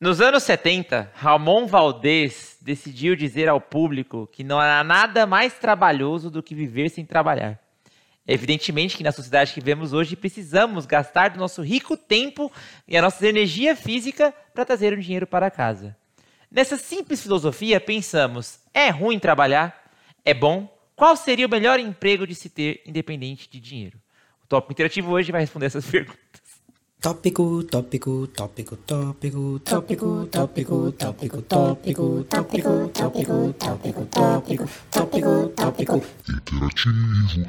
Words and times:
Nos 0.00 0.20
anos 0.20 0.44
70, 0.44 1.10
Ramon 1.12 1.66
Valdez 1.66 2.56
decidiu 2.60 3.16
dizer 3.16 3.48
ao 3.48 3.60
público 3.60 4.28
que 4.30 4.44
não 4.44 4.60
há 4.60 4.84
nada 4.84 5.26
mais 5.26 5.54
trabalhoso 5.54 6.30
do 6.30 6.40
que 6.40 6.54
viver 6.54 6.88
sem 6.88 7.04
trabalhar. 7.04 7.58
Evidentemente 8.24 8.96
que 8.96 9.02
na 9.02 9.10
sociedade 9.10 9.52
que 9.52 9.58
vivemos 9.58 9.92
hoje 9.92 10.14
precisamos 10.14 10.86
gastar 10.86 11.30
do 11.30 11.38
nosso 11.40 11.62
rico 11.62 11.96
tempo 11.96 12.52
e 12.86 12.96
a 12.96 13.02
nossa 13.02 13.26
energia 13.26 13.74
física 13.74 14.32
para 14.54 14.64
trazer 14.64 14.92
o 14.92 15.00
dinheiro 15.00 15.26
para 15.26 15.50
casa. 15.50 15.96
Nessa 16.48 16.76
simples 16.76 17.20
filosofia, 17.20 17.80
pensamos: 17.80 18.60
é 18.72 18.90
ruim 18.90 19.18
trabalhar? 19.18 19.90
É 20.24 20.32
bom? 20.32 20.72
Qual 20.94 21.16
seria 21.16 21.46
o 21.46 21.50
melhor 21.50 21.80
emprego 21.80 22.24
de 22.24 22.36
se 22.36 22.48
ter 22.48 22.82
independente 22.86 23.50
de 23.50 23.58
dinheiro? 23.58 23.98
O 24.44 24.46
Tópico 24.46 24.74
Interativo 24.74 25.10
hoje 25.10 25.32
vai 25.32 25.40
responder 25.40 25.66
essas 25.66 25.86
perguntas. 25.90 26.47
Tópico, 27.00 27.62
tópico, 27.62 28.26
tópico, 28.26 28.76
tópico, 28.78 29.60
tópico, 29.60 30.26
tópico, 30.26 30.90
tópico, 30.90 30.90
tópico, 30.92 31.42
tópico, 31.44 32.24
tópico, 32.24 33.52
tópico, 33.52 34.04
tópico, 34.10 34.66
tópico, 34.90 35.48
tópico. 35.54 36.02
Interativo. 36.28 37.48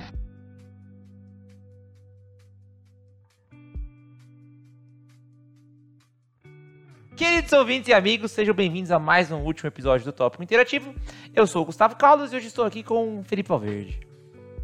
Queridos 7.18 7.52
ouvintes 7.52 7.88
e 7.90 7.94
amigos, 7.94 8.32
sejam 8.32 8.54
bem-vindos 8.54 8.92
a 8.92 9.00
mais 9.00 9.32
um 9.32 9.40
último 9.40 9.68
episódio 9.68 10.06
do 10.06 10.14
Tópico 10.14 10.44
Interativo. 10.44 10.94
Eu 11.36 11.48
sou 11.48 11.64
o 11.64 11.66
Gustavo 11.66 11.96
Carlos 11.96 12.32
e 12.32 12.36
hoje 12.36 12.46
estou 12.46 12.66
aqui 12.66 12.84
com 12.84 13.22
o 13.22 13.24
Felipe 13.24 13.50
Valverde. 13.50 14.00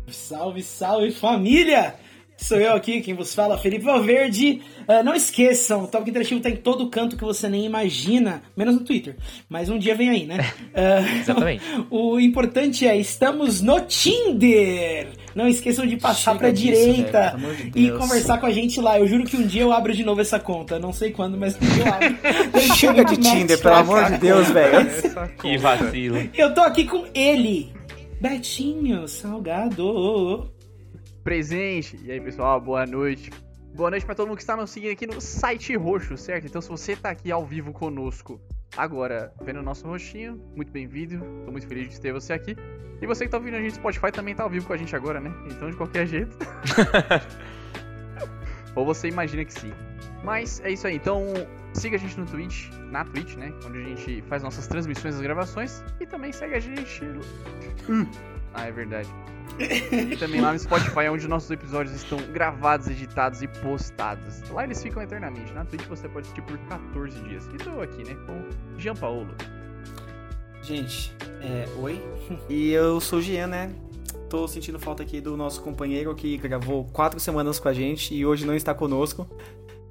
Salve, 0.09 0.61
salve 0.61 1.11
família! 1.11 1.95
Sou 2.37 2.57
eu 2.57 2.73
aqui, 2.73 3.01
quem 3.01 3.13
vos 3.13 3.33
fala, 3.33 3.57
Felipe 3.57 3.85
Valverde. 3.85 4.61
Uh, 4.87 5.03
não 5.03 5.15
esqueçam, 5.15 5.83
o 5.83 5.87
Tópico 5.87 6.09
Interativo 6.09 6.41
tá 6.41 6.49
em 6.49 6.55
todo 6.55 6.89
canto 6.89 7.15
que 7.15 7.23
você 7.23 7.47
nem 7.47 7.65
imagina, 7.65 8.43
menos 8.55 8.75
no 8.75 8.81
Twitter. 8.81 9.15
Mas 9.49 9.69
um 9.69 9.79
dia 9.79 9.95
vem 9.95 10.09
aí, 10.09 10.25
né? 10.25 10.39
Uh, 10.73 11.17
Exatamente. 11.21 11.63
o 11.89 12.19
importante 12.19 12.85
é, 12.85 12.95
estamos 12.97 13.61
no 13.61 13.79
Tinder! 13.81 15.07
Não 15.33 15.47
esqueçam 15.47 15.85
de 15.85 15.97
passar 15.97 16.31
Chega 16.31 16.39
pra 16.39 16.51
disso, 16.51 16.65
direita 16.65 17.35
velho, 17.37 17.71
de 17.71 17.87
e 17.87 17.91
conversar 17.91 18.37
com 18.37 18.45
a 18.45 18.51
gente 18.51 18.79
lá. 18.79 18.99
Eu 18.99 19.07
juro 19.07 19.25
que 19.25 19.35
um 19.35 19.45
dia 19.45 19.63
eu 19.63 19.73
abro 19.73 19.93
de 19.93 20.03
novo 20.03 20.21
essa 20.21 20.39
conta. 20.39 20.79
Não 20.79 20.93
sei 20.93 21.11
quando, 21.11 21.37
mas 21.37 21.55
um 21.55 21.59
dia 21.59 21.83
eu 21.83 21.93
abro. 21.93 22.61
Chega 22.75 23.03
de 23.03 23.17
Tinder, 23.17 23.59
pelo 23.59 23.75
amor 23.75 24.11
de 24.11 24.17
Deus, 24.17 24.49
velho. 24.49 24.87
Que 25.41 25.57
vacilo. 25.57 26.29
Eu 26.33 26.53
tô 26.53 26.61
aqui 26.61 26.85
com 26.85 27.05
ele, 27.13 27.73
Betinho 28.21 29.07
Salgado. 29.09 30.54
Presente. 31.25 31.99
E 32.03 32.11
aí, 32.11 32.21
pessoal, 32.21 32.61
boa 32.61 32.85
noite. 32.85 33.31
Boa 33.73 33.89
noite 33.89 34.05
pra 34.05 34.13
todo 34.13 34.27
mundo 34.27 34.37
que 34.37 34.43
está 34.43 34.55
nos 34.55 34.69
seguindo 34.69 34.91
aqui 34.91 35.07
no 35.07 35.19
site 35.19 35.75
roxo, 35.75 36.15
certo? 36.15 36.45
Então, 36.45 36.61
se 36.61 36.69
você 36.69 36.95
tá 36.95 37.09
aqui 37.09 37.31
ao 37.31 37.43
vivo 37.43 37.73
conosco 37.73 38.39
agora, 38.77 39.33
vendo 39.41 39.59
o 39.59 39.63
nosso 39.63 39.87
rostinho, 39.87 40.39
muito 40.55 40.71
bem-vindo. 40.71 41.19
Tô 41.43 41.51
muito 41.51 41.67
feliz 41.67 41.89
de 41.89 41.99
ter 41.99 42.13
você 42.13 42.31
aqui. 42.31 42.55
E 43.01 43.07
você 43.07 43.25
que 43.25 43.31
tá 43.31 43.37
ouvindo 43.37 43.55
a 43.55 43.59
gente 43.59 43.71
no 43.71 43.77
Spotify 43.77 44.11
também 44.11 44.35
tá 44.35 44.43
ao 44.43 44.49
vivo 44.51 44.67
com 44.67 44.73
a 44.73 44.77
gente 44.77 44.95
agora, 44.95 45.19
né? 45.19 45.33
Então, 45.47 45.67
de 45.67 45.75
qualquer 45.75 46.05
jeito. 46.05 46.37
Ou 48.75 48.85
você 48.85 49.07
imagina 49.07 49.43
que 49.43 49.53
sim. 49.53 49.73
Mas 50.23 50.59
é 50.59 50.69
isso 50.71 50.85
aí. 50.85 50.95
Então, 50.95 51.25
siga 51.73 51.95
a 51.95 51.99
gente 51.99 52.19
no 52.19 52.27
Twitch, 52.27 52.69
na 52.91 53.03
Twitch, 53.03 53.35
né? 53.35 53.51
Onde 53.65 53.79
a 53.79 53.83
gente 53.83 54.21
faz 54.29 54.43
nossas 54.43 54.67
transmissões 54.67 55.15
das 55.15 55.23
gravações. 55.23 55.83
E 55.99 56.05
também 56.05 56.31
segue 56.31 56.53
a 56.53 56.59
gente. 56.59 57.01
Ah, 58.55 58.67
é 58.67 58.71
verdade. 58.71 59.09
E 59.59 60.15
também 60.17 60.41
lá 60.41 60.53
no 60.53 60.59
Spotify, 60.59 61.09
onde 61.11 61.27
nossos 61.27 61.51
episódios 61.51 61.95
estão 61.95 62.17
gravados, 62.31 62.87
editados 62.87 63.41
e 63.41 63.47
postados. 63.47 64.41
Lá 64.49 64.63
eles 64.63 64.81
ficam 64.81 65.03
eternamente. 65.03 65.53
Na 65.53 65.65
Twitch 65.65 65.85
você 65.85 66.07
pode 66.07 66.27
assistir 66.27 66.41
por 66.41 66.57
14 66.69 67.19
dias. 67.23 67.47
E 67.53 67.57
tô 67.57 67.81
aqui, 67.81 68.03
né? 68.03 68.15
Com 68.25 68.75
o 68.75 68.79
Jean 68.79 68.95
Paulo. 68.95 69.35
Gente, 70.61 71.15
é, 71.41 71.67
oi. 71.77 72.01
E 72.49 72.71
eu 72.71 72.99
sou 72.99 73.19
o 73.19 73.21
Gian, 73.21 73.47
né? 73.47 73.71
Tô 74.29 74.47
sentindo 74.47 74.79
falta 74.79 75.03
aqui 75.03 75.21
do 75.21 75.37
nosso 75.37 75.61
companheiro 75.61 76.13
que 76.15 76.37
gravou 76.37 76.85
quatro 76.85 77.19
semanas 77.19 77.59
com 77.59 77.67
a 77.69 77.73
gente 77.73 78.13
e 78.15 78.25
hoje 78.25 78.45
não 78.45 78.55
está 78.55 78.73
conosco. 78.73 79.27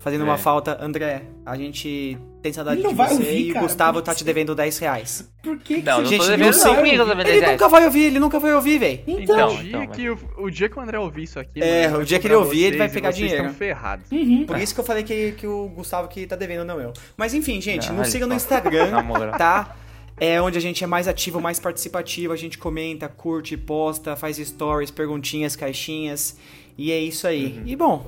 Fazendo 0.04 0.20
É. 0.20 0.24
uma 0.24 0.36
falta. 0.36 0.76
André, 0.84 1.22
a 1.46 1.56
gente 1.56 2.18
tem 2.42 2.52
saudade 2.52 2.76
Ele 2.76 2.82
não 2.88 2.90
de 2.90 2.96
você 2.96 3.14
ouvir, 3.14 3.38
e 3.38 3.50
o 3.50 3.54
cara, 3.54 3.66
Gustavo 3.66 3.98
por 4.00 4.04
tá 4.04 4.14
te 4.14 4.22
devendo 4.22 4.54
10 4.54 4.78
reais. 4.78 5.32
Por 5.42 5.58
que, 5.58 5.76
que 5.76 5.82
Não, 5.82 6.02
não 6.02 6.04
você... 6.06 6.18
tô 6.18 6.24
Gente, 6.24 6.30
devendo 6.30 6.46
não 6.46 6.52
sei. 6.52 6.70
5 6.72 6.82
mil, 6.82 6.92
Ele 7.26 7.46
nunca 7.52 7.68
vai 7.70 7.84
ouvir, 7.86 8.04
ele 8.04 8.18
nunca 8.18 8.38
vai 8.38 8.54
ouvir, 8.54 8.78
velho. 8.78 9.00
Então, 9.06 9.22
Então, 9.22 9.48
o, 9.48 9.62
dia 9.62 9.68
então, 9.70 9.86
que 9.86 10.10
o, 10.10 10.18
o 10.36 10.50
dia 10.50 10.68
que 10.68 10.78
o 10.78 10.82
André 10.82 10.98
ouvir 10.98 11.22
isso 11.22 11.40
aqui. 11.40 11.62
É, 11.62 11.88
mano, 11.88 12.02
o 12.02 12.04
dia 12.04 12.18
que 12.18 12.26
ele 12.26 12.34
ouvir, 12.34 12.64
ele 12.64 12.76
vai 12.76 12.90
pegar 12.90 13.12
vocês 13.12 13.30
dinheiro. 13.30 13.54
ferrados. 13.54 14.10
uhum. 14.12 14.44
Por 14.46 14.58
isso 14.58 14.74
que 14.74 14.80
eu 14.80 14.84
falei 14.84 15.02
que, 15.04 15.32
que 15.32 15.46
o 15.46 15.70
Gustavo 15.70 16.06
que 16.06 16.26
tá 16.26 16.36
devendo, 16.36 16.66
não 16.66 16.78
eu. 16.78 16.92
Mas 17.16 17.32
enfim, 17.32 17.58
gente, 17.62 17.88
Ah, 17.88 17.92
nos 17.94 18.08
siga 18.08 18.26
no 18.26 18.38
fala. 18.38 18.42
Instagram, 18.42 18.90
tá? 19.38 19.74
É 20.20 20.38
onde 20.38 20.58
a 20.58 20.60
gente 20.60 20.84
é 20.84 20.86
mais 20.86 21.08
ativo, 21.08 21.40
mais 21.40 21.58
participativo. 21.58 22.30
A 22.34 22.36
gente 22.36 22.58
comenta, 22.58 23.08
curte, 23.08 23.56
posta, 23.56 24.14
faz 24.16 24.36
stories, 24.36 24.90
perguntinhas, 24.90 25.56
caixinhas. 25.56 26.36
E 26.76 26.92
é 26.92 26.98
isso 27.00 27.26
aí. 27.26 27.62
E 27.64 27.74
bom, 27.74 28.04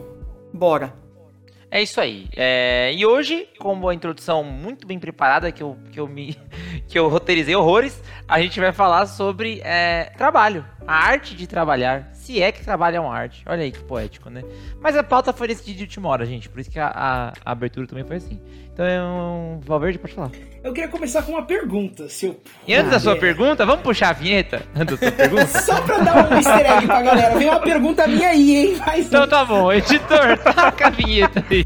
bora. 0.53 0.93
É 1.77 1.83
isso 1.83 2.01
aí. 2.01 2.27
É, 2.35 2.91
e 2.95 3.05
hoje, 3.05 3.47
com 3.59 3.75
uma 3.75 3.93
introdução 3.95 4.43
muito 4.43 4.87
bem 4.87 4.99
preparada, 4.99 5.53
que 5.53 5.63
eu, 5.63 5.77
que 5.93 6.01
eu 6.01 6.09
me 6.09 6.35
que 6.89 6.99
eu 6.99 7.07
roteirizei 7.07 7.55
horrores, 7.55 8.03
a 8.27 8.41
gente 8.41 8.59
vai 8.59 8.73
falar 8.73 9.05
sobre 9.05 9.61
é, 9.63 10.11
trabalho. 10.17 10.65
A 10.87 10.95
arte 10.95 11.35
de 11.35 11.47
trabalhar. 11.49 12.09
Se 12.15 12.41
é 12.41 12.51
que 12.53 12.65
trabalho 12.65 12.97
é 12.97 13.01
uma 13.01 13.13
arte. 13.15 13.43
Olha 13.45 13.63
aí 13.63 13.73
que 13.73 13.83
poético, 13.85 14.31
né? 14.31 14.43
Mas 14.81 14.97
a 14.97 15.03
pauta 15.03 15.33
foi 15.33 15.49
decidida 15.49 15.77
de 15.79 15.83
última 15.83 16.09
hora, 16.09 16.25
gente. 16.25 16.49
Por 16.49 16.61
isso 16.61 16.71
que 16.71 16.79
a, 16.79 16.87
a- 16.87 17.33
a 17.45 17.51
abertura 17.53 17.87
também 17.89 18.05
foi 18.05 18.17
assim. 18.17 18.41
Então, 18.73 18.87
um, 19.57 19.61
Valverde, 19.61 19.99
pode 19.99 20.15
falar. 20.15 20.31
Eu 20.63 20.73
queria 20.73 20.89
começar 20.89 21.23
com 21.23 21.33
uma 21.33 21.43
pergunta, 21.45 22.09
se 22.09 22.27
eu... 22.27 22.41
E 22.69 22.75
antes 22.75 22.91
da 22.91 23.01
sua 23.01 23.17
puder. 23.17 23.35
pergunta, 23.35 23.67
vamos 23.67 23.83
puxar 23.83 24.11
a 24.11 24.13
vinheta 24.13 24.63
antes 24.77 24.99
da 24.99 25.09
sua 25.09 25.17
pergunta? 25.17 25.47
Só 25.63 25.81
pra 25.83 25.99
dar 25.99 26.31
um 26.31 26.37
easter 26.37 26.73
egg 26.73 26.87
pra 26.87 27.03
galera. 27.03 27.39
Vem 27.39 27.49
uma 27.49 27.61
pergunta 27.61 28.07
minha 28.07 28.29
aí, 28.29 28.57
hein? 28.57 28.77
Mais 28.87 29.07
Então 29.07 29.27
tá 29.27 29.45
bom, 29.45 29.73
editor, 29.73 30.39
taca 30.55 30.87
a 30.87 30.91
vinheta 30.91 31.45
aí. 31.51 31.65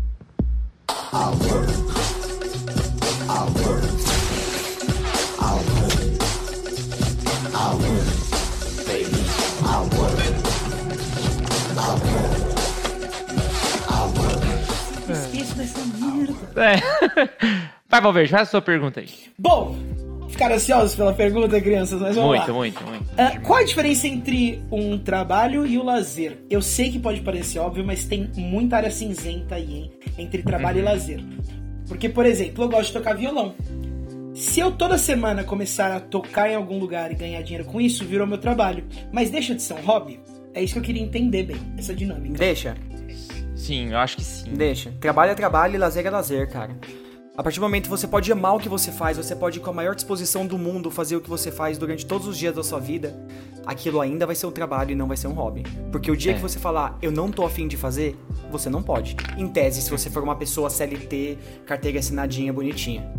É. 16.56 16.76
Vai, 17.88 18.00
Valverde, 18.00 18.31
faz 18.31 18.43
a 18.49 18.50
sua 18.50 18.62
pergunta 18.62 19.00
aí. 19.00 19.09
Bom, 19.38 19.76
ficaram 20.30 20.54
ansiosos 20.54 20.94
pela 20.94 21.12
pergunta, 21.12 21.60
crianças? 21.60 22.00
Mas 22.00 22.14
vamos 22.16 22.30
Muito, 22.30 22.48
lá. 22.48 22.54
muito, 22.58 22.84
muito. 22.84 23.04
Ah, 23.16 23.38
qual 23.41 23.58
a 23.58 23.64
diferença 23.64 24.06
entre 24.06 24.62
um 24.70 24.98
trabalho 24.98 25.66
e 25.66 25.76
o 25.78 25.84
lazer? 25.84 26.38
Eu 26.48 26.62
sei 26.62 26.91
que 26.91 26.98
pode 26.98 27.20
parecer 27.20 27.58
óbvio, 27.58 27.84
mas 27.84 28.04
tem 28.04 28.30
muita 28.36 28.76
área 28.76 28.90
cinzenta 28.90 29.54
aí, 29.56 29.72
hein? 29.74 29.90
Entre 30.19 30.42
trabalho 30.42 30.78
Uhum. 30.78 30.82
e 30.82 30.86
lazer. 30.86 31.20
Porque, 31.88 32.08
por 32.08 32.24
exemplo, 32.24 32.64
eu 32.64 32.69
gosto 32.69 32.86
de 32.88 32.92
tocar 32.94 33.14
violão. 33.16 33.54
Se 34.34 34.60
eu 34.60 34.70
toda 34.70 34.96
semana 34.96 35.42
começar 35.44 35.90
a 35.94 36.00
tocar 36.00 36.48
em 36.48 36.54
algum 36.54 36.78
lugar 36.78 37.10
e 37.10 37.14
ganhar 37.14 37.42
dinheiro 37.42 37.64
com 37.66 37.80
isso, 37.80 38.04
virou 38.04 38.26
meu 38.26 38.38
trabalho. 38.38 38.84
Mas 39.12 39.28
deixa 39.28 39.54
de 39.54 39.60
ser 39.62 39.74
um 39.74 39.80
hobby? 39.82 40.20
É 40.54 40.62
isso 40.62 40.74
que 40.74 40.78
eu 40.78 40.82
queria 40.84 41.02
entender 41.02 41.42
bem, 41.44 41.56
essa 41.76 41.94
dinâmica. 41.94 42.38
Deixa, 42.38 42.74
Sim, 43.54 43.90
eu 43.90 43.98
acho 43.98 44.16
que 44.16 44.24
sim. 44.24 44.54
deixa. 44.54 44.90
Trabalho 45.00 45.32
é 45.32 45.34
trabalho 45.34 45.74
e 45.74 45.78
lazer 45.78 46.06
é 46.06 46.10
lazer, 46.10 46.48
cara. 46.48 46.74
A 47.40 47.42
partir 47.42 47.58
do 47.58 47.62
momento 47.62 47.84
que 47.84 47.88
você 47.88 48.06
pode 48.06 48.30
amar 48.30 48.54
o 48.54 48.58
que 48.58 48.68
você 48.68 48.92
faz, 48.92 49.16
você 49.16 49.34
pode 49.34 49.56
ir 49.56 49.62
com 49.62 49.70
a 49.70 49.72
maior 49.72 49.94
disposição 49.94 50.46
do 50.46 50.58
mundo 50.58 50.90
fazer 50.90 51.16
o 51.16 51.22
que 51.22 51.30
você 51.30 51.50
faz 51.50 51.78
durante 51.78 52.04
todos 52.04 52.26
os 52.26 52.36
dias 52.36 52.54
da 52.54 52.62
sua 52.62 52.78
vida, 52.78 53.16
aquilo 53.64 53.98
ainda 53.98 54.26
vai 54.26 54.36
ser 54.36 54.44
um 54.44 54.50
trabalho 54.50 54.90
e 54.90 54.94
não 54.94 55.08
vai 55.08 55.16
ser 55.16 55.26
um 55.26 55.32
hobby. 55.32 55.62
Porque 55.90 56.10
o 56.10 56.16
dia 56.16 56.32
É. 56.32 56.34
que 56.34 56.42
você 56.42 56.58
falar, 56.58 56.98
eu 57.00 57.10
não 57.10 57.30
tô 57.30 57.42
afim 57.46 57.66
de 57.66 57.78
fazer, 57.78 58.14
você 58.50 58.68
não 58.68 58.82
pode. 58.82 59.16
Em 59.38 59.48
tese, 59.48 59.80
se 59.80 59.90
você 59.90 60.10
for 60.10 60.22
uma 60.22 60.36
pessoa 60.36 60.68
CLT, 60.68 61.38
carteira 61.64 61.98
assinadinha, 61.98 62.52
bonitinha. 62.52 63.10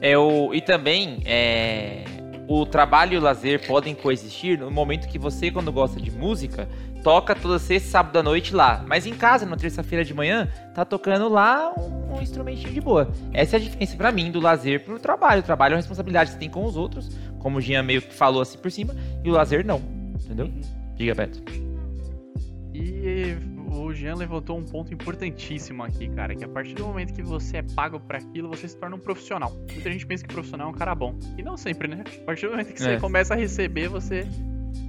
Eu, 0.00 0.50
e 0.52 0.60
também, 0.60 1.22
é, 1.24 2.02
o 2.48 2.66
trabalho 2.66 3.14
e 3.14 3.18
o 3.18 3.20
lazer 3.20 3.64
podem 3.68 3.94
coexistir 3.94 4.58
no 4.58 4.68
momento 4.68 5.06
que 5.06 5.16
você, 5.16 5.48
quando 5.48 5.70
gosta 5.70 6.00
de 6.00 6.10
música, 6.10 6.68
toca 7.04 7.36
toda 7.36 7.58
sexta 7.60 7.88
sábado 7.88 8.18
à 8.18 8.22
noite 8.22 8.52
lá. 8.52 8.84
Mas 8.86 9.06
em 9.06 9.14
casa, 9.14 9.46
na 9.46 9.56
terça-feira 9.56 10.04
de 10.04 10.12
manhã, 10.12 10.48
tá 10.74 10.84
tocando 10.84 11.28
lá 11.28 11.72
um, 11.78 12.01
um 12.22 12.24
instrumentinho 12.24 12.72
de 12.72 12.80
boa. 12.80 13.10
Essa 13.32 13.56
é 13.56 13.58
a 13.58 13.60
diferença 13.60 13.96
pra 13.96 14.10
mim 14.12 14.30
do 14.30 14.40
lazer 14.40 14.84
pro 14.84 14.98
trabalho. 14.98 15.40
O 15.40 15.44
trabalho 15.44 15.72
é 15.72 15.74
uma 15.74 15.80
responsabilidade 15.80 16.30
que 16.30 16.34
você 16.34 16.40
tem 16.40 16.48
com 16.50 16.64
os 16.64 16.76
outros, 16.76 17.10
como 17.38 17.58
o 17.58 17.60
Jean 17.60 17.82
meio 17.82 18.00
que 18.00 18.14
falou 18.14 18.40
assim 18.40 18.58
por 18.58 18.70
cima, 18.70 18.94
e 19.24 19.28
o 19.30 19.32
lazer 19.32 19.64
não. 19.66 19.80
Entendeu? 20.24 20.50
Diga, 20.96 21.14
Beto. 21.14 21.42
E 22.74 23.36
o 23.70 23.92
Jean 23.92 24.14
levantou 24.14 24.56
um 24.56 24.62
ponto 24.62 24.92
importantíssimo 24.94 25.82
aqui, 25.82 26.08
cara, 26.08 26.34
que 26.34 26.44
a 26.44 26.48
partir 26.48 26.74
do 26.74 26.86
momento 26.86 27.12
que 27.12 27.22
você 27.22 27.58
é 27.58 27.62
pago 27.62 28.00
pra 28.00 28.18
aquilo, 28.18 28.48
você 28.48 28.68
se 28.68 28.76
torna 28.76 28.96
um 28.96 28.98
profissional. 28.98 29.52
Muita 29.72 29.90
gente 29.90 30.06
pensa 30.06 30.24
que 30.26 30.32
profissional 30.32 30.68
é 30.68 30.70
um 30.70 30.74
cara 30.74 30.94
bom. 30.94 31.14
E 31.36 31.42
não 31.42 31.56
sempre, 31.56 31.88
né? 31.88 32.04
A 32.22 32.24
partir 32.24 32.46
do 32.46 32.52
momento 32.52 32.72
que 32.72 32.80
você 32.80 32.92
É. 32.94 33.00
começa 33.00 33.34
a 33.34 33.36
receber, 33.36 33.88
você 33.88 34.26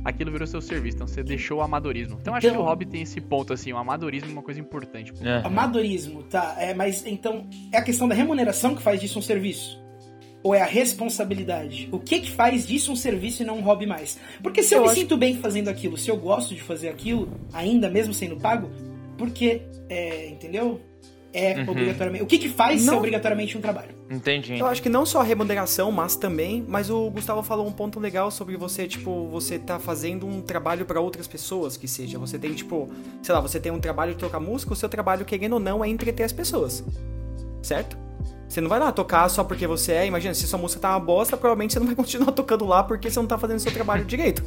aquilo 0.05 0.31
virou 0.31 0.47
seu 0.47 0.61
serviço. 0.61 0.97
Então 0.97 1.07
você 1.07 1.23
deixou 1.23 1.59
o 1.59 1.61
amadorismo. 1.61 2.17
Então 2.21 2.33
acho 2.35 2.45
Então- 2.47 2.57
que 2.57 2.63
o 2.63 2.65
hobby 2.65 2.85
tem 2.85 3.01
esse 3.01 3.19
ponto, 3.21 3.53
assim, 3.53 3.71
o 3.73 3.77
amadorismo 3.77 4.29
é 4.29 4.33
uma 4.33 4.41
coisa 4.43 4.59
importante. 4.59 5.11
pô. 5.13 5.25
É. 5.25 5.41
Amadorismo, 5.45 6.23
tá. 6.23 6.55
É, 6.59 6.73
mas 6.73 7.05
então 7.05 7.47
é 7.71 7.77
a 7.77 7.81
questão 7.81 8.07
da 8.07 8.15
remuneração 8.15 8.75
que 8.75 8.81
faz 8.81 8.99
disso 8.99 9.19
um 9.19 9.21
serviço? 9.21 9.81
Ou 10.43 10.53
é 10.53 10.61
a 10.61 10.65
responsabilidade? 10.65 11.87
O 11.91 11.99
que 11.99 12.19
que 12.19 12.29
faz 12.31 12.67
disso 12.67 12.91
um 12.91 12.95
serviço 12.95 13.43
e 13.43 13.45
não 13.45 13.59
um 13.59 13.61
hobby 13.61 13.85
mais? 13.85 14.19
Porque 14.41 14.61
se 14.61 14.73
eu, 14.73 14.79
Eu 14.79 14.83
me 14.83 14.89
acho- 14.89 14.99
sinto 14.99 15.15
bem 15.15 15.37
fazendo 15.37 15.69
aquilo, 15.69 15.97
se 15.97 16.09
eu 16.11 16.17
gosto 16.17 16.53
de 16.53 16.61
fazer 16.61 16.89
aquilo, 16.89 17.29
ainda 17.53 17.89
mesmo 17.89 18.13
sendo 18.13 18.35
pago, 18.37 18.69
porque, 19.17 19.61
é, 19.89 20.27
entendeu? 20.29 20.81
É 21.33 21.55
Uhum. 21.55 21.71
obrigatoriamente. 21.71 22.23
O 22.23 22.27
que 22.27 22.37
que 22.37 22.47
faz 22.47 22.81
ser 22.81 22.87
Não. 22.91 22.97
obrigatoriamente 22.99 23.57
um 23.57 23.61
trabalho? 23.61 23.95
Entendi. 24.09 24.59
Eu 24.59 24.67
acho 24.67 24.81
que 24.83 24.89
não 24.89 25.03
só 25.03 25.19
a 25.21 25.23
remuneração, 25.23 25.91
mas 25.91 26.15
também, 26.15 26.63
mas 26.67 26.91
o 26.91 27.09
Gustavo 27.09 27.41
falou 27.41 27.65
um 27.67 27.71
ponto 27.71 27.99
legal 27.99 28.29
sobre 28.29 28.55
você, 28.55 28.87
tipo, 28.87 29.27
você 29.29 29.57
tá 29.57 29.79
fazendo 29.79 30.27
um 30.27 30.41
trabalho 30.41 30.85
pra 30.85 31.01
outras 31.01 31.27
pessoas, 31.27 31.75
que 31.75 31.87
seja, 31.87 32.19
você 32.19 32.37
tem, 32.37 32.53
tipo, 32.53 32.87
sei 33.23 33.33
lá, 33.33 33.41
você 33.41 33.59
tem 33.59 33.71
um 33.71 33.79
trabalho 33.79 34.13
de 34.13 34.19
tocar 34.19 34.39
música, 34.39 34.73
o 34.73 34.75
seu 34.75 34.87
trabalho, 34.87 35.25
querendo 35.25 35.53
ou 35.53 35.59
não, 35.59 35.83
é 35.83 35.89
entreter 35.89 36.23
as 36.23 36.31
pessoas. 36.31 36.83
Certo? 37.63 37.97
Você 38.47 38.61
não 38.61 38.69
vai 38.69 38.77
lá 38.79 38.91
tocar 38.91 39.27
só 39.29 39.43
porque 39.43 39.65
você 39.65 39.93
é, 39.93 40.05
imagina, 40.05 40.35
se 40.35 40.45
sua 40.45 40.59
música 40.59 40.79
tá 40.81 40.91
uma 40.91 40.99
bosta, 40.99 41.35
provavelmente 41.35 41.73
você 41.73 41.79
não 41.79 41.87
vai 41.87 41.95
continuar 41.97 42.31
tocando 42.33 42.65
lá 42.65 42.83
porque 42.83 43.09
você 43.09 43.17
não 43.17 43.25
tá 43.25 43.39
fazendo 43.39 43.57
seu 43.59 43.71
trabalho 43.71 44.05
direito. 44.05 44.43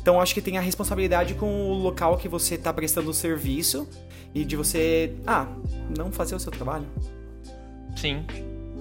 Então 0.00 0.20
acho 0.20 0.32
que 0.32 0.40
tem 0.40 0.56
a 0.56 0.60
responsabilidade 0.60 1.34
com 1.34 1.70
o 1.70 1.74
local 1.74 2.16
que 2.16 2.28
você 2.28 2.56
tá 2.56 2.72
prestando 2.72 3.10
o 3.10 3.14
serviço 3.14 3.88
e 4.34 4.44
de 4.44 4.56
você, 4.56 5.14
ah, 5.26 5.46
não 5.96 6.12
fazer 6.12 6.34
o 6.34 6.40
seu 6.40 6.52
trabalho. 6.52 6.86
Sim. 7.96 8.24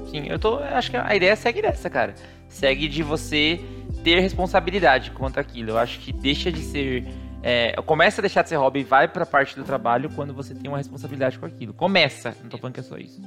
Sim, 0.10 0.28
eu 0.28 0.40
tô. 0.40 0.60
Acho 0.60 0.92
que 0.92 0.98
a 0.98 1.16
ideia 1.16 1.36
segue 1.36 1.62
dessa, 1.62 1.90
cara. 1.90 2.16
Segue 2.48 2.88
de 2.88 3.04
você 3.04 3.60
ter 4.04 4.20
responsabilidade 4.20 5.12
contra 5.12 5.42
aquilo. 5.42 5.72
Eu 5.72 5.78
acho 5.78 6.00
que 6.00 6.14
deixa 6.14 6.52
de 6.52 6.62
ser. 6.62 7.06
É, 7.44 7.74
começa 7.86 8.22
a 8.22 8.24
deixar 8.24 8.42
de 8.42 8.50
ser 8.50 8.56
hobby 8.56 8.82
e 8.82 8.84
vai 8.84 9.08
pra 9.08 9.26
parte 9.26 9.56
do 9.56 9.64
trabalho 9.64 10.10
quando 10.10 10.34
você 10.34 10.56
tem 10.56 10.70
uma 10.70 10.78
responsabilidade 10.78 11.38
com 11.38 11.46
aquilo. 11.46 11.74
Começa, 11.74 12.36
não 12.42 12.50
tô 12.50 12.58
falando 12.58 12.74
que 12.74 12.80
é 12.80 12.84
só 12.84 12.98
isso. 12.98 13.22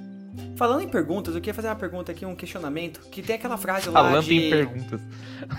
Falando 0.57 0.83
em 0.83 0.89
perguntas, 0.89 1.35
eu 1.35 1.41
queria 1.41 1.55
fazer 1.55 1.69
uma 1.69 1.77
pergunta 1.77 2.13
aqui, 2.13 2.27
um 2.27 2.35
questionamento, 2.35 3.01
que 3.11 3.23
tem 3.23 3.37
aquela 3.37 3.57
frase 3.57 3.89
lá 3.89 4.03
Falando 4.03 4.25
de... 4.25 4.35
em 4.35 4.51
perguntas. 4.51 5.01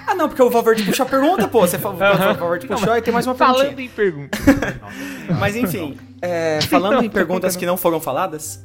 Ah, 0.05 0.13
não, 0.13 0.27
porque 0.27 0.41
o 0.41 0.49
Valverde 0.49 0.83
puxou 0.85 1.05
a 1.05 1.09
pergunta, 1.09 1.47
pô. 1.47 1.61
Você 1.61 1.79
falou, 1.79 1.97
o 1.97 2.33
Valverde 2.35 2.67
puxou 2.67 2.95
e 2.95 3.01
tem 3.01 3.13
mais 3.13 3.25
uma 3.25 3.35
perguntinha. 3.35 3.65
Falando 3.65 3.79
em 3.79 3.89
perguntas. 3.89 4.39
Mas 5.39 5.55
enfim, 5.55 5.97
é, 6.21 6.59
falando 6.61 7.03
em 7.03 7.09
perguntas 7.09 7.55
que 7.55 7.65
não 7.65 7.77
foram 7.77 7.99
faladas, 7.99 8.63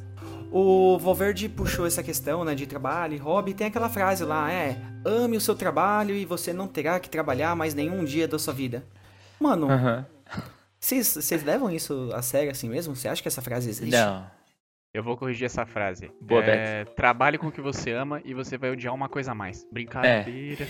o 0.51 0.97
Valverde 0.99 1.49
puxou 1.49 1.85
essa 1.85 2.01
questão, 2.03 2.43
né, 2.43 2.55
de 2.55 2.65
trabalho 2.65 3.13
e 3.13 3.17
hobby, 3.17 3.51
e 3.51 3.53
tem 3.53 3.67
aquela 3.67 3.89
frase 3.89 4.23
lá, 4.23 4.51
é, 4.51 4.77
ame 5.05 5.37
o 5.37 5.41
seu 5.41 5.55
trabalho 5.55 6.15
e 6.15 6.25
você 6.25 6.53
não 6.53 6.67
terá 6.67 6.99
que 6.99 7.09
trabalhar 7.09 7.55
mais 7.55 7.73
nenhum 7.73 8.03
dia 8.03 8.27
da 8.27 8.39
sua 8.39 8.53
vida. 8.53 8.85
Mano, 9.39 9.67
vocês 10.79 11.15
vocês 11.15 11.43
levam 11.43 11.69
isso 11.69 12.09
a 12.13 12.21
sério 12.21 12.51
assim 12.51 12.69
mesmo? 12.69 12.95
Você 12.95 13.07
acha 13.07 13.21
que 13.21 13.27
essa 13.27 13.41
frase 13.41 13.69
existe? 13.69 13.91
Não. 13.91 14.36
Eu 14.97 15.03
vou 15.03 15.15
corrigir 15.15 15.45
essa 15.45 15.63
frase. 15.63 16.09
Boa, 16.19 16.43
é, 16.43 16.83
trabalhe 16.83 17.37
com 17.37 17.49
o 17.49 17.51
que 17.51 17.61
você 17.61 17.91
ama 17.91 18.19
e 18.25 18.33
você 18.33 18.57
vai 18.57 18.71
odiar 18.71 18.95
uma 18.95 19.07
coisa 19.07 19.31
a 19.31 19.35
mais. 19.35 19.63
Brincadeira. 19.71 20.67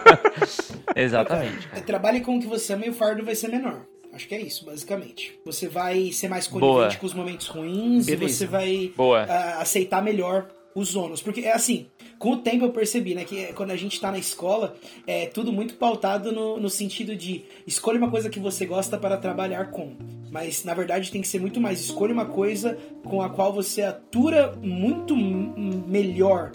Exatamente. 0.96 1.68
É, 1.74 1.80
trabalhe 1.80 2.22
com 2.22 2.38
o 2.38 2.40
que 2.40 2.46
você 2.46 2.72
ama 2.72 2.86
e 2.86 2.88
o 2.88 2.94
fardo 2.94 3.22
vai 3.22 3.34
ser 3.34 3.48
menor. 3.48 3.82
Acho 4.14 4.26
que 4.26 4.34
é 4.34 4.40
isso, 4.40 4.64
basicamente. 4.64 5.38
Você 5.44 5.68
vai 5.68 6.10
ser 6.10 6.28
mais 6.28 6.46
conivente 6.46 6.96
com 6.96 7.04
os 7.04 7.12
momentos 7.12 7.46
ruins 7.48 8.08
e 8.08 8.16
Beleza. 8.16 8.34
você 8.34 8.46
vai 8.46 8.92
Boa. 8.96 9.24
ah, 9.24 9.60
aceitar 9.60 10.02
melhor 10.02 10.48
os 10.74 10.96
ônus. 10.96 11.20
Porque 11.20 11.42
é 11.42 11.52
assim, 11.52 11.86
com 12.18 12.30
o 12.30 12.36
tempo 12.38 12.64
eu 12.64 12.70
percebi, 12.70 13.14
né, 13.14 13.24
que 13.24 13.52
quando 13.52 13.72
a 13.72 13.76
gente 13.76 14.00
tá 14.00 14.10
na 14.10 14.18
escola, 14.18 14.74
é 15.06 15.26
tudo 15.26 15.52
muito 15.52 15.74
pautado 15.74 16.32
no, 16.32 16.58
no 16.58 16.70
sentido 16.70 17.14
de 17.14 17.44
escolha 17.66 17.98
uma 17.98 18.10
coisa 18.10 18.30
que 18.30 18.40
você 18.40 18.64
gosta 18.64 18.96
para 18.96 19.18
trabalhar 19.18 19.70
com. 19.70 19.94
Mas 20.34 20.64
na 20.64 20.74
verdade 20.74 21.12
tem 21.12 21.20
que 21.20 21.28
ser 21.28 21.40
muito 21.40 21.60
mais 21.60 21.78
escolha 21.78 22.12
uma 22.12 22.24
coisa 22.24 22.76
com 23.04 23.22
a 23.22 23.28
qual 23.30 23.52
você 23.52 23.82
atura 23.82 24.52
muito 24.60 25.14
melhor 25.16 26.50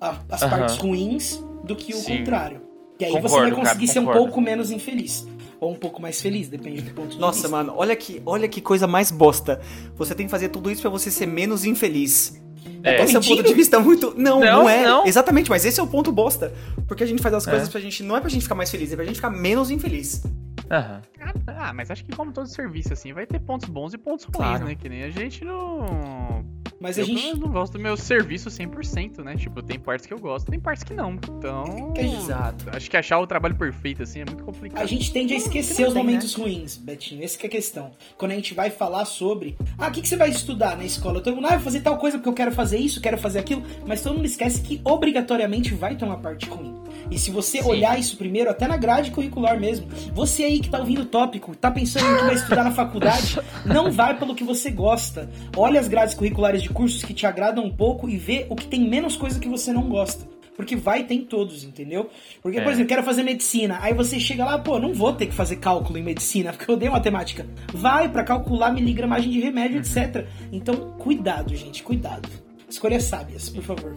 a- 0.00 0.16
as 0.30 0.42
Aham. 0.42 0.50
partes 0.58 0.76
ruins 0.78 1.44
do 1.62 1.76
que 1.76 1.92
o 1.92 1.96
Sim. 1.98 2.18
contrário. 2.18 2.62
E 2.98 3.04
aí 3.04 3.10
você 3.12 3.20
Concordo, 3.20 3.54
vai 3.54 3.64
conseguir 3.64 3.86
cara, 3.86 3.92
ser 3.92 3.98
um 4.00 4.06
pouco 4.12 4.40
menos 4.40 4.70
infeliz. 4.70 5.26
Ou 5.60 5.72
um 5.72 5.74
pouco 5.74 6.00
mais 6.00 6.18
feliz, 6.22 6.48
depende 6.48 6.80
do 6.80 6.94
ponto 6.94 7.08
de 7.10 7.18
Nossa, 7.18 7.40
vista. 7.42 7.48
mano, 7.50 7.74
olha 7.76 7.94
que, 7.94 8.22
olha 8.24 8.48
que 8.48 8.62
coisa 8.62 8.86
mais 8.86 9.10
bosta. 9.10 9.60
Você 9.96 10.14
tem 10.14 10.24
que 10.24 10.30
fazer 10.30 10.48
tudo 10.48 10.70
isso 10.70 10.80
pra 10.80 10.90
você 10.90 11.10
ser 11.10 11.26
menos 11.26 11.66
infeliz. 11.66 12.40
É. 12.82 13.02
Esse 13.04 13.14
é 13.14 13.18
um 13.18 13.22
ponto 13.22 13.42
de 13.42 13.52
vista 13.52 13.78
muito. 13.78 14.14
Não, 14.16 14.40
não, 14.40 14.62
Não, 14.62 14.68
é. 14.70 14.82
não. 14.84 15.04
Exatamente, 15.06 15.50
mas 15.50 15.66
esse 15.66 15.78
é 15.78 15.82
o 15.82 15.86
ponto 15.86 16.10
bosta. 16.10 16.50
Porque 16.86 17.04
a 17.04 17.06
gente 17.06 17.20
faz 17.20 17.34
as 17.34 17.46
É. 17.46 17.50
coisas 17.50 17.68
pra 17.68 17.78
gente. 17.80 18.02
Não 18.02 18.16
é 18.16 18.20
pra 18.20 18.30
gente 18.30 18.42
ficar 18.42 18.54
mais 18.54 18.70
feliz, 18.70 18.90
é 18.90 18.96
pra 18.96 19.04
gente 19.04 19.16
ficar 19.16 19.30
menos 19.30 19.70
infeliz. 19.70 20.22
Aham. 20.70 21.02
Ah, 21.46 21.72
mas 21.72 21.90
acho 21.90 22.04
que 22.04 22.12
como 22.14 22.32
todo 22.32 22.46
serviço, 22.46 22.92
assim, 22.92 23.12
vai 23.12 23.26
ter 23.26 23.40
pontos 23.40 23.68
bons 23.68 23.94
e 23.94 23.98
pontos 23.98 24.24
ruins, 24.26 24.36
Claro. 24.36 24.64
né? 24.66 24.74
Que 24.74 24.88
nem 24.88 25.02
a 25.04 25.10
gente 25.10 25.44
não... 25.44 26.44
Mas 26.80 26.96
a 26.96 27.00
eu 27.02 27.06
pelo 27.06 27.18
gente. 27.18 27.40
não 27.40 27.48
gosto 27.48 27.72
do 27.72 27.80
meu 27.80 27.96
serviço 27.96 28.48
100%, 28.50 29.24
né? 29.24 29.34
Tipo, 29.36 29.60
tem 29.62 29.80
partes 29.80 30.06
que 30.06 30.14
eu 30.14 30.18
gosto, 30.18 30.48
tem 30.48 30.60
partes 30.60 30.84
que 30.84 30.94
não. 30.94 31.14
Então... 31.14 31.92
A 31.96 32.00
Exato. 32.00 32.66
Acho 32.70 32.88
que 32.88 32.96
achar 32.96 33.18
o 33.18 33.26
trabalho 33.26 33.56
perfeito, 33.56 34.04
assim, 34.04 34.20
é 34.20 34.24
muito 34.24 34.44
complicado. 34.44 34.80
A 34.80 34.86
gente 34.86 35.12
tende 35.12 35.34
a 35.34 35.36
esquecer 35.36 35.88
os 35.88 35.92
tem, 35.92 36.04
momentos 36.04 36.34
ruins, 36.34 36.76
Betinho. 36.76 37.24
Essa 37.24 37.36
que 37.36 37.46
é 37.46 37.48
a 37.48 37.50
questão. 37.50 37.90
Quando 38.16 38.30
a 38.30 38.34
gente 38.36 38.54
vai 38.54 38.70
falar 38.70 39.04
sobre. 39.06 39.56
Ah, 39.76 39.88
o 39.88 39.90
que, 39.90 40.02
que 40.02 40.08
você 40.08 40.16
vai 40.16 40.30
estudar 40.30 40.76
na 40.76 40.84
escola? 40.84 41.20
Todo 41.20 41.34
mundo, 41.34 41.46
ah, 41.46 41.50
vai 41.50 41.58
fazer 41.60 41.80
tal 41.80 41.98
coisa 41.98 42.16
porque 42.18 42.28
eu 42.28 42.34
quero 42.34 42.52
fazer 42.52 42.78
isso, 42.78 43.00
quero 43.00 43.18
fazer 43.18 43.40
aquilo. 43.40 43.62
Mas 43.84 44.00
todo 44.02 44.14
mundo 44.14 44.26
esquece 44.26 44.60
que 44.62 44.80
obrigatoriamente 44.84 45.74
vai 45.74 45.96
ter 45.96 46.04
uma 46.04 46.18
parte 46.18 46.48
ruim. 46.48 46.76
E 47.10 47.18
se 47.18 47.30
você 47.30 47.62
Sim. 47.62 47.68
olhar 47.68 47.98
isso 47.98 48.16
primeiro, 48.16 48.50
até 48.50 48.66
na 48.66 48.76
grade 48.76 49.10
curricular 49.10 49.58
mesmo, 49.58 49.86
você 50.14 50.44
aí 50.44 50.60
que 50.60 50.68
tá 50.68 50.78
ouvindo 50.78 51.02
o 51.02 51.06
tópico, 51.06 51.54
tá 51.56 51.70
pensando 51.70 52.04
em 52.06 52.16
que 52.18 52.24
vai 52.24 52.34
estudar 52.34 52.64
na 52.64 52.72
faculdade, 52.72 53.38
não 53.64 53.90
vai 53.90 54.18
pelo 54.18 54.34
que 54.34 54.44
você 54.44 54.70
gosta. 54.70 55.28
Olha 55.56 55.80
as 55.80 55.88
grades 55.88 56.14
curriculares 56.14 56.62
de 56.62 56.68
cursos 56.70 57.02
que 57.02 57.14
te 57.14 57.26
agradam 57.26 57.64
um 57.64 57.70
pouco 57.74 58.08
e 58.08 58.16
vê 58.16 58.46
o 58.48 58.56
que 58.56 58.66
tem 58.66 58.80
menos 58.88 59.16
coisa 59.16 59.38
que 59.40 59.48
você 59.48 59.72
não 59.72 59.82
gosta. 59.88 60.26
Porque 60.56 60.74
vai 60.74 61.04
ter 61.04 61.14
em 61.14 61.22
todos, 61.24 61.62
entendeu? 61.62 62.10
Porque, 62.42 62.60
por 62.60 62.70
É. 62.70 62.72
exemplo, 62.72 62.88
quero 62.88 63.04
fazer 63.04 63.22
medicina. 63.22 63.78
Aí 63.80 63.94
você 63.94 64.18
chega 64.18 64.44
lá, 64.44 64.58
pô, 64.58 64.76
não 64.80 64.92
vou 64.92 65.12
ter 65.12 65.26
que 65.26 65.32
fazer 65.32 65.54
cálculo 65.56 65.96
em 65.98 66.02
medicina, 66.02 66.52
porque 66.52 66.68
eu 66.68 66.74
odeio 66.74 66.90
matemática. 66.90 67.46
Vai 67.72 68.08
pra 68.08 68.24
calcular 68.24 68.72
miligramagem 68.72 69.30
de 69.30 69.38
remédio, 69.40 69.78
etc. 69.78 70.26
Então, 70.50 70.74
cuidado, 70.98 71.54
gente, 71.54 71.80
cuidado. 71.84 72.28
Escolhas 72.68 73.04
sábias, 73.04 73.48
por 73.48 73.62
favor. 73.62 73.94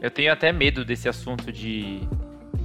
Eu 0.00 0.10
tenho 0.10 0.32
até 0.32 0.52
medo 0.52 0.84
desse 0.84 1.08
assunto 1.08 1.50
de, 1.50 2.00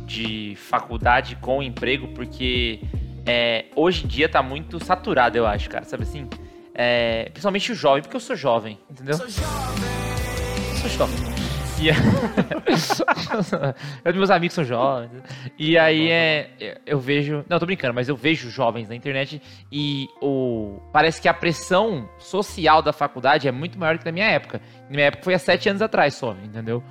de 0.06 0.56
faculdade 0.58 1.36
com 1.38 1.64
emprego, 1.64 2.10
porque 2.10 2.82
é, 3.26 3.66
hoje 3.76 4.06
em 4.06 4.08
dia 4.08 4.28
tá 4.28 4.44
muito 4.44 4.84
saturado, 4.84 5.38
eu 5.38 5.46
acho, 5.46 5.70
cara. 5.70 5.86
Sabe 5.86 6.04
assim? 6.04 6.28
É, 6.74 7.26
principalmente 7.26 7.72
o 7.72 7.76
jovem, 7.76 8.02
porque 8.02 8.16
eu 8.16 8.20
sou 8.20 8.36
jovem, 8.36 8.78
entendeu? 8.90 9.16
Sou 9.16 9.30
jovem. 9.30 9.84
Sou 10.82 10.90
jovem. 10.90 11.32
E 11.82 11.88
eu, 11.88 11.96
meus 14.14 14.30
amigos 14.30 14.54
são 14.54 14.64
jovens. 14.64 15.10
E 15.58 15.80
aí 15.80 16.12
é, 16.12 16.78
eu 16.86 17.00
vejo. 17.00 17.44
Não, 17.50 17.58
tô 17.58 17.66
brincando, 17.66 17.94
mas 17.94 18.08
eu 18.08 18.16
vejo 18.16 18.52
jovens 18.52 18.88
na 18.88 18.96
internet 18.96 19.42
e 19.72 20.08
o. 20.22 20.80
Parece 20.94 21.20
que 21.20 21.28
a 21.28 21.34
pressão 21.34 22.08
social 22.20 22.84
da 22.84 22.94
faculdade 22.94 23.48
é 23.48 23.52
muito 23.52 23.80
maior 23.80 23.98
que 23.98 24.06
na 24.06 24.12
minha 24.12 24.28
época. 24.28 24.62
Na 24.84 24.92
minha 24.92 25.08
época 25.08 25.24
foi 25.24 25.34
há 25.34 25.40
sete 25.40 25.70
anos 25.70 25.82
atrás 25.82 26.14
só, 26.14 26.36
entendeu? 26.44 26.84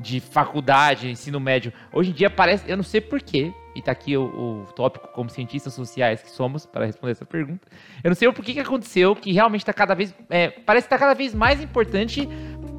De 0.00 0.20
faculdade, 0.20 1.10
ensino 1.10 1.40
médio. 1.40 1.72
Hoje 1.92 2.10
em 2.10 2.12
dia 2.12 2.28
parece. 2.28 2.70
Eu 2.70 2.76
não 2.76 2.84
sei 2.84 3.00
porquê. 3.00 3.52
E 3.74 3.82
tá 3.82 3.92
aqui 3.92 4.16
o, 4.16 4.24
o 4.24 4.72
tópico 4.72 5.08
como 5.08 5.28
cientistas 5.28 5.74
sociais 5.74 6.22
que 6.22 6.30
somos 6.30 6.64
para 6.64 6.86
responder 6.86 7.12
essa 7.12 7.26
pergunta. 7.26 7.66
Eu 8.02 8.08
não 8.08 8.14
sei 8.14 8.26
o 8.26 8.32
porquê 8.32 8.54
que 8.54 8.60
aconteceu, 8.60 9.14
que 9.14 9.32
realmente 9.32 9.64
tá 9.64 9.72
cada 9.72 9.94
vez. 9.94 10.14
é, 10.30 10.48
parece 10.48 10.86
que 10.86 10.90
tá 10.90 10.98
cada 10.98 11.14
vez 11.14 11.34
mais 11.34 11.62
importante 11.62 12.28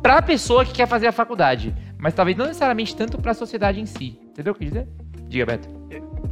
pra 0.02 0.22
pessoa 0.22 0.66
que 0.66 0.74
quer 0.74 0.88
fazer 0.88 1.08
a 1.08 1.12
faculdade. 1.12 1.76
Mas 2.00 2.14
talvez 2.14 2.38
não 2.38 2.46
necessariamente 2.46 2.96
tanto 2.96 3.20
pra 3.20 3.34
sociedade 3.34 3.80
em 3.80 3.86
si. 3.86 4.20
Entendeu 4.24 4.54
o 4.54 4.56
que 4.56 4.66
eu 4.66 4.70
quis 4.70 4.74
dizer? 4.74 4.88
Diga, 5.28 5.46
Beto. 5.46 5.70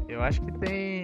Eu 0.08 0.22
acho 0.24 0.42
que 0.42 0.52
tem 0.54 0.95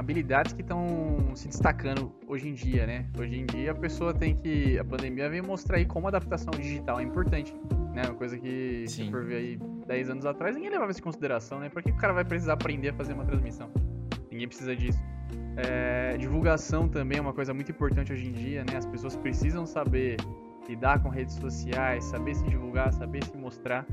habilidades 0.00 0.54
que 0.54 0.62
estão 0.62 1.32
se 1.34 1.46
destacando 1.46 2.10
hoje 2.26 2.48
em 2.48 2.54
dia, 2.54 2.86
né? 2.86 3.06
Hoje 3.18 3.38
em 3.38 3.44
dia 3.44 3.72
a 3.72 3.74
pessoa 3.74 4.14
tem 4.14 4.34
que. 4.34 4.78
A 4.78 4.84
pandemia 4.84 5.28
veio 5.28 5.44
mostrar 5.44 5.76
aí 5.76 5.84
como 5.84 6.06
a 6.06 6.08
adaptação 6.08 6.50
digital 6.58 6.98
é 6.98 7.02
importante. 7.02 7.54
Né? 7.94 8.02
Uma 8.06 8.14
coisa 8.14 8.38
que, 8.38 8.84
Sim. 8.88 9.04
se 9.04 9.10
for 9.10 9.24
ver 9.24 9.36
aí 9.36 9.60
10 9.86 10.10
anos 10.10 10.24
atrás, 10.24 10.54
ninguém 10.54 10.70
levava 10.70 10.90
isso 10.90 11.00
em 11.00 11.04
consideração, 11.04 11.60
né? 11.60 11.68
Por 11.68 11.82
que 11.82 11.90
o 11.90 11.96
cara 11.96 12.14
vai 12.14 12.24
precisar 12.24 12.54
aprender 12.54 12.88
a 12.88 12.94
fazer 12.94 13.12
uma 13.12 13.26
transmissão? 13.26 13.70
Ninguém 14.30 14.48
precisa 14.48 14.74
disso. 14.74 14.98
É, 15.56 16.16
divulgação 16.16 16.88
também 16.88 17.18
é 17.18 17.20
uma 17.20 17.34
coisa 17.34 17.52
muito 17.52 17.70
importante 17.70 18.10
hoje 18.10 18.26
em 18.26 18.32
dia, 18.32 18.64
né? 18.64 18.78
As 18.78 18.86
pessoas 18.86 19.16
precisam 19.16 19.66
saber 19.66 20.16
lidar 20.66 21.02
com 21.02 21.10
redes 21.10 21.34
sociais, 21.34 22.04
saber 22.04 22.34
se 22.34 22.44
divulgar, 22.44 22.90
saber 22.92 23.22
se 23.24 23.36
mostrar. 23.36 23.84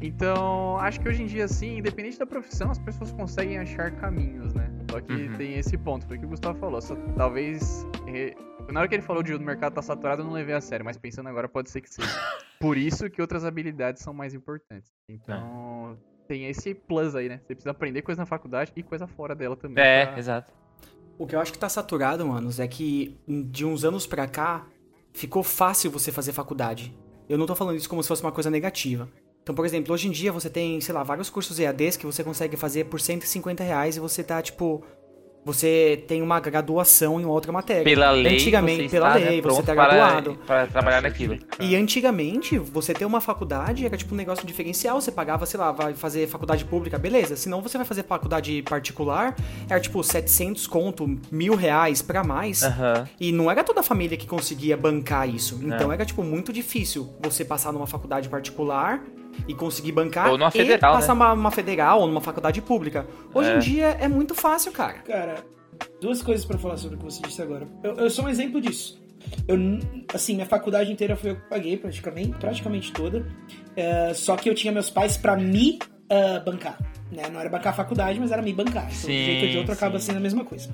Então, 0.00 0.78
acho 0.78 0.98
que 1.00 1.08
hoje 1.08 1.22
em 1.22 1.26
dia, 1.26 1.44
assim, 1.44 1.78
independente 1.78 2.18
da 2.18 2.24
profissão, 2.24 2.70
as 2.70 2.78
pessoas 2.78 3.12
conseguem 3.12 3.58
achar 3.58 3.90
caminhos, 3.90 4.54
né? 4.54 4.69
Só 4.90 5.00
que 5.00 5.12
Uhum. 5.12 5.36
tem 5.36 5.54
esse 5.58 5.76
ponto, 5.78 6.06
foi 6.06 6.16
o 6.16 6.20
que 6.20 6.26
o 6.26 6.28
Gustavo 6.30 6.58
falou. 6.58 6.80
Só, 6.80 6.94
talvez. 7.16 7.86
eh, 8.06 8.34
Na 8.68 8.80
hora 8.80 8.88
que 8.88 8.94
ele 8.94 9.02
falou 9.02 9.22
de 9.22 9.34
o 9.34 9.40
mercado 9.40 9.74
tá 9.74 9.82
saturado, 9.82 10.22
eu 10.22 10.26
não 10.26 10.32
levei 10.32 10.54
a 10.54 10.60
sério, 10.60 10.84
mas 10.84 10.96
pensando 10.96 11.28
agora 11.28 11.48
pode 11.48 11.70
ser 11.70 11.80
que 11.80 11.90
seja. 11.92 12.06
Por 12.60 12.76
isso 12.76 13.08
que 13.10 13.20
outras 13.20 13.44
habilidades 13.44 14.00
são 14.02 14.12
mais 14.14 14.32
importantes. 14.34 14.92
Então, 15.08 15.98
tem 16.28 16.46
esse 16.46 16.72
plus 16.74 17.14
aí, 17.16 17.28
né? 17.28 17.38
Você 17.38 17.54
precisa 17.54 17.70
aprender 17.70 18.02
coisa 18.02 18.20
na 18.22 18.26
faculdade 18.26 18.70
e 18.76 18.82
coisa 18.82 19.06
fora 19.08 19.34
dela 19.34 19.56
também. 19.56 19.82
É, 19.82 20.06
pra- 20.06 20.18
exato. 20.18 20.52
O 21.18 21.26
que 21.26 21.34
eu 21.34 21.40
acho 21.40 21.52
que 21.52 21.58
tá 21.58 21.68
saturado, 21.68 22.24
manos, 22.26 22.60
é 22.60 22.68
que 22.68 23.18
de 23.26 23.64
uns 23.64 23.84
anos 23.84 24.06
pra 24.06 24.26
cá 24.28 24.66
ficou 25.12 25.42
fácil 25.42 25.90
você 25.90 26.12
fazer 26.12 26.32
faculdade. 26.32 26.96
Eu 27.28 27.36
não 27.36 27.46
tô 27.46 27.54
falando 27.56 27.76
isso 27.76 27.88
como 27.88 28.02
se 28.02 28.08
fosse 28.08 28.22
uma 28.22 28.32
coisa 28.32 28.50
negativa. 28.50 29.08
Então, 29.42 29.54
por 29.54 29.64
exemplo, 29.64 29.92
hoje 29.94 30.06
em 30.08 30.10
dia 30.10 30.30
você 30.32 30.48
tem, 30.50 30.80
sei 30.80 30.94
lá, 30.94 31.02
vários 31.02 31.30
cursos 31.30 31.58
EADs 31.58 31.96
que 31.96 32.06
você 32.06 32.22
consegue 32.22 32.56
fazer 32.56 32.84
por 32.84 33.00
150 33.00 33.64
reais 33.64 33.96
e 33.96 34.00
você 34.00 34.22
tá, 34.22 34.40
tipo. 34.42 34.82
Você 35.42 36.04
tem 36.06 36.20
uma 36.20 36.38
graduação 36.38 37.18
em 37.18 37.24
outra 37.24 37.50
matéria. 37.50 37.82
Pela 37.82 38.10
lei, 38.10 38.34
Antigamente, 38.34 38.82
você 38.82 38.88
pela 38.90 39.14
né, 39.18 39.24
lei, 39.30 39.40
você 39.40 39.62
tá 39.62 39.74
para- 39.74 39.94
graduado. 39.96 40.38
Para 40.46 40.66
trabalhar 40.66 41.00
naquilo. 41.00 41.38
E 41.58 41.74
antigamente, 41.74 42.58
você 42.58 42.92
ter 42.92 43.06
uma 43.06 43.22
faculdade 43.22 43.86
era 43.86 43.96
tipo 43.96 44.12
um 44.12 44.18
negócio 44.18 44.46
diferencial. 44.46 45.00
Você 45.00 45.10
pagava, 45.10 45.46
sei 45.46 45.58
lá, 45.58 45.72
vai 45.72 45.94
fazer 45.94 46.28
faculdade 46.28 46.62
pública, 46.66 46.98
beleza. 46.98 47.36
Senão 47.36 47.62
você 47.62 47.78
vai 47.78 47.86
fazer 47.86 48.02
faculdade 48.02 48.62
particular, 48.68 49.34
era 49.66 49.80
tipo 49.80 50.04
700 50.04 50.66
conto, 50.66 51.18
mil 51.32 51.54
reais 51.56 52.02
pra 52.02 52.22
mais. 52.22 52.60
E 53.18 53.32
não 53.32 53.50
era 53.50 53.64
toda 53.64 53.80
a 53.80 53.82
família 53.82 54.18
que 54.18 54.26
conseguia 54.26 54.76
bancar 54.76 55.26
isso. 55.26 55.58
Então 55.62 55.86
Não. 55.86 55.92
era, 55.92 56.04
tipo, 56.04 56.22
muito 56.22 56.52
difícil 56.52 57.08
você 57.18 57.46
passar 57.46 57.72
numa 57.72 57.86
faculdade 57.86 58.28
particular 58.28 59.02
e 59.48 59.54
conseguir 59.54 59.92
bancar 59.92 60.30
Ou 60.30 60.38
numa 60.38 60.48
e 60.48 60.52
federal, 60.52 60.94
passar 60.94 61.14
né? 61.14 61.18
numa, 61.20 61.34
numa 61.34 61.50
federal 61.50 62.00
ou 62.00 62.06
numa 62.06 62.20
faculdade 62.20 62.60
pública. 62.60 63.06
Hoje 63.34 63.50
É. 63.50 63.56
em 63.56 63.58
dia 63.58 63.86
é 64.00 64.08
muito 64.08 64.34
fácil, 64.34 64.72
cara. 64.72 64.98
Cara, 64.98 65.44
duas 66.00 66.22
coisas 66.22 66.44
pra 66.44 66.58
falar 66.58 66.76
sobre 66.76 66.96
o 66.96 66.98
que 66.98 67.04
você 67.04 67.22
disse 67.22 67.40
agora. 67.42 67.66
Eu, 67.82 67.96
eu 67.96 68.10
sou 68.10 68.24
um 68.24 68.28
exemplo 68.28 68.60
disso. 68.60 69.00
Eu, 69.46 69.56
assim, 70.14 70.34
minha 70.34 70.46
faculdade 70.46 70.90
inteira 70.90 71.14
foi 71.14 71.30
eu 71.30 71.36
que 71.36 71.48
paguei, 71.48 71.76
praticamente, 71.76 72.30
praticamente 72.38 72.92
toda. 72.92 73.26
É, 73.76 74.12
só 74.14 74.36
que 74.36 74.48
eu 74.48 74.54
tinha 74.54 74.72
meus 74.72 74.88
pais 74.90 75.16
pra 75.16 75.36
me 75.36 75.78
ah, 76.08 76.40
bancar. 76.44 76.78
Né? 77.12 77.22
Não 77.32 77.40
era 77.40 77.48
bancar 77.48 77.72
a 77.72 77.76
faculdade, 77.76 78.18
mas 78.18 78.32
era 78.32 78.42
me 78.42 78.52
bancar. 78.52 78.84
Então, 78.84 78.92
de 78.92 78.96
Sim, 78.96 79.12
um 79.22 79.24
jeito 79.24 79.44
ou 79.44 79.50
de 79.50 79.58
outro 79.58 79.72
acaba 79.72 79.98
sim. 79.98 80.06
sendo 80.06 80.16
a 80.16 80.20
mesma 80.20 80.44
coisa. 80.44 80.70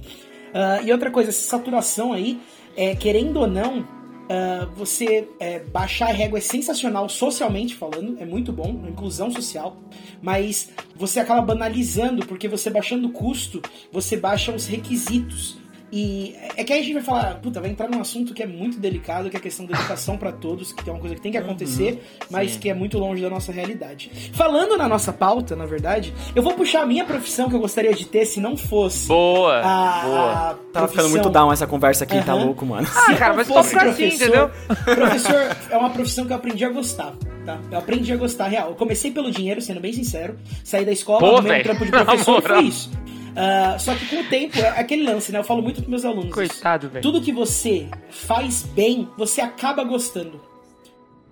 Ah, 0.54 0.80
e 0.82 0.90
outra 0.92 1.10
coisa, 1.10 1.30
essa 1.30 1.46
saturação 1.46 2.12
aí, 2.12 2.40
é, 2.76 2.94
querendo 2.94 3.38
ou 3.40 3.46
não, 3.46 3.86
ah, 4.28 4.68
você 4.74 5.28
é, 5.38 5.60
baixar 5.60 6.08
a 6.08 6.12
régua 6.12 6.38
é 6.38 6.42
sensacional 6.42 7.08
socialmente 7.08 7.74
falando, 7.74 8.16
é 8.20 8.24
muito 8.24 8.52
bom, 8.52 8.84
inclusão 8.88 9.30
social, 9.30 9.76
mas 10.20 10.70
você 10.94 11.20
acaba 11.20 11.42
banalizando, 11.42 12.26
porque 12.26 12.48
você 12.48 12.68
baixando 12.70 13.08
o 13.08 13.12
custo, 13.12 13.62
você 13.92 14.16
baixa 14.16 14.52
os 14.52 14.66
requisitos. 14.66 15.58
E 15.98 16.34
é 16.58 16.62
que 16.62 16.74
aí 16.74 16.80
a 16.80 16.82
gente 16.82 16.92
vai 16.92 17.02
falar, 17.02 17.34
puta, 17.36 17.58
vai 17.58 17.70
entrar 17.70 17.88
num 17.88 18.02
assunto 18.02 18.34
que 18.34 18.42
é 18.42 18.46
muito 18.46 18.78
delicado, 18.78 19.30
que 19.30 19.36
é 19.36 19.38
a 19.38 19.42
questão 19.42 19.64
da 19.64 19.74
educação 19.74 20.18
pra 20.18 20.30
todos, 20.30 20.70
que 20.70 20.90
é 20.90 20.92
uma 20.92 21.00
coisa 21.00 21.14
que 21.14 21.22
tem 21.22 21.32
que 21.32 21.38
acontecer, 21.38 22.02
mas 22.30 22.50
sim. 22.52 22.58
que 22.58 22.68
é 22.68 22.74
muito 22.74 22.98
longe 22.98 23.22
da 23.22 23.30
nossa 23.30 23.50
realidade. 23.50 24.10
Falando 24.34 24.76
na 24.76 24.86
nossa 24.86 25.10
pauta, 25.10 25.56
na 25.56 25.64
verdade, 25.64 26.12
eu 26.34 26.42
vou 26.42 26.52
puxar 26.52 26.82
a 26.82 26.86
minha 26.86 27.02
profissão 27.06 27.48
que 27.48 27.54
eu 27.56 27.60
gostaria 27.60 27.94
de 27.94 28.04
ter 28.04 28.26
se 28.26 28.40
não 28.40 28.58
fosse 28.58 29.08
Boa, 29.08 29.58
a, 29.60 30.02
boa. 30.04 30.20
a 30.20 30.34
Tava 30.34 30.54
ficando 30.58 30.82
profissão- 30.88 31.08
muito 31.10 31.30
down 31.30 31.50
essa 31.50 31.66
conversa 31.66 32.04
aqui, 32.04 32.22
tá 32.22 32.34
Aham. 32.34 32.44
louco, 32.44 32.66
mano. 32.66 32.86
Ah, 32.94 33.14
cara, 33.14 33.32
mas 33.32 33.46
ficar 33.48 33.62
fosse 33.62 33.78
assim, 33.78 34.08
entendeu? 34.08 34.50
Professor 34.84 35.56
é 35.70 35.76
uma 35.78 35.88
profissão 35.88 36.26
que 36.26 36.32
eu 36.32 36.36
aprendi 36.36 36.62
a 36.62 36.68
gostar, 36.68 37.14
tá? 37.46 37.58
Eu 37.70 37.78
aprendi 37.78 38.12
a 38.12 38.16
gostar, 38.16 38.48
real. 38.48 38.68
Eu 38.68 38.74
comecei 38.74 39.10
pelo 39.10 39.30
dinheiro, 39.30 39.62
sendo 39.62 39.80
bem 39.80 39.94
sincero. 39.94 40.36
Saí 40.62 40.84
da 40.84 40.92
escola, 40.92 41.20
Pô, 41.20 41.36
arrumei 41.36 41.60
um 41.60 41.62
trampo 41.62 41.84
de 41.86 41.90
professor 41.90 42.38
e 42.44 42.46
foi 42.46 42.62
isso. 42.64 42.90
Ah, 43.36 43.76
só 43.78 43.94
que 43.94 44.06
com 44.06 44.16
o 44.16 44.24
tempo, 44.24 44.58
é 44.58 44.68
aquele 44.80 45.02
lance, 45.04 45.30
né? 45.30 45.38
Eu 45.38 45.44
falo 45.44 45.60
muito 45.62 45.76
pros 45.76 45.88
meus 45.88 46.04
alunos. 46.04 46.32
Coitado, 46.32 46.88
velho. 46.88 47.02
Tudo 47.02 47.20
que 47.20 47.32
você 47.32 47.86
faz 48.10 48.62
bem, 48.62 49.08
você 49.18 49.40
acaba 49.42 49.84
gostando. 49.84 50.40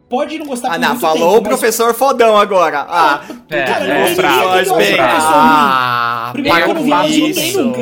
Pode 0.08 0.38
não 0.38 0.46
gostar 0.46 0.68
Ah, 0.68 0.72
por 0.72 0.80
não, 0.80 0.88
muito 0.90 1.00
falou 1.00 1.16
tempo, 1.18 1.30
o 1.30 1.34
mas- 1.40 1.48
professor 1.48 1.94
fodão 1.94 2.36
agora. 2.36 2.86
Ah, 2.88 3.24
É, 3.48 3.62
Cara, 3.64 3.84
é, 3.86 4.00
gosta 4.14 4.22
de 4.22 4.76
bem. 4.76 4.96
professor 4.96 5.32
Ah. 5.34 6.28
Primeiro 6.32 6.64
que 6.64 6.70
eu 6.70 6.74
não 6.74 6.82
vi 6.82 6.90
ninguém 7.20 7.30
isso. 7.48 7.62
nunca. 7.64 7.80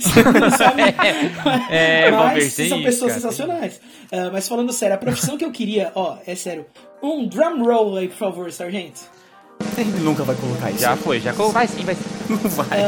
Você 0.00 0.22
não 0.40 0.50
sabe. 0.50 0.82
É, 1.70 2.10
mas 2.10 2.52
são 2.52 2.64
isso, 2.66 2.82
pessoas 2.82 3.12
cara, 3.12 3.20
sensacionais. 3.20 3.80
Ah, 4.12 4.30
mas 4.32 4.48
falando 4.48 4.72
sério, 4.72 4.96
a 4.96 4.98
profissão 4.98 5.38
que 5.38 5.44
eu 5.44 5.52
queria, 5.52 5.92
ó, 5.94 6.16
é 6.26 6.34
sério. 6.34 6.66
Um 7.00 7.24
drum 7.26 7.62
roll 7.64 7.96
aí, 7.98 8.08
por 8.08 8.16
favor, 8.16 8.50
sargento. 8.52 9.00
Ele 9.76 10.00
nunca 10.00 10.24
vai 10.24 10.36
colocar 10.36 10.70
isso. 10.70 10.80
Já 10.80 10.96
foi, 10.96 11.20
já 11.20 11.32
colocou. 11.32 11.52
Vai 11.52 11.66
sim, 11.68 11.84
vai 11.84 11.94
sim. 11.94 12.02
Não 12.28 12.50
vai. 12.50 12.78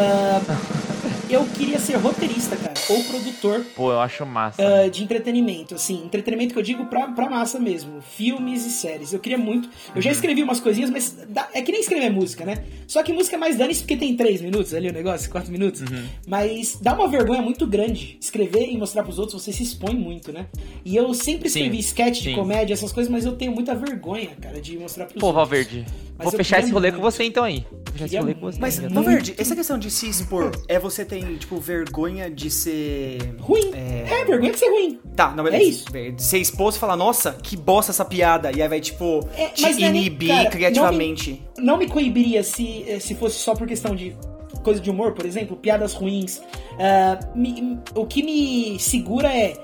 Eu 1.29 1.45
queria 1.57 1.79
ser 1.81 1.97
roteirista, 1.97 2.57
cara, 2.57 2.75
ou 2.89 3.03
produtor 3.03 3.65
Pô, 3.75 3.91
eu 3.91 3.99
acho 4.01 4.25
massa. 4.25 4.63
ah, 4.63 4.89
de 4.89 5.03
entretenimento, 5.03 5.75
assim, 5.75 6.03
entretenimento 6.05 6.53
que 6.55 6.59
eu 6.59 6.63
digo 6.63 6.87
pra, 6.87 7.09
pra 7.09 7.29
massa 7.29 7.59
mesmo, 7.59 8.01
filmes 8.01 8.65
e 8.65 8.71
séries. 8.71 9.13
Eu 9.13 9.19
queria 9.19 9.37
muito. 9.37 9.69
Eu 9.89 9.97
Uhum. 9.97 10.03
já 10.03 10.13
escrevi 10.13 10.43
umas 10.45 10.61
coisinhas, 10.61 10.89
mas 10.89 11.17
dá- 11.29 11.49
é 11.53 11.63
que 11.63 11.73
nem 11.73 11.81
escrever 11.81 12.11
música, 12.11 12.45
né? 12.45 12.65
Só 12.87 13.03
que 13.03 13.13
música 13.13 13.35
é 13.35 13.39
mais 13.41 13.57
dane 13.59 13.75
porque 13.75 13.97
tem 13.97 14.15
três 14.17 14.41
minutos 14.41 14.73
ali 14.73 14.89
o 14.89 14.93
negócio, 14.93 15.29
quatro 15.29 15.51
minutos. 15.51 15.81
Uhum. 15.81 16.07
Mas 16.29 16.79
dá 16.81 16.95
uma 16.95 17.09
vergonha 17.09 17.43
muito 17.43 17.67
grande 17.67 18.17
escrever 18.21 18.69
e 18.71 18.79
mostrar 18.79 19.03
pros 19.03 19.19
outros, 19.19 19.43
você 19.43 19.53
se 19.53 19.65
expõe 19.65 19.95
muito, 19.97 20.33
né? 20.33 20.47
E 20.85 20.95
eu 20.95 21.13
sempre 21.13 21.49
Sim, 21.49 21.61
escrevi 21.61 21.79
sketch 21.81 22.19
de 22.19 22.31
sim. 22.31 22.35
comédia, 22.37 22.73
essas 22.73 22.93
coisas, 22.93 23.11
mas 23.13 23.25
eu 23.25 23.33
tenho 23.33 23.51
muita 23.53 23.75
vergonha, 23.75 24.31
cara, 24.41 24.61
de 24.61 24.79
mostrar 24.79 25.07
pros 25.07 25.19
Pô, 25.21 25.27
outros. 25.27 25.41
Valverde, 25.43 25.85
Mas 26.17 26.25
vou 26.31 26.33
fechar 26.37 26.61
esse 26.61 26.71
rolê 26.71 26.93
com 26.93 26.99
muito. 27.01 27.13
você 27.13 27.25
então 27.25 27.43
aí. 27.43 27.67
Vou 27.71 27.93
fechar 27.93 28.07
esse 28.07 28.17
rolê 28.17 28.35
com 28.35 28.41
você. 28.43 28.59
Mas, 28.61 28.79
aí, 28.79 28.89
Valverde, 28.89 29.35
essa 29.37 29.57
questão 29.57 29.77
de 29.79 29.91
se 29.91 30.09
expor 30.09 30.53
é 30.69 30.79
você 30.79 31.05
tem, 31.21 31.37
tipo, 31.37 31.57
vergonha 31.59 32.31
de 32.31 32.51
ser. 32.51 33.19
Ruim. 33.41 33.71
É, 33.75 34.25
vergonha 34.25 34.53
de 34.53 34.59
ser 34.59 34.69
ruim. 34.69 34.99
Tá, 35.15 35.33
não, 35.35 35.45
beleza. 35.45 35.63
É 35.65 35.67
isso. 35.69 35.85
Ser 36.19 36.39
exposto 36.39 36.77
e 36.77 36.81
falar, 36.81 36.97
nossa, 36.97 37.33
que 37.43 37.57
bosta 37.57 37.91
essa 37.93 38.05
piada. 38.05 38.51
E 38.57 38.61
aí 38.63 38.69
vai, 38.69 38.81
tipo, 38.81 39.21
É, 39.37 39.47
te 39.49 39.63
não 39.63 39.69
é 39.69 39.73
inibir 39.89 40.29
cara, 40.29 40.51
criativamente. 40.51 41.43
não 41.59 41.77
me 41.77 41.87
coibiria 41.89 42.43
se, 42.43 42.85
eh, 42.89 42.99
se 43.01 43.15
fosse 43.15 43.37
só 43.39 43.55
por 43.55 43.67
questão 43.67 43.95
de 43.95 44.17
coisa 44.63 44.81
de 44.81 44.91
humor, 44.91 45.13
por 45.13 45.25
exemplo, 45.25 45.57
piadas 45.57 45.93
ruins. 45.95 46.41
Ah, 46.79 47.19
me- 47.35 47.79
o 47.95 48.05
que 48.07 48.23
me 48.23 48.79
segura 48.79 49.29
é 49.35 49.55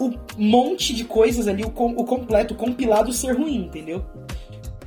o 0.00 0.10
monte 0.36 0.92
de 0.94 1.04
coisas 1.04 1.46
ali, 1.46 1.62
o, 1.64 1.70
com- 1.70 1.92
o 1.96 2.04
completo, 2.04 2.54
o 2.54 2.56
compilado 2.56 3.12
ser 3.12 3.32
ruim, 3.36 3.66
entendeu? 3.66 4.04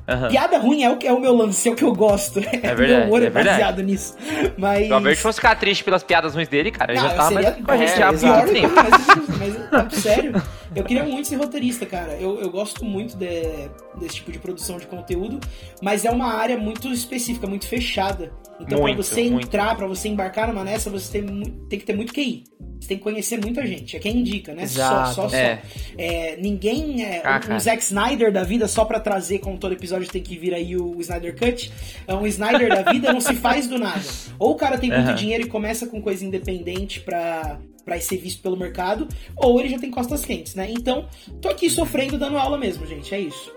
Aham. 0.07 0.29
Piada 0.29 0.57
ruim 0.59 0.83
é 0.83 0.89
o, 0.91 0.97
que- 0.97 1.07
é 1.07 1.11
o 1.11 1.19
meu 1.19 1.33
lance, 1.35 1.67
é 1.67 1.71
o 1.71 1.75
que 1.75 1.83
eu 1.83 1.93
gosto. 1.93 2.37
o 2.39 2.41
verdade, 2.43 2.85
meu 2.87 3.03
humor 3.05 3.21
é, 3.23 3.25
é 3.25 3.29
verdade. 3.29 3.49
baseado 3.59 3.81
nisso. 3.83 4.15
Mas. 4.57 4.79
Se 4.81 4.85
o 4.85 4.89
Valverde 4.89 5.19
fosse 5.21 5.37
ficar 5.37 5.55
triste 5.55 5.83
pelas 5.83 6.03
piadas 6.03 6.35
ruins 6.35 6.47
dele, 6.47 6.69
cara, 6.71 6.91
ele 6.93 7.01
já 7.01 7.09
tava 7.09 7.31
mais 7.31 7.45
seria- 7.45 7.49
aqui 7.49 7.63
com 7.63 7.71
a 7.71 7.77
gente 7.77 7.91
é, 7.91 8.03
há 8.03 8.11
muito 8.11 8.53
tempo. 8.53 8.73
mas, 8.75 9.37
mas, 9.39 9.69
mas, 9.71 9.93
sério, 9.95 10.43
eu 10.75 10.83
queria 10.83 11.03
muito 11.03 11.27
ser 11.27 11.35
roteirista, 11.37 11.85
cara. 11.85 12.13
Eu, 12.13 12.39
eu 12.39 12.49
gosto 12.49 12.83
muito 12.83 13.15
de- 13.15 13.69
desse 13.99 14.15
tipo 14.15 14.31
de 14.31 14.39
produção 14.39 14.77
de 14.77 14.85
conteúdo, 14.85 15.39
mas 15.81 16.03
é 16.05 16.11
uma 16.11 16.33
área 16.33 16.57
muito 16.57 16.91
específica, 16.91 17.47
muito 17.47 17.67
fechada. 17.67 18.31
Então, 18.59 18.79
Muito, 18.81 18.95
pra 18.95 19.03
você 19.03 19.21
entrar, 19.21 19.75
pra 19.75 19.85
você 19.87 20.07
embarcar 20.07 20.47
numa 20.47 20.63
nessa, 20.63 20.89
você 20.89 21.19
tem, 21.21 21.41
tem 21.69 21.77
que 21.79 21.85
ter 21.85 21.93
muito 21.93 22.13
QI. 22.13 22.43
Você 22.79 22.87
tem 22.89 22.97
que 22.97 23.03
conhecer 23.03 23.37
muita 23.41 23.65
gente. 23.65 23.97
É 23.97 23.99
quem 23.99 24.17
indica, 24.17 24.53
né? 24.53 24.63
Exato. 24.63 25.13
Só, 25.13 25.23
só, 25.23 25.29
só. 25.29 25.35
É. 25.35 25.61
É, 25.97 26.37
ninguém 26.37 27.03
é 27.03 27.21
Ah, 27.25 27.41
um, 27.49 27.55
um. 27.55 27.59
Zack 27.59 27.81
Snyder 27.83 28.31
da 28.31 28.43
vida 28.43 28.67
só 28.67 28.85
pra 28.85 28.99
trazer, 28.99 29.39
como 29.39 29.57
todo 29.57 29.73
episódio 29.73 30.07
tem 30.09 30.21
que 30.21 30.37
vir 30.37 30.53
aí 30.53 30.77
o 30.77 30.95
Snyder 31.01 31.35
Cut. 31.37 31.71
É 32.07 32.13
um 32.13 32.25
Snyder 32.27 32.69
da 32.69 32.89
vida 32.91 33.11
não 33.11 33.19
se 33.19 33.33
faz 33.33 33.67
do 33.67 33.77
nada. 33.77 34.01
Ou 34.39 34.51
o 34.51 34.55
cara 34.55 34.77
tem 34.77 34.89
muito 34.89 35.07
Aham. 35.07 35.15
dinheiro 35.15 35.43
e 35.45 35.47
começa 35.49 35.87
com 35.87 36.01
coisa 36.01 36.23
independente 36.25 37.01
pra, 37.01 37.59
pra 37.85 37.99
ser 38.01 38.17
visto 38.17 38.41
pelo 38.41 38.57
mercado, 38.57 39.07
ou 39.37 39.59
ele 39.59 39.69
já 39.69 39.77
tem 39.79 39.91
costas 39.91 40.25
quentes, 40.25 40.55
né? 40.55 40.67
Então, 40.71 41.07
tô 41.39 41.47
aqui 41.49 41.69
sofrendo 41.69 42.17
dando 42.17 42.37
aula 42.37 42.57
mesmo, 42.57 42.85
gente. 42.87 43.13
É 43.13 43.19
isso. 43.19 43.53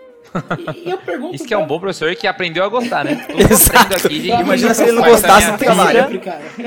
E, 0.76 0.86
e 0.86 0.90
eu 0.90 0.98
pergunto. 0.98 1.34
Isso 1.36 1.46
que 1.46 1.54
é 1.54 1.56
um 1.56 1.60
pra- 1.60 1.68
bom 1.68 1.80
professor 1.80 2.14
que 2.14 2.26
aprendeu 2.26 2.62
a 2.62 2.68
gostar, 2.68 3.02
né? 3.02 3.26
Sofrendo 3.48 3.94
aqui 3.96 4.20
de- 4.20 4.28
Imagina 4.28 4.74
se 4.74 4.82
ele 4.82 4.92
não 4.92 5.02
gostasse 5.02 5.50
do 5.52 5.56
trabalho. 5.56 6.00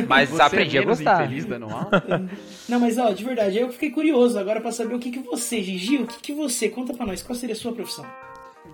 Mas 0.08 0.30
Você 0.30 0.42
aprendi 0.42 0.80
a 0.80 0.82
é 0.82 0.84
gostar. 0.86 1.24
infeliz 1.26 1.46
dando 1.46 1.66
aula? 1.66 2.28
Não, 2.68 2.80
mas 2.80 2.98
ó, 2.98 3.12
de 3.12 3.24
verdade, 3.24 3.60
eu 3.60 3.72
fiquei 3.72 3.92
curioso 3.92 4.40
agora 4.40 4.60
pra 4.60 4.72
saber 4.72 4.96
o 4.96 5.00
que, 5.00 5.12
que 5.12 5.20
você, 5.20 5.62
Gigi, 5.62 5.98
o 5.98 6.08
que, 6.08 6.20
que 6.22 6.34
você, 6.34 6.70
conta 6.70 6.94
pra 6.96 7.06
nós, 7.06 7.22
qual 7.22 7.36
seria 7.36 7.54
a 7.54 7.58
sua 7.58 7.72
profissão? 7.72 8.06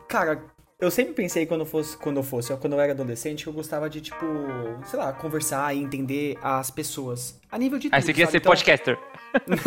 Cara, 0.07 0.41
eu 0.79 0.91
sempre 0.91 1.13
pensei 1.13 1.45
quando 1.47 1.65
fosse, 1.65 1.97
quando 1.97 2.17
eu 2.17 2.23
fosse, 2.23 2.55
quando 2.57 2.73
eu 2.73 2.79
era 2.79 2.91
adolescente, 2.91 3.43
que 3.43 3.49
eu 3.49 3.53
gostava 3.53 3.89
de, 3.89 3.99
tipo, 3.99 4.25
sei 4.85 4.99
lá, 4.99 5.11
conversar 5.11 5.75
e 5.75 5.79
entender 5.81 6.37
as 6.41 6.69
pessoas. 6.69 7.39
A 7.51 7.57
nível 7.57 7.79
de 7.79 7.87
Aí 7.87 7.99
tudo, 7.99 8.05
você 8.05 8.13
queria 8.13 8.25
sabe? 8.27 8.31
ser 8.33 8.37
Então- 8.37 8.51
podcaster. 8.51 8.99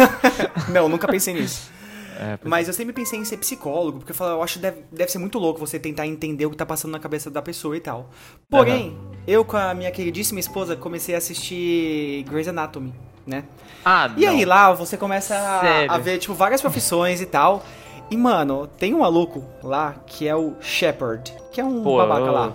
Não, 0.73 0.89
nunca 0.89 1.09
pensei 1.09 1.35
nisso. 1.35 1.71
É, 2.17 2.39
Mas 2.45 2.69
eu 2.69 2.75
sempre 2.75 2.93
pensei 2.93 3.19
em 3.19 3.25
ser 3.25 3.39
psicólogo, 3.39 3.99
porque 3.99 4.13
eu, 4.13 4.15
falo, 4.17 4.33
eu 4.33 4.43
acho 4.43 4.55
que 4.55 4.59
deve, 4.61 4.83
deve 4.93 5.11
ser 5.11 5.19
muito 5.19 5.39
louco 5.39 5.59
você 5.59 5.79
tentar 5.79 6.07
entender 6.07 6.45
o 6.47 6.51
que 6.51 6.57
tá 6.57 6.67
passando 6.67 6.93
na 6.93 6.99
cabeça 7.01 7.31
da 7.31 7.41
pessoa 7.43 7.77
e 7.77 7.81
tal. 7.81 8.11
Porém, 8.49 8.97
eu 9.27 9.45
com 9.45 9.57
a 9.57 9.73
minha 9.75 9.91
queridíssima 9.91 10.39
esposa 10.39 10.77
comecei 10.77 11.15
a 11.15 11.19
assistir 11.19 12.23
Grey's 12.29 12.47
Anatomy, 12.47 12.95
né? 13.27 13.45
Ah, 13.85 14.13
E 14.19 14.27
não. 14.27 14.33
aí 14.33 14.45
lá 14.45 14.71
você 14.73 14.97
começa 14.99 15.35
a, 15.35 15.95
a 15.95 15.99
ver, 15.99 16.19
tipo, 16.19 16.35
várias 16.35 16.61
profissões 16.61 17.21
e 17.23 17.27
tal. 17.27 17.65
E, 18.11 18.17
mano, 18.17 18.67
tem 18.79 18.93
um 18.95 19.01
maluco 19.01 19.45
lá 19.63 19.95
que 20.07 20.27
é 20.27 20.35
o 20.35 20.55
Shepard, 20.61 21.33
que 21.53 21.61
é 21.61 21.65
um 21.65 21.83
Pô, 21.83 21.99
babaca 21.99 22.27
eu- 22.27 22.33
lá. 22.33 22.53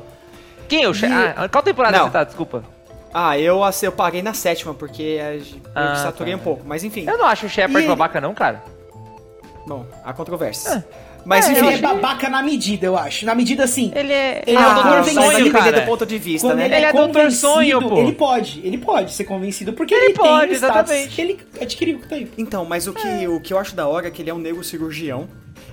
Quem 0.68 0.84
é 0.84 0.90
o. 0.90 0.94
E- 0.94 1.06
Ah, 1.38 1.48
qual 1.50 1.64
temporada 1.64 1.98
Não. 1.98 2.06
você 2.06 2.12
tá? 2.12 2.24
Desculpa. 2.24 2.64
Ah, 3.14 3.40
eu, 3.40 3.62
eu 3.84 3.92
paguei 3.94 4.22
na 4.22 4.34
sétima, 4.34 4.74
porque 4.74 5.02
eu 5.02 5.64
Ah, 5.74 5.96
saturei 5.96 6.34
tá. 6.34 6.40
um 6.40 6.44
pouco. 6.44 6.64
Mas 6.66 6.84
enfim, 6.84 7.06
Eu 7.08 7.18
não 7.18 7.26
acho 7.26 7.46
o 7.46 7.50
Shepard 7.50 7.78
E 7.78 7.82
ele- 7.82 7.88
babaca, 7.88 8.20
não, 8.20 8.34
cara. 8.34 8.62
bom, 9.66 9.86
há 10.04 10.12
controvérsias. 10.12 10.84
Mas 11.24 11.48
É, 11.48 11.54
enfim, 11.54 11.66
Ele 11.66 11.76
eu 11.76 11.80
é 11.80 11.82
babaca 11.82 12.30
na 12.30 12.44
medida, 12.44 12.86
eu 12.86 12.96
acho. 12.98 13.26
Na 13.26 13.34
medida 13.34 13.64
assim. 13.64 13.92
Ele 13.96 14.14
é. 14.14 14.44
Ele 14.46 14.58
ah, 14.58 14.62
é 14.62 14.68
o 14.68 14.74
doutor 14.76 15.04
sonho, 15.06 15.52
cara. 15.52 15.72
do 15.82 15.86
ponto 15.88 16.06
de 16.06 16.18
vista, 16.20 16.48
Quando 16.48 16.58
né? 16.60 16.66
ele, 16.66 16.76
Ele 16.76 16.86
é, 16.86 16.90
é 16.90 16.94
doutor 16.94 17.32
sonho, 17.32 17.82
pô. 17.90 17.98
Ele 17.98 18.12
pode, 18.12 18.62
ele 18.64 18.78
pode 18.78 19.12
ser 19.14 19.24
convencido, 19.24 19.74
porque 19.74 19.96
Ele 19.96 20.06
ele, 20.08 20.14
pode, 20.14 20.42
tem 20.42 20.52
o 20.52 20.54
status 20.56 20.92
exatamente. 20.92 21.16
que 21.16 21.22
ele 21.22 21.40
adquiriu 21.60 21.98
com 22.00 22.06
o 22.06 22.10
tempo. 22.10 22.32
Então, 22.38 22.64
mas 22.66 22.86
o 22.86 22.94
que, 22.94 23.28
o 23.28 23.40
que 23.40 23.54
eu 23.54 23.58
acho 23.58 23.76
da 23.76 23.88
hora 23.88 24.08
é 24.08 24.12
que 24.12 24.22
ele 24.22 24.30
é 24.30 24.34
um 24.34 24.38
neurocirurgião. 24.38 25.28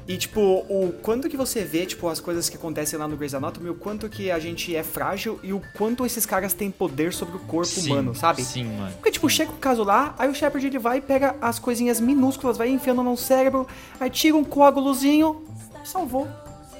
E, 0.07 0.17
tipo, 0.17 0.41
o 0.41 0.93
quanto 1.01 1.29
que 1.29 1.37
você 1.37 1.65
vê, 1.65 1.87
tipo, 1.87 2.09
as 2.09 2.19
coisas 2.19 2.49
que 2.49 2.57
acontecem 2.57 2.99
lá 2.99 3.07
no 3.07 3.17
Grey's 3.17 3.35
Anatomy, 3.35 3.71
o 3.71 3.75
quanto 3.75 4.09
que 4.09 4.31
a 4.33 4.39
gente 4.41 4.75
é 4.75 4.83
frágil 4.83 5.39
e 5.45 5.53
o 5.53 5.63
quanto 5.77 6.05
esses 6.05 6.27
caras 6.27 6.53
têm 6.53 6.71
poder 6.73 7.13
sobre 7.13 7.37
o 7.37 7.41
corpo 7.41 7.67
Sim, 7.67 7.93
humano, 7.93 8.15
sabe? 8.15 8.43
Sim, 8.43 8.65
mano. 8.65 8.93
Porque, 8.95 9.13
tipo, 9.13 9.31
chega 9.31 9.53
um 9.53 9.57
caso 9.57 9.85
lá, 9.85 10.15
aí 10.19 10.29
o 10.29 10.35
Shepard 10.35 10.67
ele 10.67 10.79
vai 10.79 10.99
e 10.99 11.01
pega 11.01 11.37
as 11.41 11.61
coisinhas 11.61 12.01
minúsculas, 12.01 12.59
vai 12.59 12.69
enfiando 12.69 13.03
no 13.03 13.17
cérebro, 13.17 13.67
aí 14.01 14.11
tira 14.11 14.37
um 14.37 14.43
coágulozinho, 14.43 15.45
salvou. 15.85 16.27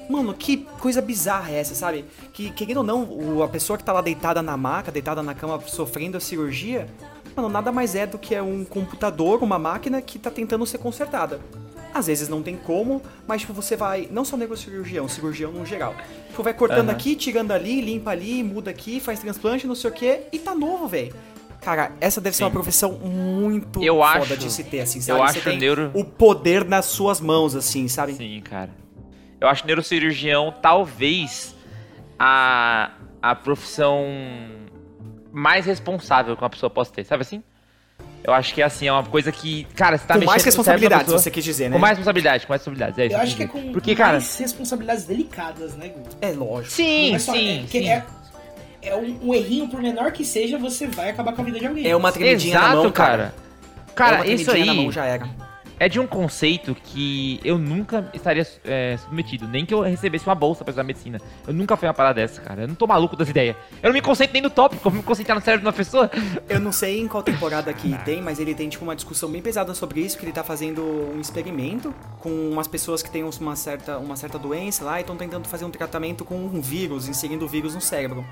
Mano, 0.09 0.33
que 0.33 0.67
coisa 0.79 1.01
bizarra 1.01 1.49
é 1.51 1.59
essa, 1.59 1.73
sabe? 1.73 2.03
Que, 2.33 2.51
querendo 2.51 2.77
ou 2.77 2.83
não, 2.83 3.03
o- 3.05 3.41
a 3.41 3.47
pessoa 3.47 3.77
que 3.77 3.85
tá 3.85 3.93
lá 3.93 4.01
deitada 4.01 4.41
na 4.41 4.57
maca, 4.57 4.91
deitada 4.91 5.23
na 5.23 5.33
cama, 5.33 5.61
sofrendo 5.65 6.17
a 6.17 6.19
cirurgia, 6.19 6.87
mano, 7.33 7.47
nada 7.47 7.71
mais 7.71 7.95
é 7.95 8.05
do 8.05 8.17
que 8.17 8.37
um 8.41 8.65
computador, 8.65 9.41
uma 9.41 9.57
máquina 9.57 10.01
que 10.01 10.19
tá 10.19 10.29
tentando 10.29 10.65
ser 10.65 10.77
consertada. 10.79 11.39
Às 11.93 12.07
vezes 12.07 12.27
não 12.27 12.41
tem 12.41 12.55
como, 12.57 13.01
mas 13.27 13.41
tipo, 13.41 13.53
você 13.53 13.75
vai, 13.75 14.07
não 14.11 14.25
só 14.25 14.35
neurocirurgião, 14.35 15.07
cirurgião 15.07 15.51
no 15.51 15.65
geral. 15.65 15.95
Tipo, 16.29 16.41
vai 16.41 16.53
cortando 16.53 16.89
Aham. 16.89 16.97
aqui, 16.97 17.15
tirando 17.15 17.51
ali, 17.51 17.81
limpa 17.81 18.09
ali, 18.11 18.41
muda 18.43 18.71
aqui, 18.71 18.99
faz 18.99 19.19
transplante, 19.19 19.67
não 19.67 19.75
sei 19.75 19.89
o 19.89 19.93
que, 19.93 20.21
e 20.31 20.39
tá 20.39 20.55
novo, 20.55 20.87
velho. 20.87 21.13
Cara, 21.61 21.91
essa 22.01 22.19
deve 22.19 22.35
ser 22.35 22.43
uma 22.43 22.51
profissão 22.51 22.91
muito 22.93 23.81
Eu 23.83 23.97
foda 23.99 24.17
acho- 24.19 24.37
de 24.37 24.51
se 24.51 24.63
ter, 24.63 24.81
assim, 24.81 24.97
eu 24.99 25.03
sabe? 25.03 25.21
acho 25.21 25.33
você 25.39 25.41
tem 25.49 25.57
neuro- 25.59 25.91
o 25.93 26.03
poder 26.03 26.65
nas 26.65 26.85
suas 26.85 27.21
mãos, 27.21 27.55
assim, 27.55 27.87
sabe? 27.87 28.13
Sim, 28.15 28.41
cara. 28.41 28.71
Eu 29.39 29.47
acho 29.47 29.65
neurocirurgião 29.65 30.53
talvez 30.61 31.55
a, 32.19 32.91
a 33.21 33.35
profissão 33.35 34.03
mais 35.31 35.65
responsável 35.65 36.35
que 36.35 36.43
uma 36.43 36.49
pessoa 36.49 36.69
possa 36.69 36.91
ter, 36.91 37.03
sabe 37.05 37.21
assim? 37.21 37.43
Eu 38.23 38.33
acho 38.33 38.53
que 38.53 38.61
é 38.61 38.65
assim, 38.65 38.87
é 38.87 38.91
uma 38.91 39.03
coisa 39.03 39.31
que, 39.31 39.65
cara, 39.75 39.97
você 39.97 40.07
tá 40.07 40.13
com 40.13 40.19
mexendo 40.21 40.31
mais 40.31 40.43
responsabilidade, 40.45 41.11
você 41.11 41.29
quis 41.29 41.43
dizer, 41.43 41.69
né? 41.69 41.75
Com 41.75 41.81
mais 41.81 41.97
responsabilidade, 41.97 42.47
com 42.47 42.53
mais 42.53 42.61
responsabilidade. 42.61 43.01
É 43.01 43.05
isso 43.07 43.15
Eu 43.15 43.19
acho 43.19 43.35
que 43.35 43.43
é 43.43 43.47
com. 43.47 43.73
Porque, 43.73 43.95
cara. 43.95 44.13
mais 44.13 44.37
responsabilidades 44.37 45.03
delicadas, 45.03 45.75
né, 45.75 45.89
Gu? 45.89 46.03
É 46.21 46.31
lógico. 46.31 46.73
Sim, 46.73 47.15
é 47.15 47.19
só- 47.19 47.33
sim, 47.33 47.63
é, 47.63 47.67
que 47.67 47.79
sim. 47.79 47.89
é, 47.89 48.03
é 48.81 48.95
um, 48.95 49.19
um 49.29 49.33
errinho, 49.33 49.67
por 49.67 49.81
menor 49.81 50.11
que 50.13 50.23
seja, 50.23 50.57
você 50.57 50.87
vai 50.87 51.09
acabar 51.09 51.33
com 51.33 51.41
a 51.41 51.45
vida 51.45 51.59
de 51.59 51.67
alguém. 51.67 51.85
É 51.85 51.95
uma 51.95 52.11
tremidinha 52.13 52.55
Exato, 52.55 52.69
na 52.69 52.75
mão, 52.83 52.91
cara. 52.91 53.17
cara. 53.17 53.33
Cara, 53.93 54.15
é 54.15 54.19
uma 54.21 54.27
isso 54.27 54.51
aí 54.51 54.65
na 54.65 54.73
mão 54.73 54.91
já 54.91 55.05
era. 55.05 55.27
É 55.83 55.89
de 55.89 55.99
um 55.99 56.07
conceito 56.07 56.73
que 56.73 57.41
eu 57.43 57.57
nunca 57.57 58.09
estaria 58.13 58.47
é, 58.63 58.95
submetido. 58.97 59.47
Nem 59.47 59.65
que 59.65 59.73
eu 59.73 59.81
recebesse 59.81 60.25
uma 60.25 60.33
bolsa 60.33 60.63
pra 60.63 60.71
estudar 60.71 60.85
medicina. 60.85 61.19
Eu 61.45 61.53
nunca 61.53 61.75
fui 61.75 61.87
uma 61.87 61.93
parada 61.93 62.21
dessa, 62.21 62.39
cara. 62.39 62.61
Eu 62.61 62.69
não 62.69 62.75
tô 62.75 62.87
maluco 62.87 63.17
das 63.17 63.27
ideias. 63.27 63.57
Eu 63.81 63.89
não 63.89 63.93
me 63.93 64.01
concentro 64.01 64.31
nem 64.31 64.41
no 64.41 64.49
tópico, 64.49 64.87
eu 64.87 64.91
vou 64.91 65.01
me 65.01 65.05
concentrar 65.05 65.37
no 65.37 65.43
cérebro 65.43 65.61
de 65.61 65.67
uma 65.67 65.73
pessoa. 65.73 66.09
Eu 66.47 66.61
não 66.61 66.71
sei 66.71 67.01
em 67.01 67.07
qual 67.07 67.21
temporada 67.21 67.73
que 67.73 67.97
tem, 68.05 68.21
mas 68.21 68.39
ele 68.39 68.55
tem 68.55 68.69
tipo 68.69 68.85
uma 68.85 68.95
discussão 68.95 69.29
bem 69.29 69.41
pesada 69.41 69.73
sobre 69.73 69.99
isso, 69.99 70.17
que 70.17 70.23
ele 70.23 70.31
tá 70.31 70.43
fazendo 70.43 70.81
um 70.81 71.19
experimento 71.19 71.93
com 72.21 72.29
umas 72.29 72.67
pessoas 72.67 73.03
que 73.03 73.11
têm 73.11 73.23
uma 73.23 73.55
certa, 73.57 73.97
uma 73.97 74.15
certa 74.15 74.39
doença 74.39 74.85
lá 74.85 74.99
e 74.99 75.01
estão 75.01 75.17
tentando 75.17 75.49
fazer 75.49 75.65
um 75.65 75.69
tratamento 75.69 76.23
com 76.23 76.35
um 76.35 76.61
vírus, 76.61 77.09
inserindo 77.09 77.43
o 77.43 77.47
vírus 77.47 77.75
no 77.75 77.81
cérebro. 77.81 78.25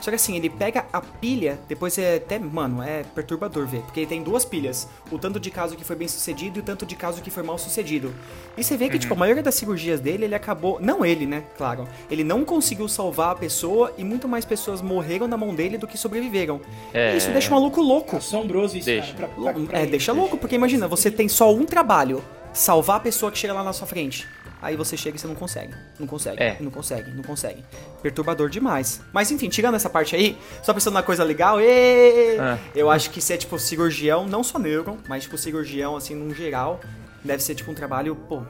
Só 0.00 0.10
que 0.10 0.14
assim, 0.16 0.36
ele 0.36 0.48
pega 0.48 0.86
a 0.92 1.00
pilha, 1.00 1.58
depois 1.68 1.96
é 1.98 2.16
até, 2.16 2.38
mano, 2.38 2.82
é 2.82 3.02
perturbador 3.14 3.66
ver, 3.66 3.80
porque 3.82 4.00
ele 4.00 4.06
tem 4.06 4.22
duas 4.22 4.44
pilhas, 4.44 4.88
o 5.10 5.18
tanto 5.18 5.38
de 5.38 5.50
caso 5.50 5.76
que 5.76 5.84
foi 5.84 5.94
bem 5.96 6.08
sucedido 6.08 6.58
e 6.58 6.60
o 6.60 6.62
tanto 6.62 6.86
de 6.86 6.96
caso 6.96 7.20
que 7.22 7.30
foi 7.30 7.42
mal 7.42 7.58
sucedido. 7.58 8.12
E 8.56 8.64
você 8.64 8.76
vê 8.76 8.88
que, 8.88 8.98
tipo, 8.98 9.12
a 9.14 9.16
maioria 9.16 9.42
das 9.42 9.54
cirurgias 9.54 10.00
dele, 10.00 10.24
ele 10.24 10.34
acabou, 10.34 10.78
não 10.80 11.04
ele, 11.04 11.26
né, 11.26 11.44
claro, 11.56 11.86
ele 12.10 12.24
não 12.24 12.44
conseguiu 12.44 12.88
salvar 12.88 13.32
a 13.32 13.34
pessoa 13.34 13.92
e 13.98 14.04
muito 14.04 14.26
mais 14.26 14.44
pessoas 14.44 14.80
morreram 14.80 15.28
na 15.28 15.36
mão 15.36 15.54
dele 15.54 15.76
do 15.76 15.86
que 15.86 15.98
sobreviveram. 15.98 16.60
É. 16.94 17.14
E 17.14 17.18
isso 17.18 17.30
deixa 17.30 17.50
o 17.50 17.52
maluco 17.52 17.80
louco. 17.80 18.16
Assombroso 18.16 18.76
isso, 18.78 18.86
Deixa. 18.86 19.12
cara. 19.14 19.28
Pra, 19.28 19.52
pra- 19.52 19.62
pra 19.64 19.78
É, 19.78 19.82
ele. 19.82 19.90
deixa 19.92 20.12
louco, 20.12 20.36
porque 20.38 20.54
imagina, 20.54 20.88
você 20.88 21.10
tem 21.10 21.28
só 21.28 21.52
um 21.52 21.64
trabalho, 21.66 22.24
salvar 22.52 22.96
a 22.96 23.00
pessoa 23.00 23.30
que 23.30 23.38
chega 23.38 23.52
lá 23.52 23.62
na 23.62 23.72
sua 23.72 23.86
frente. 23.86 24.26
Aí 24.62 24.76
você 24.76 24.96
chega 24.96 25.16
e 25.16 25.18
você 25.18 25.26
não 25.26 25.34
consegue, 25.34 25.74
não 25.98 26.06
consegue, 26.06 26.42
É. 26.42 26.56
não 26.60 26.70
consegue, 26.70 27.10
não 27.12 27.22
consegue. 27.22 27.64
Perturbador 28.02 28.50
demais. 28.50 29.00
Mas 29.12 29.30
enfim, 29.30 29.48
tirando 29.48 29.74
essa 29.74 29.88
parte 29.88 30.14
aí, 30.14 30.36
só 30.62 30.74
pensando 30.74 30.94
na 30.94 31.02
coisa 31.02 31.24
legal, 31.24 31.58
ê, 31.60 32.36
Ah. 32.38 32.58
eu 32.74 32.90
acho 32.90 33.10
que 33.10 33.20
ser 33.22 33.38
tipo 33.38 33.58
cirurgião, 33.58 34.26
não 34.26 34.42
só 34.44 34.58
neuro, 34.58 34.98
mas 35.08 35.22
tipo 35.24 35.38
cirurgião 35.38 35.96
assim 35.96 36.14
num 36.14 36.34
geral, 36.34 36.78
deve 37.24 37.42
ser 37.42 37.54
tipo 37.54 37.70
um 37.70 37.74
trabalho, 37.74 38.14
pô, 38.14 38.42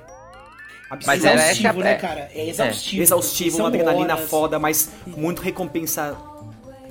absurdo. 0.91 1.07
Mas 1.07 1.25
era 1.25 1.35
Exaustivo, 1.41 1.69
essa- 1.69 1.79
né, 1.79 1.93
é. 1.93 1.95
cara? 1.97 2.29
É 2.35 2.49
exaustivo. 2.49 3.03
exaustivo, 3.03 3.57
São 3.57 3.65
uma 3.65 3.69
adrenalina 3.69 4.15
horas. 4.15 4.29
foda, 4.29 4.59
mas 4.59 4.91
muito 5.07 5.41
recompensa 5.43 6.17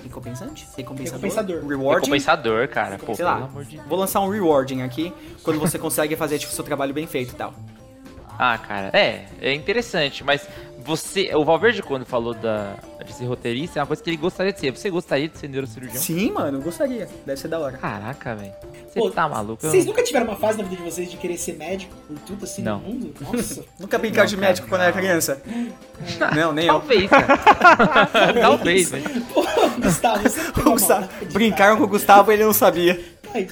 recompensante? 0.02 0.66
Recompensador? 0.78 1.20
Recompensador. 1.22 1.68
Rewarding? 1.68 1.96
Recompensador, 2.06 2.68
cara. 2.70 2.98
Pô, 2.98 3.14
sei 3.14 3.26
lá, 3.26 3.36
amor 3.36 3.66
de 3.66 3.78
vou 3.88 4.00
lançar 4.00 4.22
um 4.22 4.30
rewarding 4.30 4.82
aqui, 4.82 5.14
quando 5.44 5.60
você 5.60 5.78
consegue 5.78 6.16
fazer, 6.16 6.40
tipo, 6.40 6.54
seu 6.54 6.64
trabalho 6.64 6.94
bem 6.94 7.06
feito 7.06 7.34
e 7.34 7.36
tal. 7.36 7.54
Ah, 8.42 8.58
cara, 8.58 8.90
é, 8.94 9.26
é 9.42 9.54
interessante, 9.54 10.24
mas 10.24 10.48
você, 10.80 11.30
o 11.36 11.44
Valverde 11.44 11.84
quando 11.84 12.06
falou 12.06 12.34
da, 12.34 12.76
de 13.06 13.12
ser 13.12 13.26
roteirista, 13.26 13.80
é 13.80 13.82
uma 13.82 13.88
coisa 13.88 14.02
que 14.02 14.10
ele 14.10 14.16
gostaria 14.16 14.54
de 14.54 14.60
ser. 14.62 14.72
Você 14.72 14.90
gostaria 14.90 15.28
de 15.28 15.38
ser 15.38 15.50
neurocirurgião? 15.50 16.02
Sim, 16.02 16.32
mano, 16.32 16.58
eu 16.58 16.62
gostaria. 16.62 17.10
Deve 17.26 17.38
ser 17.38 17.50
da 17.50 17.60
hora. 17.60 17.78
Caraca, 17.78 18.36
velho. 18.36 18.54
Você 18.88 18.98
Pô, 19.00 19.12
tá 19.12 19.28
maluco? 19.28 19.64
Eu- 19.66 19.70
Vocês 19.70 19.86
nunca 19.86 20.02
tiveram 20.02 20.26
uma 20.26 20.38
fase 20.38 20.58
na 20.58 20.64
vida 20.64 20.78
de 20.78 20.90
vocês 20.90 21.12
de 21.12 21.18
querer 21.18 21.38
ser 21.38 21.58
médico 21.58 21.94
por 22.08 22.18
tudo 22.20 22.46
assim 22.46 22.62
Não. 22.62 22.80
no 22.80 22.88
mundo? 22.88 23.14
Nossa. 23.20 23.64
Nunca 23.78 23.98
brincar 23.98 24.26
de 24.26 24.36
cara, 24.38 24.48
médico 24.48 24.68
quando 24.70 24.82
era 24.82 24.94
criança? 24.94 25.42
Não, 26.34 26.54
nem 26.54 26.66
eu. 26.66 26.74
Talvez, 26.80 27.10
cara. 27.10 27.38
Talvez, 28.42 28.90
velho. 28.90 29.22
Pô, 29.34 29.46
Gustavo, 29.82 30.24
você 30.24 30.42
não 30.64 30.72
Gustavo-? 30.72 31.10
Brincaram 31.34 31.76
com 31.78 31.84
o 31.84 31.88
Gustavo 31.88 32.32
e 32.32 32.36
ele 32.36 32.46
não 32.46 32.54
sabia. 32.54 33.00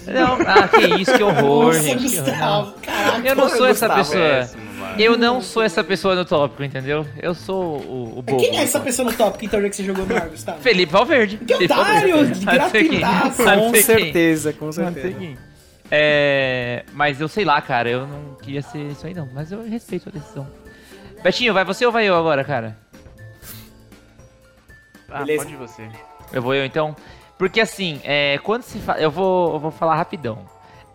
Não, 0.08 0.38
ah, 0.47 0.67
que 0.67 1.02
isso, 1.02 1.13
que 1.13 1.23
horror, 1.23 1.65
Nossa, 1.67 1.80
gente. 1.82 2.10
que 2.10 2.17
horror. 2.19 2.30
Gustavo. 2.32 2.73
Caraca. 2.82 3.28
Eu 3.28 3.36
não 3.36 3.50
sou 3.50 3.67
essa 3.67 3.88
Gustavo, 3.88 4.10
pessoa. 4.10 4.23
Péssimo, 4.30 4.62
mano. 4.63 4.66
Eu 4.97 5.17
não 5.17 5.41
sou 5.41 5.63
essa 5.63 5.84
pessoa 5.84 6.15
no 6.15 6.26
tópico, 6.26 6.63
entendeu? 6.63 7.06
Eu 7.21 7.34
sou 7.34 7.78
o, 7.80 8.19
o 8.19 8.21
bobo. 8.21 8.38
Quem 8.38 8.58
é 8.58 8.63
essa 8.63 8.80
pessoa 8.80 9.12
no 9.12 9.17
tópico, 9.17 9.45
então, 9.45 9.62
já 9.62 9.69
que 9.69 9.76
você 9.76 9.84
jogou 9.84 10.06
no 10.06 10.15
ar, 10.15 10.30
Gustavo? 10.30 10.62
Felipe 10.62 10.91
Valverde. 10.91 11.38
Que 11.38 11.54
otário, 11.54 12.26
sei 12.69 12.88
quem. 12.89 13.00
gratuitaço. 13.00 13.43
Com 13.43 13.73
certeza, 13.76 14.54
com 14.54 14.71
certeza. 14.71 15.38
É, 15.89 16.84
mas 16.93 17.21
eu 17.21 17.28
sei 17.28 17.45
lá, 17.45 17.62
cara, 17.62 17.89
eu 17.89 18.06
não 18.06 18.36
queria 18.36 18.62
ser 18.62 18.80
isso 18.91 19.08
aí 19.08 19.13
não, 19.13 19.28
mas 19.34 19.52
eu 19.52 19.63
respeito 19.63 20.10
a 20.10 20.12
decisão. 20.12 20.47
Betinho, 21.23 21.54
vai 21.54 21.63
você 21.63 21.86
ou 21.86 21.91
vai 21.91 22.08
eu 22.08 22.15
agora, 22.15 22.43
cara? 22.43 22.78
Ah, 25.10 25.19
Beleza. 25.19 25.45
pode 25.45 25.56
você. 25.56 25.89
Eu 26.34 26.41
vou 26.41 26.54
eu 26.54 26.65
então? 26.65 26.95
Porque 27.38 27.62
assim, 27.62 28.02
é, 28.04 28.38
quando 28.39 28.63
se 28.63 28.80
fala. 28.80 29.00
Eu 29.00 29.12
vou, 29.12 29.54
eu 29.54 29.60
vou 29.60 29.71
falar 29.71 29.95
rapidão. 29.95 30.45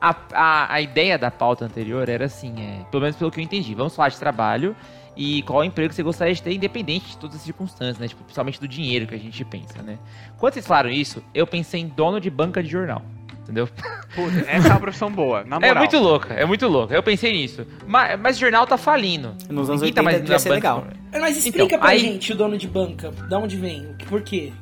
A, 0.02 0.16
a, 0.32 0.74
a 0.74 0.80
ideia 0.80 1.16
da 1.16 1.30
pauta 1.30 1.64
anterior 1.64 2.08
era 2.08 2.24
assim, 2.24 2.52
é, 2.58 2.84
pelo 2.90 3.02
menos 3.02 3.14
pelo 3.16 3.30
que 3.30 3.38
eu 3.38 3.44
entendi. 3.44 3.72
Vamos 3.74 3.94
falar 3.94 4.08
de 4.08 4.18
trabalho 4.18 4.74
e 5.16 5.42
qual 5.42 5.62
emprego 5.62 5.92
você 5.92 6.02
gostaria 6.02 6.34
de 6.34 6.42
ter, 6.42 6.52
independente 6.52 7.10
de 7.10 7.18
todas 7.18 7.36
as 7.36 7.42
circunstâncias, 7.42 7.98
né? 7.98 8.08
Tipo, 8.08 8.24
principalmente 8.24 8.58
do 8.58 8.66
dinheiro 8.66 9.06
que 9.06 9.14
a 9.14 9.18
gente 9.18 9.44
pensa, 9.44 9.80
né? 9.82 9.98
Quando 10.38 10.54
vocês 10.54 10.66
falaram 10.66 10.90
isso, 10.90 11.22
eu 11.32 11.46
pensei 11.46 11.80
em 11.82 11.86
dono 11.86 12.20
de 12.20 12.28
banca 12.30 12.60
de 12.62 12.68
jornal. 12.68 13.02
Entendeu? 13.42 13.66
Puta, 14.14 14.38
essa 14.48 14.68
é 14.68 14.70
uma 14.70 14.80
profissão 14.80 15.10
boa, 15.10 15.42
na 15.44 15.56
É 15.62 15.68
moral. 15.68 15.76
muito 15.78 15.98
louca, 15.98 16.32
é 16.34 16.44
muito 16.44 16.66
louca. 16.68 16.94
Eu 16.94 17.02
pensei 17.02 17.32
nisso. 17.32 17.66
Mas, 17.86 18.18
mas 18.18 18.38
jornal 18.38 18.66
tá 18.66 18.76
falindo. 18.78 19.34
Nos 19.50 19.68
anos 19.68 19.82
Ninguém 19.82 19.94
tá 19.94 20.00
80 20.00 20.02
mais 20.02 20.16
devia 20.20 20.38
ser 20.38 20.48
banca. 20.48 20.74
legal. 20.74 20.86
Mas 21.20 21.36
explica 21.36 21.64
Então, 21.64 21.78
pra 21.80 21.88
aí- 21.90 21.98
gente 21.98 22.32
o 22.32 22.36
dono 22.36 22.56
de 22.56 22.68
banca. 22.68 23.10
Da 23.28 23.38
onde 23.38 23.56
vem? 23.56 23.94
Por 24.08 24.22
quê? 24.22 24.52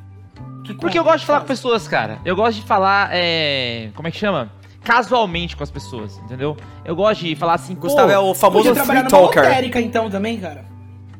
Que 0.65 0.73
Porque 0.73 0.97
eu 0.99 1.03
gosto 1.03 1.19
de 1.21 1.25
falar 1.27 1.39
com 1.41 1.45
Fala. 1.45 1.55
pessoas, 1.55 1.87
cara. 1.87 2.19
Eu 2.25 2.35
gosto 2.35 2.59
de 2.61 2.65
falar, 2.67 3.09
é... 3.13 3.89
Como 3.95 4.07
é 4.07 4.11
que 4.11 4.17
chama? 4.17 4.51
Casualmente 4.83 5.55
com 5.55 5.63
as 5.63 5.69
pessoas, 5.71 6.17
entendeu? 6.19 6.57
Eu 6.83 6.95
gosto 6.95 7.21
de 7.21 7.35
falar 7.35 7.53
assim, 7.53 7.75
Gustavo 7.75 8.11
é 8.11 8.17
o 8.17 8.33
famoso 8.33 8.69
Podia 8.69 8.73
trabalhar 8.73 9.01
free 9.01 9.11
numa 9.11 9.21
talker. 9.27 9.43
lotérica, 9.43 9.79
então, 9.81 10.09
também, 10.09 10.39
cara. 10.39 10.70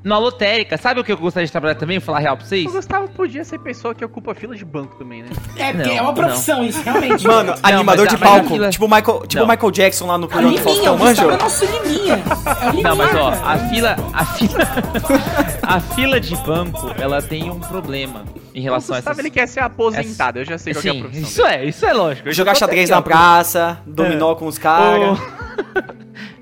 Na 0.03 0.17
lotérica. 0.17 0.77
Sabe 0.77 0.99
o 0.99 1.03
que 1.03 1.11
eu 1.11 1.17
gostaria 1.17 1.45
de 1.45 1.51
trabalhar 1.51 1.75
também? 1.75 1.99
Vou 1.99 2.05
falar 2.05 2.19
real 2.19 2.35
pra 2.37 2.45
vocês? 2.45 2.65
O 2.65 2.71
Gustavo 2.71 3.07
podia 3.09 3.43
ser 3.43 3.59
pessoa 3.59 3.93
que 3.93 4.03
ocupa 4.03 4.33
fila 4.33 4.55
de 4.55 4.65
banco 4.65 4.95
também, 4.95 5.23
né? 5.23 5.29
É, 5.57 5.73
porque 5.73 5.89
Não, 5.89 5.97
é 5.97 6.01
uma 6.01 6.13
profissão 6.13 6.63
isso, 6.63 6.81
realmente. 6.81 7.25
Mano, 7.27 7.53
animador 7.61 8.05
mas 8.05 8.15
de 8.15 8.21
palco. 8.21 8.47
fila- 8.49 8.69
Tipo 8.69 8.85
o 8.85 8.89
Michael, 8.89 9.27
tipo 9.27 9.43
Não. 9.43 9.47
Michael 9.49 9.71
Jackson 9.71 10.07
lá 10.07 10.17
no 10.17 10.25
a 10.25 10.27
programa 10.29 10.53
do 10.53 10.57
liminha, 10.57 10.73
Faustão, 10.75 10.95
o 10.95 10.97
Gustavo 10.97 11.29
manjo? 11.29 11.39
é 11.39 11.43
nosso 11.43 11.65
liminha. 11.65 12.13
É 12.61 12.65
liminha, 12.67 12.83
Não, 12.89 12.95
mas 12.95 13.15
ó, 13.15 13.29
a 13.29 13.57
fila, 13.69 13.95
a 14.13 14.25
fila, 14.25 14.67
a 15.63 15.79
fila 15.79 16.19
de 16.19 16.35
banco, 16.37 16.91
ela 16.99 17.21
tem 17.21 17.49
um 17.49 17.59
problema 17.59 18.23
em 18.53 18.61
relação 18.61 18.95
a 18.95 18.99
essas... 18.99 19.17
ele 19.19 19.29
quer 19.29 19.47
ser 19.47 19.61
aposentado, 19.61 20.39
eu 20.39 20.45
já 20.45 20.57
sei 20.57 20.73
qual 20.73 20.81
que 20.81 20.87
é 20.87 20.91
a 20.91 20.93
Sim, 20.95 21.01
profissão 21.01 21.27
isso 21.29 21.45
é, 21.45 21.65
isso 21.65 21.85
é 21.85 21.93
lógico. 21.93 22.31
Jogar 22.31 22.53
tô 22.53 22.59
xadrez 22.59 22.89
na 22.89 23.01
praça, 23.01 23.79
dominó 23.85 24.35
com 24.35 24.47
os 24.47 24.57
caras. 24.57 25.17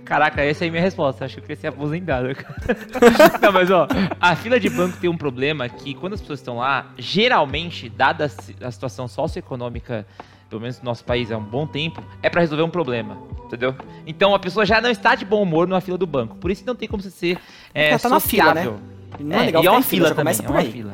Caraca, 0.09 0.41
essa 0.41 0.63
aí 0.63 0.69
é 0.69 0.71
minha 0.71 0.81
resposta. 0.81 1.23
Acho 1.23 1.35
que 1.35 1.39
eu 1.39 1.43
queria 1.43 1.55
ser 1.55 1.67
aposentado. 1.67 2.33
cara. 2.33 2.55
Não, 3.43 3.51
mas 3.53 3.69
ó, 3.69 3.87
a 4.19 4.35
fila 4.35 4.59
de 4.59 4.67
banco 4.67 4.97
tem 4.97 5.07
um 5.07 5.15
problema 5.15 5.69
que 5.69 5.93
quando 5.93 6.13
as 6.13 6.19
pessoas 6.19 6.39
estão 6.39 6.57
lá, 6.57 6.87
geralmente, 6.97 7.87
dada 7.89 8.25
a 8.25 8.29
si- 8.29 8.55
a 8.59 8.71
situação 8.71 9.07
socioeconômica 9.07 10.07
pelo 10.49 10.61
menos 10.61 10.79
no 10.79 10.85
nosso 10.85 11.05
país 11.05 11.31
há 11.31 11.37
um 11.37 11.43
bom 11.43 11.67
tempo, 11.67 12.01
é 12.23 12.29
pra 12.29 12.41
resolver 12.41 12.63
um 12.63 12.71
problema, 12.71 13.19
entendeu? 13.45 13.75
Então 14.07 14.33
a 14.33 14.39
pessoa 14.39 14.65
já 14.65 14.81
não 14.81 14.89
está 14.89 15.13
de 15.13 15.23
bom 15.23 15.43
humor 15.43 15.67
numa 15.67 15.79
fila 15.79 15.95
do 15.95 16.07
banco. 16.07 16.37
Por 16.37 16.49
isso 16.49 16.63
não 16.65 16.73
tem 16.75 16.89
como 16.89 17.03
você 17.03 17.11
ser 17.11 17.37
é, 17.71 17.95
tá 17.95 18.09
na 18.09 18.19
fila, 18.19 18.55
né? 18.55 18.63
sociável. 18.63 18.79
Não 19.19 19.37
é, 19.37 19.45
legal 19.45 19.63
e 19.63 19.67
é 19.67 19.69
uma 19.69 19.83
fila, 19.83 20.07
também, 20.09 20.35
começa 20.35 20.43
é 20.43 20.47
por 20.47 20.55
aí. 20.55 20.71
fila. 20.71 20.93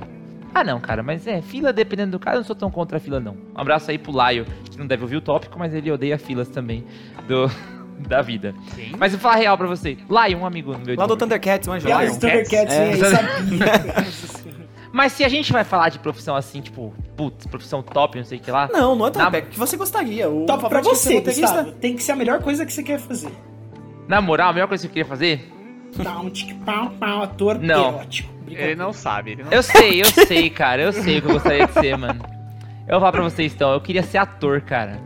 Ah, 0.53 0.61
não, 0.63 0.81
cara, 0.81 1.01
mas 1.01 1.25
é, 1.25 1.41
fila 1.41 1.71
dependendo 1.71 2.11
do 2.11 2.19
cara, 2.19 2.35
eu 2.35 2.39
não 2.41 2.45
sou 2.45 2.55
tão 2.55 2.69
contra 2.69 2.97
a 2.97 2.99
fila, 2.99 3.17
não. 3.21 3.31
Um 3.55 3.61
abraço 3.61 3.89
aí 3.89 3.97
pro 3.97 4.11
Laio, 4.11 4.45
que 4.69 4.77
não 4.77 4.85
deve 4.85 5.03
ouvir 5.03 5.15
o 5.15 5.21
tópico, 5.21 5.57
mas 5.57 5.73
ele 5.73 5.89
odeia 5.89 6.17
filas 6.17 6.49
também 6.49 6.83
do, 7.25 7.49
da 7.99 8.21
vida. 8.21 8.53
Mas 8.97 9.13
eu 9.13 9.19
vou 9.19 9.29
falar 9.29 9.41
real 9.41 9.57
pra 9.57 9.67
você. 9.67 9.97
Laio, 10.09 10.37
um 10.37 10.45
amigo 10.45 10.75
meu. 10.77 10.95
Lá 10.95 11.05
do. 11.05 11.15
Thundercats, 11.15 11.67
manja. 11.67 11.87
Lion. 11.87 12.11
os 12.11 12.17
Thundercats 12.17 12.73
É. 12.73 12.95
sabia. 12.95 14.55
Mas 14.91 15.11
se 15.11 15.25
a 15.25 15.27
gente 15.27 15.51
vai 15.51 15.65
falar 15.65 15.89
de 15.89 15.99
profissão 15.99 16.37
assim, 16.37 16.61
tipo, 16.61 16.93
putz, 17.17 17.45
profissão 17.47 17.83
top, 17.83 18.17
não 18.17 18.23
sei 18.23 18.37
o 18.37 18.41
que 18.41 18.49
lá. 18.49 18.69
Não, 18.71 18.95
não 18.95 19.07
é 19.07 19.11
Na- 19.13 19.29
tão 19.29 19.41
que 19.41 19.59
você 19.59 19.75
gostaria. 19.75 20.29
O 20.29 20.45
Top 20.45 20.69
pra 20.69 20.79
você, 20.81 21.19
Gustavo. 21.19 21.73
Tem 21.73 21.97
que 21.97 22.01
ser 22.03 22.13
a 22.13 22.15
melhor 22.15 22.41
coisa 22.41 22.65
que 22.65 22.71
você 22.71 22.81
quer 22.81 22.97
fazer. 22.97 23.29
Na 24.07 24.21
moral, 24.21 24.51
a 24.51 24.53
melhor 24.53 24.69
coisa 24.69 24.83
que 24.83 24.87
eu 24.87 24.93
queria 24.93 25.05
fazer? 25.05 25.51
Dá 26.01 26.17
um 26.19 26.29
tique 26.29 26.53
pau, 26.53 26.91
pau, 26.91 27.23
ator 27.23 27.59
Não. 27.59 28.01
Ele 28.47 28.75
não 28.75 28.93
sabe, 28.93 29.31
ele 29.31 29.43
não 29.43 29.51
Eu 29.51 29.61
sei, 29.63 30.01
eu 30.01 30.05
sei, 30.05 30.49
cara. 30.49 30.81
Eu 30.83 30.93
sei 30.93 31.17
o 31.17 31.21
que 31.21 31.27
eu 31.27 31.33
gostaria 31.33 31.67
de 31.67 31.73
ser, 31.73 31.97
mano. 31.97 32.23
Eu 32.87 32.91
vou 32.91 32.99
falar 32.99 33.11
pra 33.11 33.23
vocês 33.23 33.53
então, 33.53 33.73
eu 33.73 33.81
queria 33.81 34.03
ser 34.03 34.17
ator, 34.19 34.61
cara. 34.61 34.97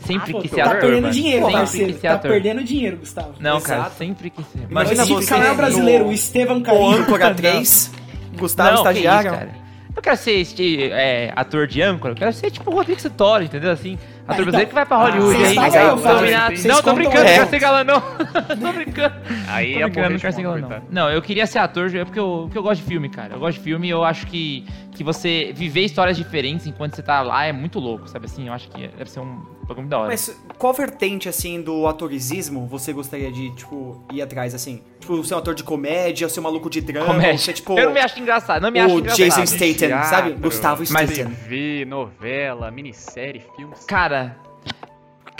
Sempre 0.00 0.32
Ah, 0.32 0.40
pô, 0.40 0.48
ser 0.48 0.56
tá 0.56 0.64
ator, 0.64 0.80
perdendo 0.80 1.00
mano. 1.02 1.12
dinheiro, 1.14 1.40
Sempre 1.44 1.58
parceiro. 1.58 1.92
Tá 1.98 2.12
ator. 2.14 2.30
perdendo 2.30 2.64
dinheiro, 2.64 2.96
Gustavo. 2.96 3.34
Não, 3.38 3.60
cara, 3.60 3.80
Exato. 3.80 3.96
sempre 3.98 4.30
quis 4.30 4.46
ser. 4.46 4.66
Imagina 4.70 5.02
o 5.02 5.06
você 5.06 5.26
Carell 5.28 5.48
no- 5.50 5.56
brasileiro, 5.56 6.06
o 6.06 6.12
Estevam 6.12 6.58
O 6.58 6.62
Carinho. 6.62 6.90
âncora 7.02 7.34
3, 7.34 7.90
Gustavo 8.38 8.68
não, 8.76 8.82
que 8.84 8.90
isso, 8.90 8.98
Estagiário. 8.98 9.30
cara. 9.30 9.50
Eu 9.94 10.02
quero 10.02 10.16
ser 10.16 10.30
este, 10.32 10.84
é, 10.84 11.32
ator 11.36 11.66
de 11.66 11.82
âncora, 11.82 12.12
eu 12.12 12.16
quero 12.16 12.32
ser 12.32 12.50
tipo 12.50 12.70
o 12.70 12.74
Rodrigo 12.74 13.00
Santoro, 13.00 13.44
entendeu? 13.44 13.70
Assim, 13.72 13.98
ator 14.32 14.42
então. 14.42 14.44
brasileiro 14.44 14.68
que 14.68 14.74
vai 14.74 14.86
pra 14.86 14.96
Hollywood 14.96 15.36
vocês 15.36 15.58
aí. 15.58 16.68
Não, 16.68 16.82
tô 16.82 16.92
brincando, 16.94 17.16
não 17.18 17.22
essa. 17.24 17.34
quero 17.38 17.50
ser 17.50 17.58
galã, 17.58 17.84
não. 17.84 18.00
tô 18.00 18.72
brincando. 18.72 19.14
Aí 19.48 19.74
Tô 19.74 19.80
é 19.80 19.84
brincando, 19.84 20.10
não 20.10 20.18
quero 20.18 20.32
ser 20.34 20.42
galã, 20.42 20.58
não. 20.60 20.82
Não, 20.90 21.10
eu 21.10 21.22
queria 21.22 21.46
ser 21.46 21.58
ator 21.58 21.94
é 21.94 22.04
porque 22.04 22.18
eu, 22.18 22.42
porque 22.44 22.58
eu 22.58 22.62
gosto 22.62 22.80
de 22.82 22.86
filme, 22.86 23.08
cara. 23.08 23.34
Eu 23.34 23.40
gosto 23.40 23.58
de 23.58 23.64
filme 23.64 23.86
e 23.86 23.90
eu 23.90 24.04
acho 24.04 24.26
que, 24.26 24.64
que 24.92 25.02
você 25.04 25.52
viver 25.54 25.82
histórias 25.84 26.16
diferentes 26.16 26.66
enquanto 26.66 26.94
você 26.96 27.02
tá 27.02 27.22
lá 27.22 27.44
é 27.44 27.52
muito 27.52 27.78
louco, 27.78 28.08
sabe 28.08 28.26
assim? 28.26 28.46
Eu 28.48 28.52
acho 28.52 28.68
que 28.68 28.88
deve 28.88 29.10
ser 29.10 29.20
um 29.20 29.42
bagulho 29.62 29.82
muito 29.82 29.90
da 29.90 29.98
hora. 29.98 30.08
Mas 30.08 30.36
qual 30.58 30.72
vertente, 30.72 31.28
assim, 31.28 31.62
do 31.62 31.86
atorizismo 31.86 32.66
você 32.66 32.92
gostaria 32.92 33.30
de, 33.30 33.54
tipo, 33.54 34.04
ir 34.12 34.20
atrás, 34.20 34.54
assim? 34.54 34.82
Tipo, 34.98 35.22
ser 35.24 35.34
um 35.34 35.38
ator 35.38 35.54
de 35.54 35.62
comédia, 35.64 36.28
ser 36.28 36.40
um 36.40 36.42
maluco 36.42 36.68
de 36.68 36.80
drama, 36.80 37.06
Comédia. 37.06 37.38
ser, 37.38 37.52
tipo, 37.54 37.78
Eu 37.78 37.86
não 37.86 37.92
me 37.92 38.00
acho 38.00 38.18
engraçado, 38.20 38.60
não 38.62 38.70
me 38.70 38.78
acho 38.80 38.94
o 38.94 38.98
engraçado. 38.98 39.16
Jason 39.18 39.46
Statham, 39.46 40.04
sabe? 40.04 40.32
Gustavo 40.32 40.82
mas- 40.90 41.10
Statham. 41.10 41.30
TV, 41.32 41.84
novela, 41.86 42.70
minissérie, 42.70 43.42
filmes. 43.56 43.84
Cara, 43.84 44.19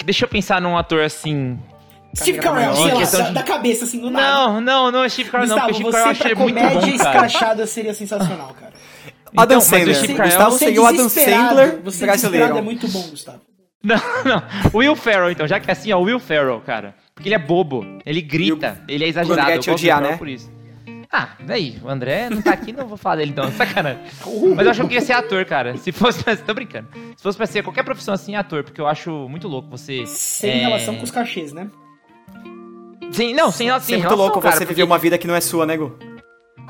deixa 0.04 0.24
eu 0.24 0.28
pensar 0.28 0.60
num 0.60 0.76
ator 0.76 1.02
assim. 1.02 1.58
Steve 2.16 2.38
Carell, 2.40 2.74
sei 2.74 2.92
lá, 2.92 3.04
da, 3.04 3.20
de- 3.28 3.32
da 3.34 3.42
cabeça, 3.44 3.84
assim, 3.84 4.00
do 4.00 4.10
nada. 4.10 4.26
Não, 4.26 4.60
não, 4.60 4.90
não 4.90 5.04
é 5.04 5.08
Steve 5.08 5.30
Carell, 5.30 5.46
não, 5.46 5.54
Gustavo, 5.56 5.72
porque 5.72 5.82
Steve 5.82 5.92
Carell 5.96 6.10
achei 6.10 6.34
pra 6.34 6.42
muito 6.42 6.54
comédia 6.56 6.80
bom, 6.92 6.98
cara. 6.98 7.26
escrachada 7.26 7.66
seria 7.66 7.94
sensacional, 7.94 8.48
cara. 8.58 8.72
Então, 9.32 9.42
Adam 9.44 9.58
o 9.58 9.60
Sandler. 9.60 9.94
Steve 9.94 10.14
Carell- 10.14 10.30
Gustavo 10.32 10.50
Você 10.50 10.64
seria 10.64 10.82
o 10.82 10.86
Adam 10.86 11.08
Sandler 11.08 11.68
Você 11.84 12.06
desesperado 12.06 12.20
brasileiro. 12.20 12.58
é 12.58 12.62
muito 12.62 12.88
bom, 12.88 13.02
Gustavo. 13.10 13.40
Não, 13.82 13.96
não. 14.24 14.42
Will 14.74 14.96
Ferrell, 14.96 15.30
então, 15.30 15.46
já 15.46 15.60
que 15.60 15.70
é 15.70 15.72
assim, 15.72 15.92
ó, 15.92 16.00
Will 16.00 16.18
Ferrell, 16.18 16.60
cara. 16.66 16.94
Porque 17.14 17.28
ele 17.28 17.36
é 17.36 17.38
bobo, 17.38 17.86
ele 18.04 18.20
grita, 18.20 18.82
ele 18.88 19.04
é 19.04 19.08
exagerado. 19.08 19.40
André 19.42 19.56
eu 19.56 19.60
te 19.60 19.70
gosto 19.70 19.78
do 19.78 19.80
odiar, 19.84 20.00
né? 20.02 20.16
por 20.16 20.28
isso. 20.28 20.50
Ah, 21.12 21.30
daí, 21.40 21.76
o 21.82 21.88
André 21.88 22.30
não 22.30 22.40
tá 22.40 22.52
aqui, 22.52 22.72
não 22.72 22.86
vou 22.86 22.96
falar 22.96 23.16
dele 23.16 23.34
não, 23.36 23.50
sacanagem. 23.52 24.00
Mas 24.54 24.64
eu 24.64 24.70
acho 24.70 24.80
que 24.80 24.84
eu 24.84 24.88
queria 24.88 25.00
ser 25.04 25.12
ator, 25.12 25.44
cara. 25.44 25.76
Se 25.76 25.90
fosse 25.90 26.22
pra... 26.22 26.36
Tô 26.38 26.54
brincando. 26.54 26.86
Se 27.16 27.22
fosse 27.22 27.36
pra 27.36 27.46
ser 27.46 27.64
qualquer 27.64 27.82
profissão 27.84 28.14
assim, 28.14 28.36
ator, 28.36 28.62
porque 28.62 28.80
eu 28.80 28.86
acho 28.86 29.10
muito 29.28 29.48
louco 29.48 29.68
você... 29.68 30.06
Sem 30.06 30.50
é, 30.50 30.54
relação 30.66 30.94
com 30.96 31.02
os 31.02 31.10
cachês, 31.10 31.52
né? 31.52 31.68
Sim, 33.10 33.34
não, 33.34 33.50
sem, 33.50 33.68
sem 33.68 33.80
Você 33.80 33.92
é 33.94 33.96
muito 33.96 34.02
relação, 34.04 34.16
louco 34.16 34.40
cara, 34.40 34.52
você 34.54 34.58
porque- 34.60 34.74
viver 34.74 34.84
uma 34.84 34.98
vida 34.98 35.18
que 35.18 35.26
não 35.26 35.34
é 35.34 35.40
sua, 35.40 35.66
né, 35.66 35.76
Gu? 35.76 35.96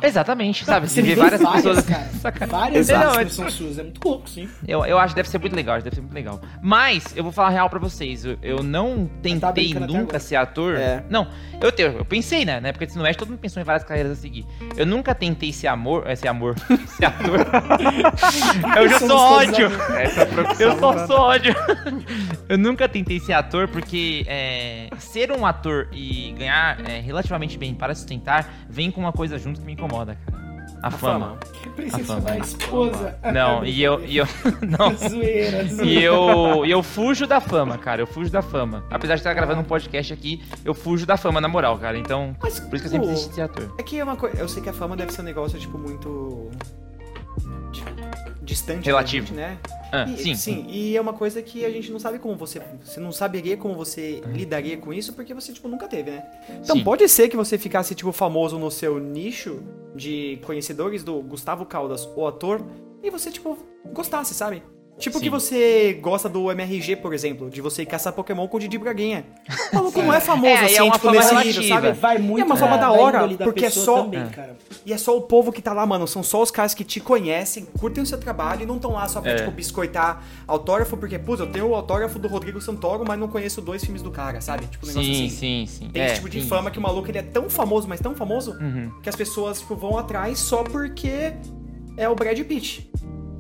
Exatamente, 0.02 0.64
sabe? 0.64 0.88
Você 0.88 1.02
vê 1.02 1.14
várias, 1.14 1.40
várias, 1.40 1.62
pessoas... 1.62 1.86
cara. 1.86 2.10
Sacanagem. 2.20 2.60
Várias 2.60 2.88
Exato. 2.88 3.18
artes 3.18 3.36
que 3.36 3.42
são 3.42 3.50
suas. 3.50 3.78
É 3.78 3.82
muito 3.82 4.04
louco, 4.06 4.28
sim. 4.28 4.48
Eu, 4.66 4.84
eu 4.84 4.98
acho 4.98 5.14
que 5.14 5.16
deve 5.16 5.28
ser 5.28 5.38
muito 5.38 5.56
legal, 5.56 5.80
deve 5.80 5.94
ser 5.94 6.00
muito 6.02 6.14
legal. 6.14 6.40
Mas, 6.62 7.16
eu 7.16 7.22
vou 7.22 7.32
falar 7.32 7.50
real 7.50 7.68
pra 7.70 7.78
vocês. 7.78 8.24
Eu, 8.24 8.38
eu 8.42 8.62
não 8.62 9.08
tentei 9.22 9.40
Tá 9.40 9.52
brincando 9.52 9.84
até 9.84 9.92
nunca 9.98 10.18
ser 10.18 10.36
ator. 10.36 10.76
É. 10.76 11.02
Não, 11.08 11.28
eu, 11.60 11.72
te- 11.72 11.82
eu 11.82 12.04
pensei, 12.04 12.44
né? 12.44 12.60
Na 12.60 12.68
época 12.68 12.84
de 12.86 12.90
ensino 12.92 13.04
médio, 13.04 13.18
todo 13.18 13.28
mundo 13.30 13.38
pensou 13.40 13.60
em 13.60 13.64
várias 13.64 13.84
carreiras 13.84 14.12
a 14.12 14.16
seguir. 14.16 14.44
Eu 14.76 14.86
nunca 14.86 15.14
tentei 15.14 15.52
ser 15.52 15.68
amor. 15.68 16.04
É, 16.06 16.14
ser 16.14 16.28
amor. 16.28 16.54
ser 16.96 17.06
ator. 17.06 17.38
eu 18.76 18.88
já 18.88 18.98
Somos 18.98 19.14
sou 19.14 19.28
todos 19.28 19.48
ódio. 19.48 19.66
amor. 19.66 20.00
Essa 20.00 20.26
profissão. 20.26 20.66
Eu 20.66 20.78
só 20.78 21.06
sou 21.06 21.16
ódio. 21.20 21.54
eu 22.48 22.58
nunca 22.58 22.88
tentei 22.88 23.20
ser 23.20 23.32
ator 23.32 23.68
porque 23.68 24.24
é, 24.26 24.88
ser 24.98 25.32
um 25.32 25.46
ator 25.46 25.88
e 25.92 26.34
ganhar 26.38 26.78
é, 26.88 27.00
relativamente 27.00 27.56
bem 27.58 27.74
para 27.74 27.94
sustentar 27.94 28.48
vem 28.68 28.90
com 28.90 29.00
uma 29.00 29.12
coisa 29.12 29.38
junto 29.38 29.60
que 29.60 29.66
me 29.66 29.72
incomoda, 29.72 29.89
cara. 29.90 30.18
A, 30.82 30.90
fama. 30.90 31.38
Princesa 31.76 32.04
fama. 32.04 32.20
da 32.22 32.38
esposa. 32.38 33.18
Não, 33.34 33.64
e 33.64 33.82
eu. 33.82 34.02
E 34.04 34.16
eu 34.16 34.26
não. 34.62 34.94
Zoeira, 34.96 35.64
zoeira. 35.66 35.84
E 35.84 36.02
eu, 36.02 36.64
e 36.64 36.70
eu 36.70 36.82
fujo 36.82 37.26
da 37.26 37.38
fama, 37.38 37.76
cara. 37.76 38.00
Eu 38.00 38.06
fujo 38.06 38.30
da 38.30 38.40
fama. 38.40 38.84
Apesar 38.90 39.14
de 39.14 39.20
estar 39.20 39.34
gravando 39.34 39.60
um 39.60 39.64
podcast 39.64 40.12
aqui, 40.12 40.42
eu 40.64 40.72
fujo 40.72 41.04
da 41.04 41.18
fama, 41.18 41.40
na 41.40 41.48
moral, 41.48 41.78
cara. 41.78 41.98
Então, 41.98 42.34
Mas, 42.42 42.60
por 42.60 42.76
isso 42.76 42.84
que 42.84 42.88
eu 42.88 42.92
sempre 42.92 43.08
desisti 43.08 43.28
de 43.28 43.34
ser 43.34 43.42
ator. 43.42 43.74
É 43.78 43.82
que 43.82 43.98
é 43.98 44.04
uma 44.04 44.16
coisa. 44.16 44.38
Eu 44.38 44.48
sei 44.48 44.62
que 44.62 44.70
a 44.70 44.72
fama 44.72 44.96
deve 44.96 45.12
ser 45.12 45.20
um 45.20 45.24
negócio, 45.24 45.58
tipo, 45.58 45.76
muito. 45.76 46.50
tipo, 47.72 47.90
distante. 48.50 48.84
Relativo. 48.86 49.26
gente, 49.28 49.36
né? 49.36 49.58
Ah, 49.92 50.04
E- 50.08 50.16
sim. 50.16 50.34
sim, 50.34 50.66
e 50.68 50.96
é 50.96 51.00
uma 51.00 51.12
coisa 51.12 51.40
que 51.42 51.64
a 51.64 51.70
gente 51.70 51.90
não 51.90 51.98
sabe 51.98 52.18
como 52.18 52.34
você. 52.36 52.60
Você 52.84 53.00
não 53.00 53.10
saberia 53.12 53.56
como 53.56 53.74
você 53.74 54.20
lidaria 54.32 54.76
com 54.76 54.92
isso 54.92 55.12
porque 55.12 55.32
você, 55.34 55.52
tipo, 55.52 55.66
nunca 55.68 55.86
teve, 55.88 56.10
né? 56.10 56.22
Então 56.62 56.76
Sim. 56.76 56.84
pode 56.84 57.08
ser 57.08 57.28
que 57.28 57.36
você 57.36 57.56
ficasse, 57.58 57.94
tipo, 57.94 58.12
famoso 58.12 58.58
no 58.58 58.70
seu 58.70 58.98
nicho 58.98 59.62
de 59.94 60.38
conhecedores 60.44 61.02
do 61.02 61.20
Gustavo 61.22 61.64
Caldas, 61.66 62.08
o 62.16 62.26
ator, 62.26 62.64
e 63.02 63.10
você, 63.10 63.30
tipo, 63.30 63.56
gostasse, 63.92 64.34
sabe? 64.34 64.62
Tipo 65.00 65.18
Sim. 65.18 65.24
que 65.24 65.30
você 65.30 65.98
gosta 66.00 66.28
do 66.28 66.50
MRG, 66.52 66.96
por 66.96 67.12
exemplo, 67.12 67.50
de 67.50 67.60
você 67.60 67.84
caçar 67.86 68.12
Pokémon 68.12 68.46
com 68.46 68.56
o 68.56 68.60
Didi 68.60 68.78
Braguinha. 68.78 69.24
O 69.72 69.74
maluco 69.76 70.00
não 70.02 70.12
é 70.14 70.20
famoso 70.20 70.46
É, 70.46 70.64
assim, 70.66 70.76
é 70.76 70.82
uma 70.82 70.92
tipo, 70.92 71.10
nesse 71.10 71.30
relativa. 71.30 71.60
nível, 71.60 71.68
sabe? 71.76 71.92
Vai 71.92 72.18
muito 72.18 72.42
é 72.42 72.44
uma 72.44 72.56
forma 72.56 72.76
da- 72.76 72.82
da 72.88 72.92
hora, 72.92 73.26
da 73.28 73.44
porque 73.46 73.64
é 73.64 73.70
só. 73.70 74.02
também, 74.04 74.20
É. 74.20 74.26
cara. 74.26 74.56
E 74.86 74.92
é 74.92 74.96
só 74.98 75.16
o 75.16 75.22
povo 75.22 75.50
que 75.50 75.60
tá 75.62 75.72
lá, 75.72 75.84
mano. 75.86 76.06
São 76.06 76.22
só 76.22 76.42
os 76.42 76.50
caras 76.50 76.74
que 76.74 76.84
te 76.84 77.00
conhecem, 77.00 77.64
curtem 77.78 78.02
o 78.02 78.06
seu 78.06 78.18
trabalho 78.18 78.62
e 78.62 78.66
não 78.66 78.76
estão 78.76 78.92
lá 78.92 79.08
só 79.08 79.20
pra, 79.20 79.32
É. 79.32 79.34
tipo, 79.36 79.50
biscoitar 79.50 80.22
autógrafo, 80.46 80.96
porque, 80.96 81.18
putz, 81.18 81.40
eu 81.40 81.46
tenho 81.46 81.66
o 81.68 81.74
autógrafo 81.74 82.18
do 82.18 82.28
Rodrigo 82.28 82.60
Santoro, 82.60 83.04
mas 83.06 83.18
não 83.18 83.28
conheço 83.28 83.60
dois 83.60 83.82
filmes 83.84 84.02
do 84.02 84.10
cara, 84.10 84.40
sabe? 84.40 84.66
Tipo, 84.66 84.84
um 84.86 84.88
negócio 84.88 85.14
Sim, 85.14 85.26
assim. 85.26 85.36
sim, 85.36 85.66
sim. 85.66 85.88
Tem 85.90 86.02
é, 86.02 86.06
esse 86.06 86.14
tipo 86.16 86.28
de 86.28 86.42
sim. 86.42 86.46
fama 86.48 86.70
que 86.70 86.78
o 86.78 86.82
maluco 86.82 87.10
ele 87.10 87.18
é 87.18 87.22
tão 87.22 87.48
famoso, 87.48 87.88
mas 87.88 88.00
tão 88.00 88.14
famoso, 88.14 88.52
Uhum. 88.60 88.90
que 89.02 89.08
as 89.08 89.16
pessoas 89.16 89.60
tipo, 89.60 89.74
vão 89.76 89.96
atrás 89.96 90.38
só 90.38 90.62
porque 90.62 91.32
é 91.96 92.08
o 92.08 92.14
Brad 92.14 92.38
Pitt. 92.40 92.90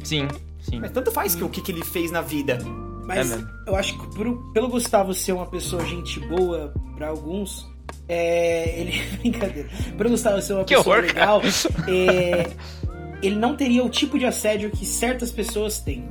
Sim, 0.02 0.26
sim. 0.70 0.80
Mas 0.80 0.90
tanto 0.92 1.10
faz 1.10 1.34
que, 1.34 1.44
o 1.44 1.48
que, 1.48 1.60
que 1.60 1.72
ele 1.72 1.84
fez 1.84 2.10
na 2.10 2.20
vida. 2.22 2.58
Mas 3.04 3.30
É 3.32 3.38
eu 3.66 3.74
acho 3.76 3.98
que 3.98 4.06
por- 4.14 4.52
pelo 4.52 4.68
Gustavo 4.68 5.12
ser 5.12 5.32
uma 5.32 5.46
pessoa 5.46 5.84
gente 5.84 6.20
boa 6.20 6.72
pra 6.96 7.08
alguns, 7.08 7.68
é, 8.08 8.80
ele. 8.80 8.92
Brincadeira. 9.20 9.68
Pelo 9.98 10.10
Gustavo 10.10 10.40
ser 10.40 10.52
uma 10.54 10.64
Que 10.64 10.76
pessoa 10.76 10.96
horror, 10.96 11.06
legal, 11.08 11.42
é, 11.88 12.50
ele 13.22 13.36
não 13.36 13.56
teria 13.56 13.84
o 13.84 13.88
tipo 13.90 14.18
de 14.18 14.26
assédio 14.26 14.70
que 14.70 14.86
certas 14.86 15.30
pessoas 15.32 15.80
têm. 15.80 16.08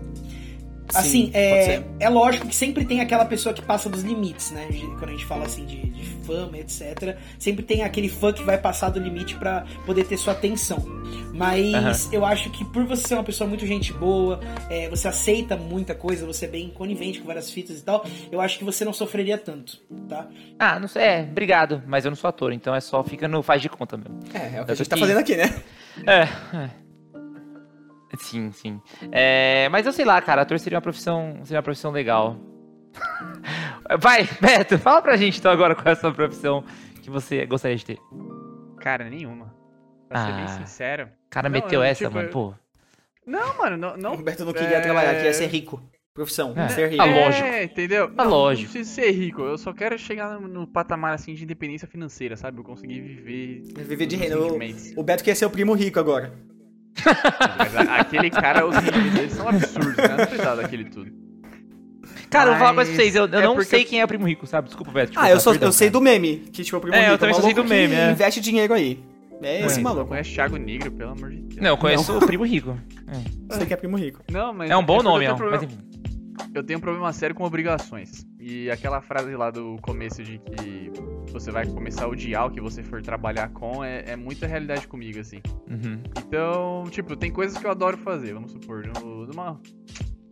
Assim, 0.94 1.26
pode 1.26 1.38
é, 1.38 1.84
é 2.00 2.10
lógico 2.10 2.48
que 2.48 2.56
sempre 2.56 2.86
tem 2.86 3.02
aquela 3.02 3.26
pessoa 3.26 3.54
que 3.54 3.62
passa 3.62 3.90
dos 3.90 4.04
limites, 4.04 4.52
né? 4.52 4.68
Quando 4.98 5.10
a 5.10 5.12
gente 5.12 5.26
fala 5.26 5.46
assim 5.46 5.66
de, 5.66 5.90
de 5.90 6.04
fama, 6.26 6.58
etc. 6.58 7.18
Sempre 7.38 7.64
tem 7.64 7.84
aquele 7.84 8.10
fã 8.10 8.34
que 8.34 8.44
vai 8.44 8.58
passar 8.58 8.90
do 8.90 9.00
limite 9.00 9.36
pra 9.36 9.66
poder 9.86 10.06
ter 10.06 10.18
sua 10.18 10.34
atenção. 10.34 10.84
Mas 11.34 12.12
eu 12.12 12.26
acho 12.26 12.50
que 12.50 12.66
por 12.66 12.86
você 12.86 13.08
ser 13.08 13.14
uma 13.14 13.24
pessoa 13.24 13.48
muito 13.48 13.66
gente 13.66 13.94
boa, 13.94 14.40
é, 14.70 14.90
você 14.90 15.08
aceita 15.08 15.56
muita 15.56 15.96
coisa, 15.96 16.26
você 16.26 16.46
é 16.46 16.48
bem 16.48 16.70
conivente 16.70 17.20
com 17.20 17.28
várias 17.28 17.50
fitas 17.50 17.80
e 17.80 17.84
tal, 17.84 18.06
eu 18.32 18.42
acho 18.42 18.58
que 18.58 18.64
você 18.64 18.84
não 18.84 18.94
sofreria 18.94 19.38
tanto, 19.38 19.80
tá? 20.08 20.28
Ah, 20.58 20.80
não 20.80 20.88
sei. 20.88 21.04
É, 21.04 21.22
obrigado. 21.22 21.82
Mas 21.88 22.06
eu 22.06 22.12
não 22.12 22.16
sou 22.16 22.28
ator, 22.28 22.52
então 22.52 22.76
é 22.76 22.82
só 22.82 23.04
fica 23.04 23.28
no 23.28 23.42
faz 23.42 23.62
de 23.62 23.70
conta 23.70 23.98
mesmo. 23.98 24.20
É, 24.34 24.58
é 24.58 24.62
o 24.62 24.66
que 24.66 24.72
Eu 24.72 24.74
a 24.74 24.76
gente 24.76 24.90
tá 24.90 24.98
fazendo 24.98 25.18
aqui, 25.20 25.36
né? 25.36 25.62
É, 26.06 26.22
é. 26.58 26.89
Sim, 28.18 28.52
sim. 28.52 28.82
É, 29.12 29.70
mas 29.70 29.86
eu 29.86 29.94
sei 29.94 30.06
lá, 30.06 30.22
cara, 30.22 30.42
ator 30.42 30.60
seria 30.60 30.78
uma 30.78 30.82
profissão, 30.82 31.40
seria 31.44 31.58
uma 31.58 31.64
profissão 31.64 31.92
legal. 31.92 32.36
Vai, 34.00 34.28
Beto, 34.42 34.78
fala 34.80 35.02
pra 35.02 35.16
gente 35.18 35.40
então 35.40 35.52
agora 35.52 35.76
qual 35.76 35.88
é 35.88 35.92
a 35.92 35.96
sua 35.96 36.12
profissão 36.14 36.64
que 37.02 37.10
você 37.10 37.46
gostaria 37.46 37.78
de 37.78 37.86
ter. 37.86 37.98
Cara, 38.80 39.10
nenhuma. 39.10 39.54
Pra 40.08 40.26
ser 40.26 40.34
bem 40.34 40.44
Ah. 40.44 40.48
sincero. 40.48 41.06
O 41.06 41.30
cara 41.30 41.50
Não, 41.50 41.54
meteu 41.54 41.80
eu, 41.82 41.84
essa, 41.84 42.04
tipo, 42.06 42.16
mano, 42.16 42.30
pô. 42.30 42.54
Não, 43.26 43.58
mano, 43.60 43.78
não. 43.78 43.94
O 43.94 43.98
não 43.98 44.14
Humberto 44.16 44.44
não 44.44 44.54
queria 44.54 44.78
é, 44.78 44.82
trabalhar, 44.82 45.14
queria 45.16 45.34
ser 45.34 45.48
rico. 45.48 45.82
Profissão, 46.16 46.54
É. 46.58 46.68
ser 46.70 46.90
rico. 46.90 47.02
Ah, 47.02 47.06
lógico. 47.06 47.48
É, 47.48 47.64
entendeu? 47.64 48.12
Ah, 48.18 48.24
Não, 48.24 48.32
lógico. 48.32 48.68
Não 48.68 48.74
preciso 48.74 48.96
ser 48.96 49.12
rico, 49.12 49.42
eu 49.44 49.58
só 49.58 49.72
quero 49.72 49.98
chegar 49.98 50.40
no, 50.40 50.48
no 50.48 50.68
patamar 50.68 51.14
assim 51.14 51.34
de 51.36 51.44
independência 51.44 51.88
financeira, 51.88 52.36
sabe? 52.36 52.58
Eu 52.60 52.64
conseguir 52.64 53.00
viver. 53.00 53.62
Viver 53.84 54.06
de 54.08 54.16
renda. 54.16 54.38
O, 54.40 54.44
rendimentos. 54.48 54.94
o 54.98 55.04
Beto 55.04 55.24
quer 55.24 55.36
ser 55.36 55.46
o 55.46 55.50
primo 55.50 55.74
rico 55.74 56.00
agora. 56.00 56.34
Mas 57.58 57.76
a- 57.76 57.96
aquele 58.02 58.30
cara, 58.30 58.66
os 58.66 58.76
rendimentos 58.76 59.14
dele 59.14 59.30
são 59.30 59.48
absurdos, 59.48 59.96
né? 59.98 60.08
Não 60.10 60.26
precisava 60.26 60.62
daquele 60.62 60.86
tudo. 60.86 61.12
Cara, 62.30 62.46
eu 62.48 62.52
vou 62.54 62.60
falar 62.60 62.74
pra 62.74 62.86
vocês, 62.86 63.16
eu, 63.16 63.26
eu 63.28 63.40
é 63.40 63.44
não 63.44 63.56
porque- 63.56 63.70
sei 63.70 63.86
quem 63.86 64.00
é 64.02 64.06
o 64.06 64.08
primo 64.08 64.28
rico, 64.28 64.46
sabe? 64.46 64.68
Desculpa, 64.68 64.92
Beto. 64.92 65.14
Ah, 65.16 65.30
eu, 65.30 65.40
sou, 65.40 65.56
eu 65.56 65.72
sei 65.72 65.90
do 65.90 66.00
meme. 66.02 66.38
Que 66.54 66.64
tipo, 66.64 66.78
o 66.78 66.82
primo 66.82 66.96
É, 66.96 67.00
eu 67.08 67.12
rico 67.14 67.18
também 67.20 67.34
um 67.34 67.38
só 67.38 67.42
sei 67.44 67.54
do 67.54 67.64
maluco 67.64 67.74
que 67.76 67.88
meme, 67.88 67.96
é. 67.96 68.12
investe 68.12 68.40
dinheiro 68.42 68.74
aí. 68.74 69.04
É 69.42 69.66
esse 69.66 69.78
Não 69.78 69.84
maluco. 69.86 70.08
conhece 70.10 70.34
Thiago 70.34 70.58
Negro, 70.58 70.92
pelo 70.92 71.12
amor 71.12 71.30
de 71.32 71.38
Deus. 71.38 71.62
Não, 71.62 71.70
eu 71.70 71.78
conheço 71.78 72.16
o 72.18 72.20
primo 72.26 72.46
rico. 72.46 72.78
Você 73.48 73.66
que 73.66 73.74
é 73.74 73.78
primo 73.78 73.98
rico. 73.98 74.22
Não, 74.30 74.54
mas 74.54 74.70
É 74.70 74.76
um 74.78 74.84
bom 74.84 74.96
porque 74.98 75.08
eu 75.08 75.12
nome, 75.12 75.20
tenho 75.26 75.34
ó. 75.34 75.38
problema- 75.38 75.64
Mas 75.64 75.72
enfim. 75.74 75.90
Eu 76.54 76.64
tenho 76.64 76.78
um 76.80 76.82
problema 76.82 77.12
sério 77.14 77.36
com 77.36 77.44
obrigações. 77.44 78.26
E 78.40 78.70
aquela 78.70 79.02
frase 79.02 79.34
lá 79.36 79.50
do 79.50 79.78
começo 79.82 80.24
de 80.24 80.40
que 80.40 80.92
você 81.32 81.52
vai 81.52 81.66
começar 81.66 82.06
a 82.06 82.08
odiar 82.08 82.48
o 82.48 82.52
que 82.52 82.62
você 82.62 82.84
for 82.84 83.02
trabalhar 83.02 83.50
com 83.50 83.84
é, 83.84 84.04
é 84.08 84.16
muita 84.16 84.48
realidade 84.48 84.88
comigo, 84.88 85.20
assim. 85.20 85.42
Uhum. 85.70 86.02
Então, 86.18 86.84
tipo, 86.90 87.16
tem 87.16 87.32
coisas 87.32 87.58
que 87.58 87.66
eu 87.66 87.72
adoro 87.72 87.98
fazer, 87.98 88.34
vamos 88.34 88.52
supor. 88.52 88.86
No, 88.88 89.26
numa... 89.26 89.60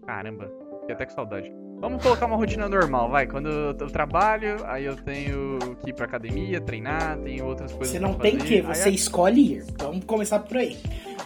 Caramba, 0.05 0.51
fiquei 0.81 0.95
até 0.95 1.05
com 1.05 1.12
saudade. 1.13 1.51
Vamos 1.79 2.01
colocar 2.01 2.25
uma 2.25 2.36
rotina 2.36 2.67
normal, 2.67 3.10
vai. 3.10 3.27
Quando 3.27 3.49
eu, 3.49 3.88
trabalho, 3.91 4.57
aí 4.65 4.86
eu 4.86 4.95
tenho 4.95 5.60
que 5.83 5.91
ir 5.91 5.93
pra 5.93 6.05
academia, 6.05 6.60
treinar, 6.60 7.17
tenho 7.19 7.45
outras 7.45 7.71
coisas 7.71 7.91
Você 7.91 7.99
pra 7.99 8.07
não 8.07 8.15
tem 8.15 8.39
fazer, 8.39 8.47
que, 8.47 8.62
você 8.62 8.89
escolhe 8.89 9.53
ir. 9.53 9.65
Vamos 9.77 10.03
começar 10.05 10.39
por 10.39 10.57
aí. 10.57 10.75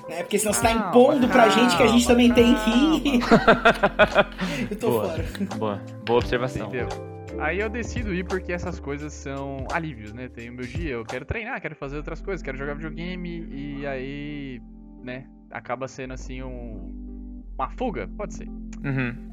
Né? 0.10 0.24
Porque 0.24 0.38
senão 0.38 0.54
você 0.54 0.62
tá 0.62 0.74
Calma, 0.74 0.90
impondo 0.90 1.28
pra 1.30 1.48
gente 1.48 1.78
que 1.78 1.84
a 1.84 1.88
gente 1.88 2.06
também 2.06 2.34
tem 2.34 2.54
que 2.54 2.72
calma. 2.72 2.96
ir. 2.98 4.68
Eu 4.72 4.78
tô 4.78 4.90
Boa. 4.90 5.10
fora. 5.10 5.26
Boa, 5.58 5.82
boa 6.06 6.20
observação. 6.20 6.68
Entendeu? 6.68 7.11
Aí 7.42 7.60
eu 7.60 7.70
decido 7.70 8.14
ir 8.14 8.24
porque 8.24 8.54
essas 8.54 8.80
coisas 8.80 9.12
são 9.12 9.66
alívios, 9.72 10.14
né? 10.14 10.30
Tem 10.30 10.52
o 10.52 10.54
meu 10.54 10.66
dia, 10.66 10.92
eu 10.92 11.04
quero 11.04 11.26
treinar, 11.26 11.60
quero 11.60 11.76
fazer 11.76 11.98
outras 11.98 12.22
coisas, 12.22 12.44
quero 12.44 12.56
jogar 12.56 12.76
videogame 12.76 13.48
e 13.52 13.88
aí, 13.88 14.62
né, 15.04 15.28
acaba 15.50 15.88
sendo 15.88 16.14
assim 16.14 16.44
um 16.44 17.44
uma 17.58 17.70
fuga, 17.70 18.08
pode 18.16 18.36
ser. 18.36 18.48
Uhum. 18.48 19.32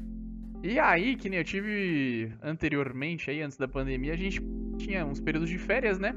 E 0.63 0.77
aí, 0.79 1.15
que 1.15 1.29
nem 1.29 1.39
eu 1.39 1.43
tive 1.45 2.33
anteriormente 2.41 3.29
aí 3.29 3.41
antes 3.41 3.57
da 3.57 3.67
pandemia, 3.67 4.13
a 4.13 4.17
gente 4.17 4.41
tinha 4.77 5.05
uns 5.05 5.21
períodos 5.21 5.49
de 5.49 5.57
férias, 5.59 5.99
né? 5.99 6.15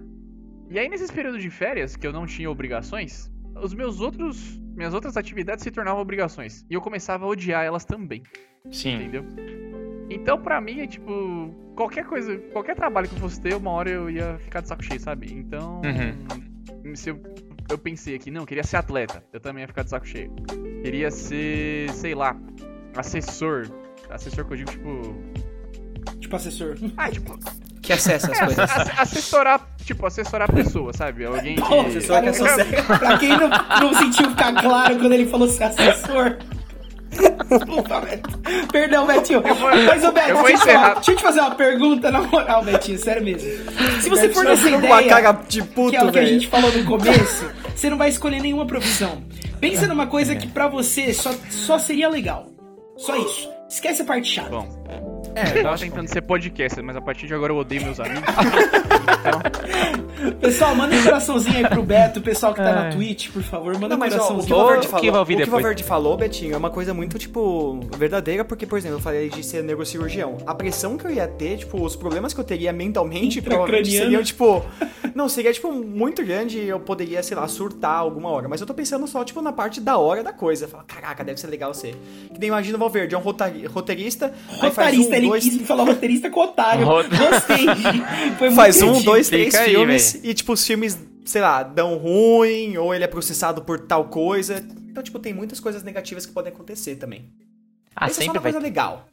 E 0.70 0.78
aí 0.78 0.88
nesses 0.88 1.11
períodos 1.11 1.42
de 1.42 1.50
férias 1.50 1.94
que 1.94 2.07
eu 2.07 2.12
não 2.12 2.24
tinha 2.24 2.50
obrigações, 2.50 3.31
os 3.62 3.74
meus 3.74 4.00
outros 4.00 4.59
minhas 4.74 4.94
outras 4.94 5.18
atividades 5.18 5.62
se 5.62 5.70
tornavam 5.70 6.00
obrigações 6.00 6.64
e 6.70 6.74
eu 6.74 6.81
começava 6.81 7.26
a 7.26 7.28
odiar 7.28 7.62
elas 7.62 7.85
também 7.85 8.22
Sim. 8.70 8.94
entendeu? 8.94 9.26
Então, 10.14 10.38
pra 10.40 10.61
mim, 10.61 10.81
é 10.81 10.87
tipo, 10.87 11.55
qualquer 11.77 12.05
coisa, 12.05 12.37
qualquer 12.53 12.75
trabalho 12.77 13.09
que 13.09 13.14
eu 13.14 13.18
fosse 13.20 13.40
ter, 13.40 13.55
uma 13.55 13.70
hora 13.70 13.90
eu 13.90 14.11
ia 14.11 14.38
ficar 14.38 14.61
de 14.61 14.68
saco 14.68 14.83
cheio, 14.85 15.01
sabe? 15.01 15.33
Então, 15.33 15.81
se 16.94 17.11
eu, 17.11 17.20
eu 17.70 17.79
pensei 17.79 18.14
aqui, 18.14 18.31
não, 18.31 18.42
eu 18.42 18.46
queria 18.46 18.64
ser 18.64 18.77
atleta, 18.77 19.22
eu 19.33 19.40
também 19.40 19.62
ia 19.62 19.68
ficar 19.68 19.83
de 19.83 19.90
saco 19.90 20.07
cheio. 20.07 20.33
Queria 20.83 21.11
ser, 21.11 21.90
sei 21.90 22.14
lá, 22.14 22.37
assessor. 22.96 23.66
Assessor 24.11 24.44
que 24.44 24.53
eu 24.53 24.57
digo, 24.59 24.70
tipo. 24.70 25.14
Tipo 26.20 26.37
assessor. 26.37 26.77
Ah, 26.96 27.11
tipo, 27.11 27.38
Que 27.81 27.92
acessa 27.92 28.31
as 28.31 28.38
é, 28.40 28.44
coisas. 28.46 28.59
ass- 28.70 28.98
assessorar, 28.98 29.66
tipo, 29.85 30.07
assessorar 30.07 30.51
a 30.51 30.53
pessoa, 30.53 30.92
sabe? 30.92 31.25
Alguém 31.25 31.57
que. 31.57 31.62
Pô, 31.62 31.81
assessor 31.81 32.20
que 32.22 32.27
consegue. 32.38 32.83
pra 32.98 33.18
quem 33.18 33.29
não, 33.31 33.48
não 33.48 33.94
sentiu 33.94 34.31
ficar 34.31 34.61
claro 34.61 34.98
quando 34.98 35.12
ele 35.12 35.27
falou 35.27 35.48
ser 35.48 35.64
assessor. 35.64 36.37
Desculpa, 37.59 38.01
Beto. 38.01 38.38
Perdão, 38.73 39.07
Betinho. 39.07 39.43
Mas, 39.87 40.05
ô, 40.05 40.12
Beto, 40.12 40.29
eu 40.31 40.37
vou 40.37 40.45
deixa, 40.47 40.53
eu 40.55 40.59
te 40.59 40.62
encerrar. 40.62 40.81
falar- 40.83 40.95
deixa 40.95 41.11
eu 41.12 41.17
te 41.17 41.23
fazer 41.23 41.41
uma 41.41 41.51
pergunta 41.55 42.11
na 42.11 42.21
moral, 42.23 42.62
Betinho, 42.65 42.99
sério 42.99 43.23
mesmo. 43.25 43.49
Se 44.01 44.09
você 44.09 44.29
for 44.29 44.45
Betinho 44.45 44.45
nessa 44.45 44.71
com 44.71 44.79
ideia, 44.79 44.93
uma 44.95 45.03
cara 45.05 45.33
de 45.49 45.62
que 45.62 45.69
é 45.69 45.75
puto, 45.75 45.88
o 45.88 45.91
que 45.91 45.97
a 45.97 46.11
velho. 46.11 46.27
gente 46.29 46.49
falou 46.49 46.73
no 46.73 46.85
começo, 46.85 47.51
você 47.75 47.91
não 47.91 47.99
vai 47.99 48.09
escolher 48.09 48.41
nenhuma 48.41 48.67
profissão. 48.67 49.23
Pensa 49.61 49.87
numa 49.87 50.07
coisa 50.07 50.35
que 50.35 50.47
pra 50.49 50.67
você 50.69 51.12
só, 51.12 51.31
só 51.51 51.79
seria 51.79 52.09
legal. 52.09 52.47
Só 52.97 53.17
isso. 53.17 53.49
Esquece 53.69 54.03
a 54.03 54.05
parte 54.05 54.29
chata. 54.29 54.51
Bom, 54.51 54.69
eu 55.57 55.62
tava 55.62 55.79
tentando 55.79 56.09
ser 56.09 56.23
podcaster, 56.23 56.83
mas 56.83 56.97
a 56.97 57.01
partir 57.01 57.27
de 57.27 57.35
agora 57.35 57.53
eu 57.53 57.57
odeio 57.57 57.83
meus 57.83 58.01
amigos. 58.01 58.23
Pessoal, 60.40 60.75
manda 60.75 60.95
um 60.95 61.03
coraçãozinho 61.03 61.57
aí 61.57 61.68
pro 61.68 61.83
Beto, 61.83 62.21
o 62.21 62.23
pessoal 62.23 62.53
que 62.53 62.61
tá 62.61 62.73
na 62.73 62.83
Ai. 62.83 62.92
Twitch, 62.92 63.31
por 63.31 63.42
favor. 63.42 63.79
Manda 63.79 63.97
Não, 63.97 63.97
um 63.97 64.03
ó, 64.03 64.07
o 64.07 64.11
coraçãozinho. 64.11 64.47
que 64.47 64.53
o 64.53 64.57
Valverde 64.57 64.87
falou, 64.87 65.01
que 65.01 65.09
o 65.09 65.37
que 65.37 65.49
o. 65.49 65.53
Valverde 65.53 65.85
falou, 65.85 66.16
Betinho, 66.16 66.55
é 66.55 66.57
uma 66.57 66.71
coisa 66.71 66.95
muito, 66.95 67.18
tipo, 67.18 67.81
verdadeira, 67.97 68.45
porque, 68.45 68.66
por 68.66 68.79
exemplo, 68.79 68.99
eu 68.99 69.01
falei 69.01 69.29
de 69.29 69.42
ser 69.42 69.62
neurocirurgião. 69.62 70.38
A 70.47 70.55
pressão 70.55 70.97
que 70.97 71.07
eu 71.07 71.11
ia 71.11 71.27
ter, 71.27 71.59
tipo, 71.59 71.83
os 71.83 71.97
problemas 71.97 72.33
que 72.33 72.40
eu 72.40 72.45
teria 72.45 72.73
mentalmente, 72.73 73.40
provavelmente 73.42 73.90
seriam, 73.90 74.23
tipo... 74.23 74.64
Não, 75.16 75.29
seria, 75.29 75.53
tipo, 75.53 75.72
muito 75.72 76.25
grande 76.25 76.59
e 76.59 76.68
eu 76.68 76.81
poderia, 76.81 77.22
sei 77.22 77.37
lá, 77.37 77.46
surtar 77.48 77.96
alguma 77.96 78.29
hora. 78.31 78.48
Mas 78.48 78.61
eu 78.61 78.66
tô 78.66 78.75
pensando 78.75 79.07
só, 79.07 79.25
tipo, 79.25 79.40
na 79.42 79.53
parte 79.53 79.81
da 79.81 79.96
hora 79.98 80.22
da 80.22 80.33
coisa. 80.33 80.66
Fala, 80.68 80.85
caraca, 80.85 81.22
deve 81.25 81.38
ser 81.40 81.46
legal 81.48 81.72
ser. 81.75 81.94
Que 82.33 82.38
nem 82.38 82.48
imagina 82.48 82.77
o 82.77 82.81
Valverde, 82.81 83.14
é 83.14 83.18
um 83.18 83.20
rotari- 83.20 83.66
roteirista, 83.66 84.35
aí 84.48 84.70
faz 84.70 84.96
Rotarista, 84.96 85.12
um, 85.12 85.14
ele 85.16 85.27
dois... 85.29 85.44
quis 85.44 85.62
falar 85.66 85.85
roteirista 85.85 86.31
com 86.31 86.40
otário. 86.40 86.85
Rot- 86.87 87.09
Gostei. 87.09 87.66
Foi 88.38 88.48
muito 88.48 88.55
Faz 88.57 88.83
um, 88.83 89.01
dois, 89.03 89.29
três 89.29 89.46
Fica 89.55 89.64
aí, 89.64 89.70
filmes 89.75 90.14
e, 90.22 90.35
tipo, 90.35 90.53
os 90.53 90.66
filmes, 90.66 90.98
sei 91.25 91.40
lá, 91.40 91.62
dão 91.62 91.96
ruim, 91.96 92.77
ou 92.77 92.94
ele 92.94 93.05
é 93.05 93.09
processado 93.09 93.62
por 93.62 93.81
tal 93.81 94.07
coisa. 94.09 94.59
Então, 94.88 95.03
tipo, 95.03 95.18
tem 95.18 95.33
muitas 95.33 95.59
coisas 95.61 95.83
negativas 95.83 96.27
que 96.27 96.33
podem 96.33 96.53
acontecer 96.53 96.96
também. 96.96 97.31
Ah, 97.94 98.07
Essa 98.07 98.12
é 98.12 98.14
só 98.14 98.20
sempre 98.22 98.38
uma 98.38 98.42
vai 98.42 98.53
coisa 98.53 98.64
legal. 98.64 99.07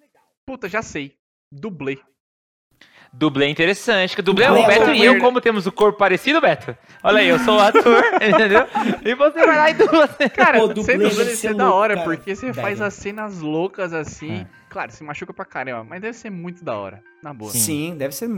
Puta, 0.46 0.68
já 0.70 0.82
sei. 0.82 1.14
Dublê. 1.52 1.98
Dublê 3.12 3.46
é 3.46 3.50
interessante. 3.50 4.16
Que 4.16 4.22
dublê, 4.22 4.46
Dublê 4.48 4.62
o 4.62 4.64
é 4.64 4.68
Beto 4.80 4.92
e 4.92 5.04
eu, 5.04 5.20
como 5.20 5.42
temos 5.42 5.66
o 5.66 5.72
corpo 5.72 5.98
parecido, 5.98 6.40
Beto. 6.40 6.78
Olha 7.04 7.20
aí, 7.20 7.28
eu 7.28 7.40
sou 7.40 7.58
o 7.58 7.60
ator, 7.60 8.04
entendeu? 8.22 8.66
E 9.04 9.16
você 9.16 9.46
vai 9.46 9.58
lá 9.58 9.70
e 9.72 9.74
dubla. 9.74 10.08
Cara, 10.08 10.60
Pô, 10.60 10.68
dublê 10.68 10.94
dublê 10.98 11.10
deve 11.26 11.36
ser 11.36 11.56
da 11.56 11.74
hora, 11.74 11.96
cara. 11.96 12.06
porque 12.06 12.36
você 12.36 12.54
faz 12.54 12.80
as 12.82 12.94
cenas 12.94 13.40
loucas 13.40 13.94
assim. 13.94 14.42
É. 14.42 14.48
Claro, 14.70 14.92
se 14.92 15.04
machuca 15.04 15.34
pra 15.34 15.44
caramba, 15.46 15.84
mas 15.84 16.00
deve 16.02 16.14
ser 16.16 16.30
muito 16.30 16.64
da 16.64 16.78
hora. 16.78 17.02
Na 17.24 17.34
boa. 17.34 17.52
Sim. 17.52 17.96
deve 17.98 18.14
ser. 18.14 18.30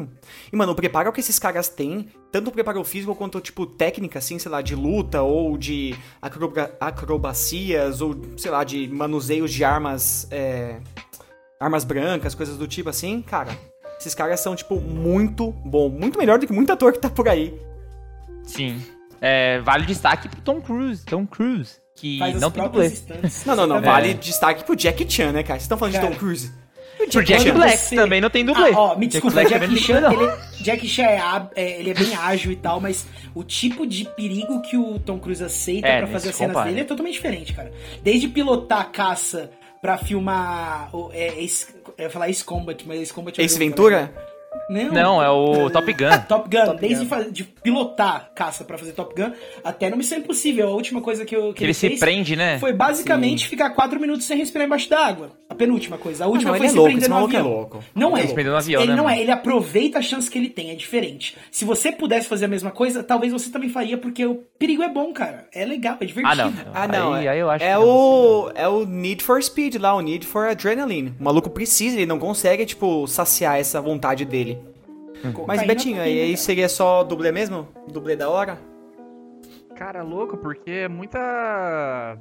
E, 0.51 0.55
mano, 0.55 0.71
o 0.71 0.75
preparo 0.75 1.11
que 1.11 1.19
esses 1.19 1.37
caras 1.37 1.67
têm, 1.67 2.07
tanto 2.31 2.47
o 2.47 2.51
preparo 2.51 2.81
físico 2.85 3.13
quanto, 3.13 3.41
tipo, 3.41 3.65
técnica, 3.65 4.19
assim, 4.19 4.39
sei 4.39 4.49
lá, 4.49 4.61
de 4.61 4.73
luta 4.73 5.21
ou 5.21 5.57
de 5.57 5.93
acroba- 6.21 6.71
acrobacias 6.79 7.99
ou, 8.01 8.15
sei 8.37 8.49
lá, 8.49 8.63
de 8.63 8.87
manuseios 8.87 9.51
de 9.51 9.63
armas. 9.65 10.27
é, 10.31 10.79
armas 11.59 11.83
brancas, 11.83 12.33
coisas 12.33 12.57
do 12.57 12.67
tipo 12.67 12.89
assim, 12.89 13.21
cara. 13.21 13.51
Esses 14.01 14.15
caras 14.15 14.39
são, 14.39 14.55
tipo, 14.55 14.79
muito 14.81 15.51
bom. 15.65 15.89
Muito 15.89 16.17
melhor 16.17 16.39
do 16.39 16.47
que 16.47 16.53
muito 16.53 16.71
ator 16.73 16.91
que 16.93 16.99
tá 16.99 17.09
por 17.09 17.29
aí. 17.29 17.53
Sim. 18.43 18.81
É, 19.21 19.59
vale 19.59 19.85
destaque 19.85 20.27
pro 20.27 20.41
Tom 20.41 20.59
Cruise. 20.59 21.05
Tom 21.05 21.25
Cruise. 21.25 21.79
Que 21.95 22.17
não 22.39 22.49
tem 22.49 22.63
dublê. 22.63 22.91
Não, 23.45 23.55
não, 23.55 23.67
não. 23.67 23.81
Tá 23.81 23.91
Vale 23.91 24.13
destaque 24.15 24.63
pro 24.63 24.75
Jack 24.75 25.05
Chan, 25.11 25.31
né, 25.31 25.43
cara? 25.43 25.59
Vocês 25.59 25.63
estão 25.63 25.77
falando 25.77 25.93
Cara. 25.93 26.07
de 26.07 26.13
Tom 26.13 26.19
Cruise. 26.19 26.51
Pro 27.11 27.23
Jack 27.23 27.51
Black 27.51 27.77
você- 27.77 27.95
também 27.95 28.21
não 28.21 28.29
tem 28.29 28.45
dublê. 28.45 28.71
Ah, 28.73 28.79
ó, 28.79 28.95
me 28.95 29.07
desculpa, 29.07 29.33
Black 29.35 29.49
Jack, 29.49 29.65
não 29.67 29.73
tem 29.73 29.83
Chan, 29.83 30.11
ele, 30.11 30.63
Jack 30.63 30.87
Chan 30.87 31.03
é, 31.03 31.47
é- 31.55 31.79
ele 31.79 31.89
é 31.89 31.93
bem 31.95 32.15
ágil 32.15 32.51
e 32.51 32.55
tal, 32.55 32.79
mas 32.79 33.05
o 33.35 33.43
tipo 33.43 33.85
de 33.87 34.05
perigo 34.05 34.61
que 34.61 34.77
o 34.77 34.99
Tom 34.99 35.19
Cruise 35.19 35.43
aceita 35.43 35.87
É, 35.87 35.97
pra 35.99 36.07
fazer 36.07 36.29
as 36.29 36.35
cenas 36.35 36.53
compara. 36.53 36.69
dele 36.69 36.81
é 36.81 36.83
totalmente 36.85 37.13
diferente, 37.13 37.53
cara. 37.53 37.71
Desde 38.03 38.27
pilotar 38.27 38.81
a 38.81 38.85
caça 38.85 39.49
pra 39.81 39.97
filmar. 39.97 40.95
O, 40.95 41.09
é, 41.11 41.41
Ace- 41.43 41.70
eu 41.97 42.03
ia 42.03 42.09
falar 42.09 42.29
Ace 42.29 42.43
Combat, 42.43 42.83
mas 42.87 43.01
Ace 43.01 43.13
Combat 43.13 43.39
é 43.39 43.43
Ace 43.43 43.57
Ventura? 43.57 44.13
Não, 44.71 44.91
Não, 44.93 45.23
é 45.23 45.29
o 45.29 45.69
Top 45.69 45.91
Gun. 45.93 46.17
Top 46.27 46.49
Gun, 46.49 46.65
Top 46.65 46.79
desde 46.79 47.05
Gun. 47.05 47.31
de 47.31 47.43
pilotar 47.43 48.31
caça 48.33 48.63
pra 48.63 48.77
fazer 48.77 48.93
Top 48.93 49.13
Gun, 49.13 49.31
até 49.63 49.89
no 49.89 49.97
Missão 49.97 50.17
Impossível. 50.17 50.67
A 50.69 50.71
última 50.71 51.01
coisa 51.01 51.25
que, 51.25 51.35
eu, 51.35 51.49
que 51.49 51.55
Que 51.59 51.63
ele 51.65 51.73
se 51.73 51.89
fez 51.89 51.99
prende, 51.99 52.35
né? 52.35 52.57
foi 52.59 52.71
basicamente 52.73 53.47
ficar 53.47 53.71
quatro 53.71 53.99
minutos 53.99 54.25
sem 54.25 54.37
respirar 54.37 54.65
embaixo 54.65 54.89
d'água. 54.89 55.31
A 55.49 55.55
penúltima 55.55 55.97
coisa. 55.97 56.23
A 56.23 56.27
última 56.27 56.51
não, 56.51 56.57
foi 56.57 56.65
ele 56.65 56.67
é 56.67 56.69
se 56.69 56.75
louco, 56.77 56.91
prender 56.91 57.09
no 57.09 57.15
é 57.19 57.23
avião. 57.23 57.43
louco. 57.43 57.83
Não 57.93 58.17
Ele 58.17 58.31
é. 58.31 58.43
no 58.43 58.55
avião, 58.55 58.81
ele 58.81 58.91
né, 58.91 58.97
não 58.97 59.03
mano? 59.03 59.17
é, 59.17 59.21
ele 59.21 59.31
aproveita 59.31 59.99
a 59.99 60.01
chance 60.01 60.31
que 60.31 60.37
ele 60.39 60.49
tem, 60.49 60.69
é 60.71 60.75
diferente. 60.75 61.35
Se 61.51 61.65
você 61.65 61.91
pudesse 61.91 62.27
fazer 62.27 62.45
a 62.45 62.47
mesma 62.47 62.71
coisa, 62.71 63.03
talvez 63.03 63.33
você 63.33 63.49
também 63.49 63.69
faria, 63.69 63.97
porque 63.97 64.25
o 64.25 64.35
perigo 64.57 64.81
é 64.81 64.87
bom, 64.89 65.11
cara. 65.11 65.47
É 65.53 65.65
legal, 65.65 65.97
é 65.99 66.05
divertido. 66.05 66.41
Ah, 66.41 66.45
não. 66.45 66.53
Ah, 66.73 66.87
não. 66.87 67.13
Aí, 67.13 67.25
é, 67.25 67.29
aí 67.29 67.39
eu 67.39 67.49
acho 67.49 67.65
é 67.65 67.67
que 67.67 67.73
não. 67.75 67.85
o 67.85 68.51
é 68.55 68.67
o 68.67 68.85
Need 68.85 69.23
for 69.23 69.43
Speed 69.43 69.75
lá, 69.75 69.93
o 69.93 69.99
Need 70.01 70.25
for 70.25 70.47
Adrenaline. 70.47 71.13
O 71.19 71.23
maluco 71.23 71.49
precisa, 71.49 71.97
ele 71.97 72.05
não 72.05 72.17
consegue, 72.19 72.65
tipo, 72.65 73.05
saciar 73.07 73.59
essa 73.59 73.81
vontade 73.81 74.23
dele. 74.23 74.57
Mas, 75.23 75.33
Cocaína 75.33 75.65
Betinho, 75.65 76.01
aí, 76.01 76.25
cara? 76.25 76.37
seria 76.37 76.69
só 76.69 77.03
dublê 77.03 77.31
mesmo? 77.31 77.67
Dublê 77.91 78.15
da 78.15 78.29
hora? 78.29 78.59
Cara, 79.75 80.03
louco, 80.03 80.37
porque 80.37 80.71
é 80.71 80.87
muita. 80.87 82.17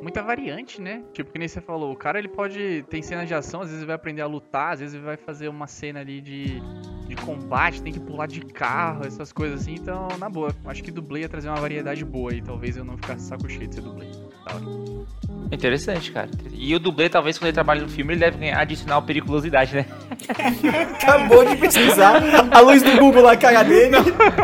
Muita 0.00 0.22
variante, 0.22 0.80
né? 0.80 1.02
Tipo, 1.12 1.32
que 1.32 1.38
nem 1.40 1.48
você 1.48 1.60
falou, 1.60 1.92
o 1.92 1.96
cara 1.96 2.18
ele 2.18 2.28
pode. 2.28 2.84
Tem 2.88 3.02
cenas 3.02 3.26
de 3.26 3.34
ação, 3.34 3.60
às 3.60 3.66
vezes 3.66 3.80
ele 3.80 3.86
vai 3.88 3.96
aprender 3.96 4.22
a 4.22 4.26
lutar, 4.26 4.74
às 4.74 4.80
vezes 4.80 4.94
ele 4.94 5.04
vai 5.04 5.16
fazer 5.16 5.48
uma 5.48 5.66
cena 5.66 6.00
ali 6.00 6.20
de. 6.20 6.60
de 7.06 7.16
combate, 7.16 7.82
tem 7.82 7.92
que 7.92 7.98
pular 8.00 8.26
de 8.26 8.40
carro, 8.40 9.04
essas 9.04 9.32
coisas 9.32 9.62
assim. 9.62 9.74
Então, 9.74 10.06
na 10.18 10.30
boa, 10.30 10.54
acho 10.66 10.82
que 10.82 10.90
dublê 10.90 11.20
ia 11.20 11.28
trazer 11.28 11.48
uma 11.48 11.60
variedade 11.60 12.04
boa 12.04 12.32
e 12.32 12.40
talvez 12.40 12.76
eu 12.76 12.84
não 12.84 12.96
ficasse 12.96 13.26
saco 13.26 13.48
cheio 13.48 13.66
de 13.66 13.74
ser 13.74 13.80
dublê. 13.80 14.06
Hora. 14.46 15.27
Interessante, 15.50 16.12
cara. 16.12 16.28
E 16.52 16.74
o 16.74 16.78
dublê, 16.78 17.08
talvez, 17.08 17.38
quando 17.38 17.46
ele 17.48 17.54
trabalha 17.54 17.80
no 17.82 17.88
filme, 17.88 18.12
ele 18.12 18.20
deve 18.20 18.36
ganhar 18.38 18.58
adicional 18.60 19.00
periculosidade, 19.02 19.74
né? 19.76 19.86
Acabou 21.00 21.44
de 21.44 21.56
pesquisar 21.56 22.20
a 22.50 22.60
luz 22.60 22.82
do 22.82 22.90
Google 22.98 23.22
na 23.22 23.36
cara 23.36 23.62
dele. 23.62 23.96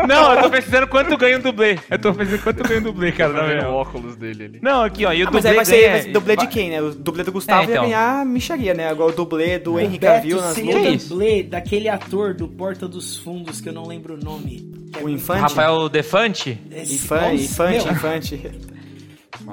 Não, 0.07 0.33
eu 0.33 0.41
tô 0.43 0.49
pesquisando 0.49 0.87
quanto 0.87 1.15
ganha 1.17 1.37
um 1.37 1.41
dublê. 1.41 1.77
Eu 1.89 1.99
tô 1.99 2.13
pesquisando 2.13 2.43
quanto 2.43 2.63
ganha 2.67 2.79
um 2.79 2.83
dublê, 2.83 3.11
cara. 3.11 3.33
Tá 3.33 3.41
vendo 3.45 3.57
o 3.57 3.61
real. 3.61 3.73
óculos 3.75 4.15
dele 4.15 4.43
ali. 4.45 4.59
Não, 4.61 4.83
aqui, 4.83 5.05
ó. 5.05 5.13
E 5.13 5.23
o 5.23 5.27
Ah, 5.27 5.31
mas 5.31 5.43
dublê 5.43 5.49
aí 5.49 5.55
vai 5.55 5.65
ser 5.65 5.77
ganha- 5.81 5.91
vai 5.91 6.01
ser 6.01 6.11
dublê 6.11 6.35
de 6.37 6.47
quem, 6.47 6.69
né? 6.69 6.81
O 6.81 6.91
dublê 6.91 7.23
do 7.23 7.31
Gustavo 7.31 7.61
É, 7.61 7.63
então. 7.65 7.75
ia 7.75 7.81
ganhar 7.81 8.25
micharia, 8.25 8.73
né? 8.73 8.89
Agora 8.89 9.11
o 9.11 9.15
dublê 9.15 9.59
do 9.59 9.79
Henry 9.79 9.99
Beto 9.99 10.13
Cavill 10.15 10.41
nas 10.41 10.57
lutas. 10.57 10.93
isso? 10.95 11.09
dublê 11.09 11.43
daquele 11.43 11.87
ator 11.89 12.33
do 12.33 12.47
Porta 12.47 12.87
dos 12.87 13.17
Fundos, 13.17 13.61
que 13.61 13.69
eu 13.69 13.73
não 13.73 13.85
lembro 13.87 14.15
o 14.15 14.17
nome. 14.17 14.73
É 14.99 15.03
O 15.03 15.09
Infante. 15.09 15.53
Defante. 15.53 15.89
Defante? 15.91 16.59
Esse- 16.71 16.95
Infante, 16.95 17.31
Nossa, 17.31 17.43
infante, 17.43 17.83
meu, 17.85 17.93
infante. 17.93 18.51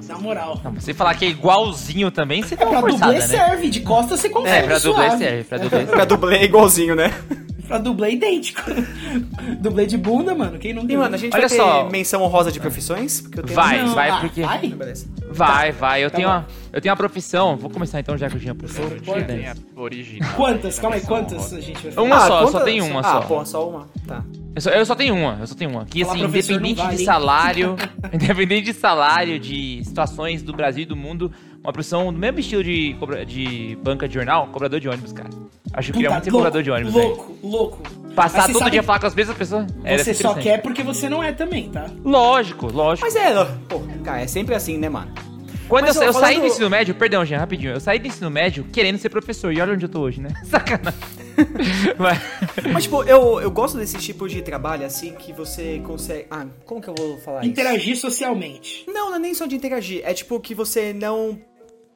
Na 0.09 0.19
moral. 0.19 0.61
Não, 0.65 0.73
você 0.73 0.93
falar 0.95 1.15
que 1.15 1.25
é 1.25 1.29
igualzinho 1.29 2.11
também, 2.11 2.43
você 2.43 2.57
tá 2.57 2.65
Pra 2.67 2.71
uma 2.79 2.81
forçada, 2.81 3.13
dublê 3.13 3.19
né? 3.19 3.27
serve, 3.27 3.71
de 3.71 3.81
costas 3.81 4.21
você 4.21 4.29
consegue. 4.29 4.57
É, 4.57 4.63
pra 4.63 4.79
dublê 4.79 5.03
suave. 5.09 5.19
serve, 5.25 5.45
pra 5.45 5.59
dublê 5.59 5.85
Pra 5.87 6.05
dublê 6.05 6.37
é 6.37 6.45
igualzinho, 6.45 6.95
né? 6.95 7.13
Pra 7.69 7.79
dublê 7.79 8.09
é 8.09 8.13
idêntico. 8.13 8.61
dublê 9.61 9.87
de 9.87 9.97
bunda, 9.97 10.35
mano. 10.35 10.59
Quem 10.59 10.75
não 10.75 10.83
E, 10.83 10.87
tem? 10.89 10.97
mano, 10.97 11.15
a 11.15 11.19
gente 11.19 11.33
Olha 11.33 11.49
vai 11.49 11.57
ter 11.57 11.63
só. 11.63 11.89
menção 11.89 12.23
honrosa 12.23 12.53
de 12.53 12.61
profissões? 12.61 13.21
Porque 13.23 13.39
eu 13.41 13.45
tenho 13.45 13.55
Vai, 13.57 13.83
Não, 13.83 13.95
vai, 13.95 14.11
ah, 14.11 14.17
porque- 14.21 14.43
Vai? 14.43 14.75
Vai, 15.31 15.73
vai. 15.73 16.05
Eu, 16.05 16.11
Tá 16.11 16.17
tenho 16.17 16.29
bom. 16.29 16.35
uma, 16.35 16.47
eu 16.73 16.81
tenho 16.81 16.93
uma 16.93 16.97
profissão. 16.99 17.57
Vou 17.57 17.71
começar 17.71 18.01
então, 18.01 18.19
já 18.19 18.29
que 18.29 18.37
o 18.37 18.39
Jean. 18.39 18.55
Tem 19.27 19.47
a 19.49 19.55
original. 19.77 20.35
Quantas? 20.37 20.79
Calma 20.79 20.97
aí, 20.97 21.03
quantas 21.03 21.39
honrosa. 21.39 21.57
a 21.57 21.61
gente 21.61 21.83
vai 21.83 21.93
fazer? 21.93 22.01
Uma 22.07 22.21
só, 22.21 22.27
eu 22.27 22.47
só 22.47 22.53
quantas- 22.53 22.65
tenho 22.65 22.85
uma 22.87 23.01
ah, 23.01 23.05
só. 23.05 23.21
pô, 23.23 23.45
só 23.47 23.69
uma. 23.69 23.89
Tá. 24.07 24.23
Eu 24.55 24.61
só, 24.61 24.71
eu 24.71 24.85
só 24.85 24.95
tenho 24.95 25.15
uma, 25.15 25.39
eu 25.41 25.47
só 25.47 25.55
tenho 25.55 25.71
uma. 25.71 25.85
Que 25.87 26.03
assim, 26.03 26.25
independente 26.25 26.77
vale, 26.77 26.97
de 26.97 27.05
salário, 27.05 27.77
independente 28.13 28.65
de 28.67 28.75
salário, 28.75 29.39
de 29.39 29.83
situações 29.85 30.43
do 30.43 30.53
Brasil 30.53 30.83
e 30.83 30.87
do 30.87 30.95
mundo, 30.97 31.33
uma 31.63 31.73
profissão 31.73 32.13
do 32.13 32.19
mesmo 32.19 32.39
estilo 32.41 32.63
de, 32.63 32.95
cobra- 32.99 33.25
de 33.25 33.79
banca 33.83 34.07
de 34.07 34.15
jornal, 34.15 34.49
cobrador 34.49 34.79
de 34.79 34.89
ônibus, 34.89 35.13
cara. 35.13 35.31
Acho 35.73 35.91
que 35.93 35.99
eu 35.99 36.03
queria 36.03 36.09
Puta, 36.11 36.15
muito 36.17 36.25
ser 36.25 36.31
louco, 36.31 36.45
cobrador 36.45 36.63
de 36.63 36.71
ônibus, 36.71 36.93
velho. 36.95 37.09
Louco, 37.09 37.39
louco. 37.43 37.83
Passar 38.15 38.47
todo 38.47 38.59
sabe 38.59 38.73
dia 38.73 38.83
falar 38.83 38.99
com 39.01 39.07
as 39.07 39.15
mesmas 39.15 39.37
pessoas. 39.39 39.67
Você 39.99 40.13
só 40.13 40.35
quer 40.35 40.61
porque 40.61 40.83
você 40.83 41.09
não 41.09 41.23
é 41.23 41.33
também, 41.33 41.71
tá? 41.71 41.87
Lógico, 42.05 42.67
lógico. 42.71 43.07
Mas 43.07 43.17
é, 43.17 43.33
pô, 43.69 43.81
cara, 44.05 44.21
é 44.21 44.27
sempre 44.27 44.55
assim, 44.55 44.77
né, 44.77 44.91
mano? 44.91 45.11
Quando 45.73 45.87
Mas, 45.87 45.97
eu, 45.97 46.03
ó, 46.03 46.05
eu 46.07 46.13
saí 46.13 46.39
do 46.39 46.47
ensino 46.47 46.69
médio, 46.69 46.95
perdão, 46.95 47.25
Jean, 47.25 47.39
rapidinho. 47.39 47.73
Eu 47.73 47.81
saí 47.81 47.99
do 47.99 48.07
ensino 48.07 48.29
médio 48.31 48.65
querendo 48.71 48.99
ser 48.99 49.09
professor. 49.09 49.51
E 49.53 49.59
olha 49.59 49.73
onde 49.73 49.87
eu 49.87 49.89
tô 49.89 50.01
hoje, 50.01 50.21
né? 50.21 50.29
Sacanagem. 50.45 51.01
Mas- 51.99 52.19
Mas, 52.73 52.83
tipo, 52.85 53.03
eu, 53.05 53.41
eu 53.41 53.51
gosto 53.51 53.79
desse 53.79 53.97
tipo 53.97 54.29
de 54.29 54.43
trabalho, 54.43 54.85
assim, 54.85 55.15
que 55.15 55.33
você 55.33 55.81
consegue... 55.85 56.27
Ah, 56.31 56.47
como 56.67 56.83
que 56.83 56.89
eu 56.89 56.95
vou 56.95 57.17
falar 57.21 57.41
isso? 57.41 57.51
Interagir 57.51 57.97
socialmente. 57.97 58.85
Não, 58.87 59.09
não 59.09 59.17
é 59.17 59.19
nem 59.19 59.33
só 59.33 59.47
de 59.47 59.57
interagir. 59.57 60.03
É 60.05 60.13
tipo 60.13 60.39
que 60.41 60.55
você 60.55 60.93
não 60.93 61.39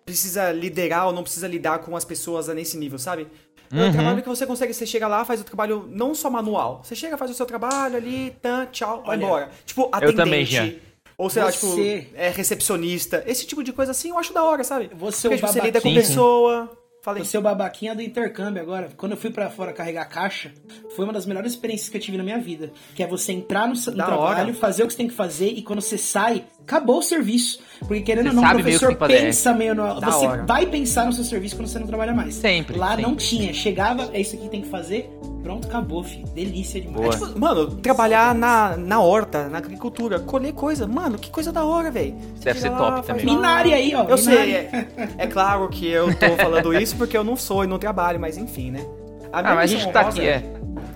precisa 0.07 0.51
liderar 0.53 1.09
ou 1.09 1.12
não 1.12 1.23
precisa 1.23 1.47
lidar 1.47 1.81
com 1.81 1.95
as 1.97 2.05
pessoas 2.05 2.49
nesse 2.49 2.79
nível, 2.79 2.99
sabe? 2.99 3.27
É 3.71 3.77
Uhum. 3.77 3.89
um 3.89 3.93
trabalho 3.93 4.23
que 4.23 4.29
você 4.29 4.47
consegue, 4.47 4.73
você 4.73 4.87
chega 4.87 5.09
lá, 5.09 5.25
faz 5.25 5.41
o 5.41 5.45
trabalho 5.45 5.89
não 5.91 6.15
só 6.15 6.31
manual. 6.31 6.81
Você 6.85 6.95
chega, 6.95 7.19
faz 7.19 7.31
o 7.31 7.35
seu 7.35 7.45
trabalho 7.45 7.97
ali, 7.97 8.33
tan, 8.41 8.67
tchau, 8.73 9.03
vai 9.05 9.17
Olha, 9.17 9.25
embora. 9.25 9.51
Tipo, 9.67 9.89
atendente. 9.93 10.17
também, 10.17 10.47
Jean. 10.47 10.73
Ou 11.19 11.31
sei 11.31 11.43
lá, 11.43 11.51
Você- 11.51 12.01
tipo, 12.01 12.15
é 12.17 12.29
recepcionista. 12.29 13.23
Esse 13.27 13.47
tipo 13.47 13.63
de 13.65 13.73
coisa 13.73 13.93
assim 13.93 14.11
eu 14.11 14.19
acho 14.19 14.33
da 14.35 14.43
hora, 14.45 14.63
sabe? 14.65 14.91
Você 14.95 15.29
é 15.29 15.31
Porque 15.31 15.45
o 15.45 15.49
tipo, 15.49 15.53
você 15.53 15.61
lida 15.67 15.81
com 15.81 15.89
babaquinha. 15.89 16.01
pessoa. 16.03 16.79
Falei. 17.03 17.23
Você 17.25 17.37
é 17.37 17.41
o 17.41 17.43
babaquinha 17.43 17.95
do 17.95 18.03
intercâmbio 18.03 18.61
agora. 18.61 18.89
Quando 18.97 19.13
eu 19.13 19.17
fui 19.17 19.31
pra 19.31 19.49
fora 19.49 19.73
carregar 19.73 20.07
caixa, 20.07 20.53
foi 20.97 21.05
uma 21.05 21.13
das 21.13 21.25
melhores 21.25 21.53
experiências 21.53 21.89
que 21.89 21.97
eu 21.97 22.01
tive 22.01 22.19
na 22.19 22.25
minha 22.25 22.39
vida. 22.41 22.73
Que 22.97 23.03
é 23.03 23.07
você 23.07 23.31
entrar 23.31 23.69
no, 23.69 23.75
no 23.75 23.81
trabalho, 23.95 24.19
hora. 24.49 24.55
fazer 24.55 24.83
o 24.83 24.87
que 24.89 24.93
você 24.93 24.97
tem 24.97 25.07
que 25.09 25.15
fazer 25.15 25.47
e 25.51 25.63
quando 25.63 25.81
você 25.81 25.97
sai, 25.97 26.45
acabou 26.63 26.99
o 26.99 27.03
serviço. 27.03 27.61
Porque 27.79 28.01
querendo 28.01 28.25
Você 28.31 28.37
ou 28.37 28.43
não, 28.43 28.51
o 28.51 28.55
professor 28.55 28.97
pensa 28.97 29.55
meio 29.55 29.73
no. 29.77 30.01
Da 30.01 30.11
Você 30.11 30.27
hora. 30.27 30.45
vai 30.47 30.67
pensar 30.67 31.07
no 31.07 31.13
seu 31.13 31.23
serviço 31.23 31.55
quando 31.55 31.69
você 31.69 31.79
não 31.79 31.87
trabalha 31.87 32.13
mais. 32.13 32.35
Sempre, 32.35 32.77
Lá 32.77 32.89
sempre. 32.91 33.03
não 33.03 33.15
tinha. 33.15 33.55
Chegava, 33.55 34.11
é 34.13 34.21
isso 34.21 34.35
aqui 34.35 34.45
que 34.47 34.51
tem 34.51 34.63
que 34.63 34.69
fazer. 34.69 35.09
Pronto, 35.47 35.69
acabou, 35.69 36.03
filho. 36.03 36.27
Delícia 36.35 36.81
demais. 36.81 36.97
Boa. 37.01 37.15
É 37.15 37.29
tipo, 37.29 37.39
Mano, 37.39 37.67
trabalhar 37.77 38.35
na, 38.35 38.77
na 38.77 39.01
horta, 39.01 39.49
na 39.49 39.59
agricultura, 39.59 40.19
colher 40.19 40.53
coisa, 40.53 40.89
mano, 40.89 41.17
que 41.19 41.31
coisa 41.31 41.53
da 41.53 41.65
hora, 41.65 41.89
velho. 41.89 42.17
Deve 42.41 42.59
ser 42.59 42.71
top 42.71 43.07
também. 43.07 43.25
Minari 43.25 43.73
aí, 43.73 43.95
ó. 43.95 44.03
Eu 44.03 44.19
sei, 44.19 44.35
Minari. 44.35 44.53
é, 44.53 45.09
é 45.19 45.27
claro 45.29 45.69
que 45.69 45.87
eu 45.87 46.13
tô 46.19 46.27
falando 46.37 46.75
isso 46.75 46.97
porque 46.97 47.17
eu 47.17 47.23
não 47.23 47.37
sou 47.37 47.63
e 47.63 47.69
não 47.69 47.79
trabalho, 47.79 48.19
mas 48.19 48.37
enfim, 48.37 48.73
né? 48.73 48.85
A 49.33 49.39
Ah, 49.39 49.55
mas 49.55 49.59
a 49.59 49.67
gente 49.77 49.93
tá 49.93 50.01
aqui, 50.01 50.23
é. 50.27 50.43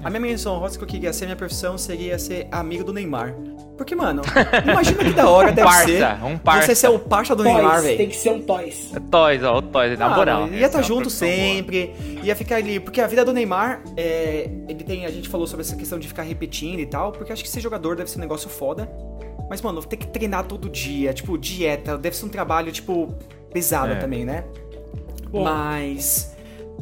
A 0.02 0.10
minha 0.10 0.20
menção 0.20 0.58
rosa 0.58 0.76
que 0.76 0.82
eu 0.82 0.88
queria 0.88 1.12
ser, 1.12 1.26
minha 1.26 1.36
profissão 1.36 1.78
seria 1.78 2.18
ser 2.18 2.48
amigo 2.50 2.82
do 2.82 2.92
Neymar. 2.92 3.34
Porque, 3.80 3.94
mano, 3.94 4.20
imagina 4.70 4.98
que 5.02 5.12
da 5.14 5.26
hora 5.26 5.52
deve 5.52 5.66
parça, 5.66 5.86
ser 5.86 6.24
um 6.26 6.36
parça. 6.36 6.66
você 6.66 6.74
ser 6.74 6.88
o 6.88 6.98
parça 6.98 7.34
do 7.34 7.42
Neymar, 7.42 7.76
Toys, 7.76 7.82
tem 7.84 7.96
velho. 7.96 8.10
que 8.10 8.16
ser 8.16 8.30
um 8.30 8.42
Toys. 8.42 8.90
Toys, 9.10 9.42
ó, 9.42 9.56
o 9.56 9.62
Toys, 9.62 9.98
na 9.98 10.04
Mano, 10.04 10.16
moral. 10.18 10.48
Ia 10.48 10.66
estar 10.66 10.78
é 10.78 10.80
uma 10.82 10.86
junto 10.86 11.00
profissão 11.04 11.26
boa. 11.26 11.38
sempre, 11.40 11.94
ia 12.22 12.36
ficar 12.36 12.56
ali. 12.56 12.78
Porque 12.78 13.00
a 13.00 13.06
vida 13.06 13.24
do 13.24 13.32
Neymar, 13.32 13.80
é, 13.96 14.50
ele 14.68 14.84
tem. 14.84 15.06
A 15.06 15.10
gente 15.10 15.30
falou 15.30 15.46
sobre 15.46 15.64
essa 15.64 15.74
questão 15.76 15.98
de 15.98 16.06
ficar 16.06 16.24
repetindo 16.24 16.78
e 16.78 16.84
tal, 16.84 17.10
porque 17.10 17.32
acho 17.32 17.42
que 17.42 17.48
ser 17.48 17.60
jogador 17.62 17.96
deve 17.96 18.10
ser 18.10 18.18
um 18.18 18.20
negócio 18.20 18.50
foda. 18.50 18.86
Mas, 19.48 19.62
mano, 19.62 19.82
ter 19.82 19.96
que 19.96 20.06
treinar 20.08 20.44
todo 20.44 20.68
dia, 20.68 21.14
tipo, 21.14 21.38
dieta, 21.38 21.96
deve 21.96 22.14
ser 22.14 22.26
um 22.26 22.28
trabalho, 22.28 22.70
tipo, 22.70 23.14
pesado 23.50 23.94
É. 23.94 23.96
também, 23.96 24.26
né? 24.26 24.44
Bom. 25.30 25.42
Mas. 25.42 26.36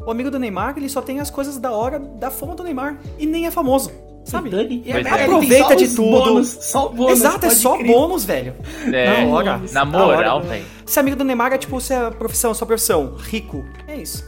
O 0.04 0.10
amigo 0.10 0.32
do 0.32 0.38
Neymar, 0.40 0.74
ele 0.76 0.88
só 0.88 1.00
tem 1.00 1.20
as 1.20 1.30
coisas 1.30 1.58
da 1.58 1.70
hora 1.70 2.00
da 2.00 2.28
fama 2.28 2.56
do 2.56 2.64
Neymar. 2.64 2.98
E 3.20 3.24
nem 3.24 3.46
é 3.46 3.52
famoso. 3.52 3.92
Sabe? 4.28 4.50
Dani, 4.50 4.82
é. 4.86 5.02
tem 5.02 5.12
Aproveita 5.12 5.74
de 5.76 5.88
tudo. 5.88 6.10
Bônus, 6.10 6.48
só 6.60 6.88
bônus. 6.88 7.12
Exato, 7.12 7.46
é 7.46 7.50
só 7.50 7.76
crer. 7.76 7.86
bônus, 7.86 8.24
velho. 8.24 8.54
É, 8.92 9.24
Da 9.24 9.32
hora. 9.34 9.60
na 9.72 9.84
moral, 9.84 10.42
velho. 10.42 10.64
Ser 10.86 11.00
amigo 11.00 11.16
do 11.16 11.24
Neymar 11.24 11.52
é 11.52 11.58
tipo 11.58 11.78
a 11.78 12.10
profissão, 12.10 12.52
sua 12.54 12.66
profissão. 12.66 13.14
Rico. 13.16 13.64
É 13.86 13.96
isso. 13.96 14.24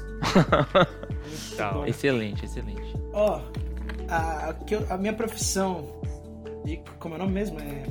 Hora. 1.58 1.88
Excelente, 1.88 2.44
excelente. 2.44 2.94
Ó, 3.12 3.40
a, 4.08 4.54
que 4.66 4.74
eu- 4.74 4.86
a 4.88 4.96
minha 4.96 5.12
profissão. 5.12 6.00
e 6.66 6.78
como 6.98 7.14
é 7.14 7.18
o 7.18 7.20
nome 7.20 7.32
mesmo? 7.32 7.58
É. 7.60 7.84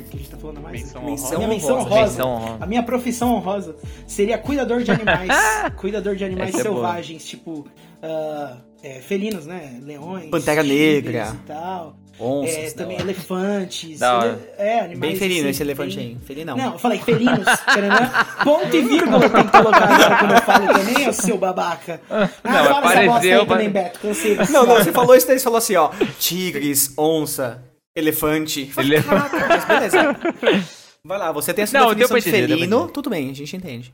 O 0.00 0.04
que 0.04 0.16
a 0.16 0.18
gente 0.18 0.30
tá 0.30 0.36
falando 0.36 0.60
mais? 0.60 0.80
Menção 0.82 1.02
Menção 1.02 1.26
honrosa. 1.26 1.36
minha 1.38 1.48
menção 1.48 1.78
honrosa. 1.78 2.00
Menção 2.02 2.30
honrosa. 2.30 2.58
A 2.60 2.66
minha 2.66 2.82
profissão 2.82 3.34
honrosa 3.34 3.76
seria 4.06 4.38
cuidador 4.38 4.82
de 4.82 4.90
animais. 4.92 5.30
cuidador 5.76 6.14
de 6.16 6.24
animais 6.24 6.50
Essa 6.50 6.60
é 6.60 6.62
selvagens, 6.62 7.24
tipo. 7.24 7.66
ah, 8.02 8.56
é, 8.84 9.00
felinos, 9.00 9.46
né? 9.46 9.80
Leões. 9.82 10.30
Pantera 10.30 10.62
Negra. 10.62 11.32
E 11.34 11.46
tal. 11.46 11.96
Onças. 12.20 12.54
É, 12.56 12.70
também 12.70 12.94
hora. 12.96 13.04
elefantes. 13.06 13.98
Da 13.98 14.18
hora. 14.18 14.28
ele- 14.58 14.68
É, 14.68 14.78
animais. 14.80 15.00
Bem 15.00 15.16
felino 15.16 15.40
assim, 15.40 15.48
esse 15.50 15.62
elefante 15.64 15.98
aí. 15.98 16.16
Felino 16.24 16.56
Não, 16.56 16.72
eu 16.74 16.78
falei 16.78 17.00
felinos. 17.00 17.44
Taranã. 17.66 18.10
Ponto 18.44 18.76
e 18.76 18.82
vírgula 18.82 19.28
tem 19.28 19.44
que 19.44 19.50
colocar 19.50 19.84
agora 19.84 20.16
quando 20.18 20.34
eu 20.34 20.40
falo 20.42 20.66
também, 20.78 21.08
ô 21.08 21.12
seu 21.12 21.36
babaca. 21.38 22.00
Ah, 22.10 22.28
Não, 22.44 22.64
fala 22.64 22.68
essa 22.68 22.72
bosta 22.84 23.00
apareceu, 23.00 23.40
aí 23.40 23.46
também, 23.46 23.70
Beto. 23.70 23.98
Cansei 23.98 24.36
Não, 24.50 24.64
não, 24.66 24.76
você 24.76 24.92
falou 24.92 25.16
isso 25.16 25.26
daí, 25.26 25.38
você 25.38 25.44
falou 25.44 25.58
assim, 25.58 25.74
ó. 25.74 25.90
Tigres, 26.20 26.92
onça, 26.96 27.60
elefante. 27.96 28.70
Ele- 28.78 29.02
Caraca, 29.02 29.46
mas 29.48 29.64
beleza. 29.64 30.16
Vai 31.06 31.18
lá, 31.18 31.32
você 31.32 31.52
tem 31.52 31.64
essa 31.64 31.78
Não, 31.78 31.88
deu 31.94 32.08
definição 32.08 32.32
de 32.32 32.46
felino, 32.46 32.88
tudo 32.88 33.10
bem, 33.10 33.28
a 33.30 33.34
gente 33.34 33.56
entende. 33.56 33.92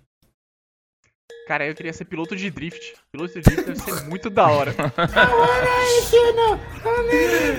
Cara, 1.46 1.66
eu 1.66 1.74
queria 1.74 1.92
ser 1.92 2.04
piloto 2.04 2.36
de 2.36 2.50
drift. 2.50 2.94
Piloto 3.10 3.34
de 3.34 3.40
drift 3.40 3.64
deve 3.64 3.80
ser 3.80 4.04
muito 4.08 4.30
da 4.30 4.46
hora. 4.46 4.74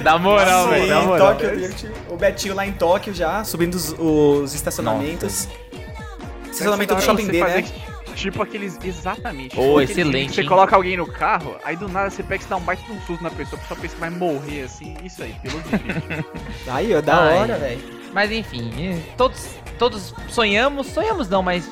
Da 0.03 0.17
moral, 0.17 0.69
velho, 0.69 0.87
da 0.87 1.01
moral. 1.01 1.35
Tóquio. 1.35 1.49
O 2.09 2.17
Betinho 2.17 2.55
lá 2.55 2.65
em 2.65 2.73
Tóquio 2.73 3.13
já, 3.13 3.43
subindo 3.43 3.75
os, 3.75 3.93
os 3.97 4.53
estacionamentos. 4.53 5.47
Estacionamento 6.45 6.95
do 6.95 7.01
shopping 7.01 7.25
você 7.25 7.31
D, 7.31 7.43
né? 7.43 7.63
Tipo 8.15 8.43
aqueles. 8.43 8.77
Exatamente. 8.83 9.49
Tipo 9.49 9.71
aqueles 9.79 9.89
excelente, 9.89 10.29
que 10.29 10.35
Você 10.35 10.41
hein? 10.41 10.47
coloca 10.47 10.75
alguém 10.75 10.97
no 10.97 11.07
carro, 11.07 11.55
aí 11.63 11.75
do 11.75 11.87
nada 11.87 12.09
você 12.09 12.21
pega 12.21 12.43
e 12.43 12.47
dá 12.47 12.57
um 12.57 12.61
baita 12.61 12.83
de 12.83 12.91
um 12.91 13.01
susto 13.01 13.23
na 13.23 13.29
pessoa, 13.31 13.57
a 13.57 13.61
pessoa 13.61 13.79
pensa 13.79 13.95
que 13.95 14.01
vai 14.01 14.09
morrer 14.09 14.63
assim. 14.63 14.95
Isso 15.03 15.23
aí, 15.23 15.33
piloto 15.41 15.69
de 15.69 15.77
drift. 15.77 16.25
Aí, 16.67 16.93
ó, 16.93 17.01
da 17.01 17.23
Ai. 17.23 17.37
hora, 17.37 17.57
velho. 17.57 17.81
Mas 18.13 18.31
enfim, 18.31 18.71
eh, 18.77 18.99
todos, 19.17 19.47
todos 19.79 20.13
sonhamos, 20.29 20.87
sonhamos 20.87 21.29
não, 21.29 21.41
mas 21.41 21.67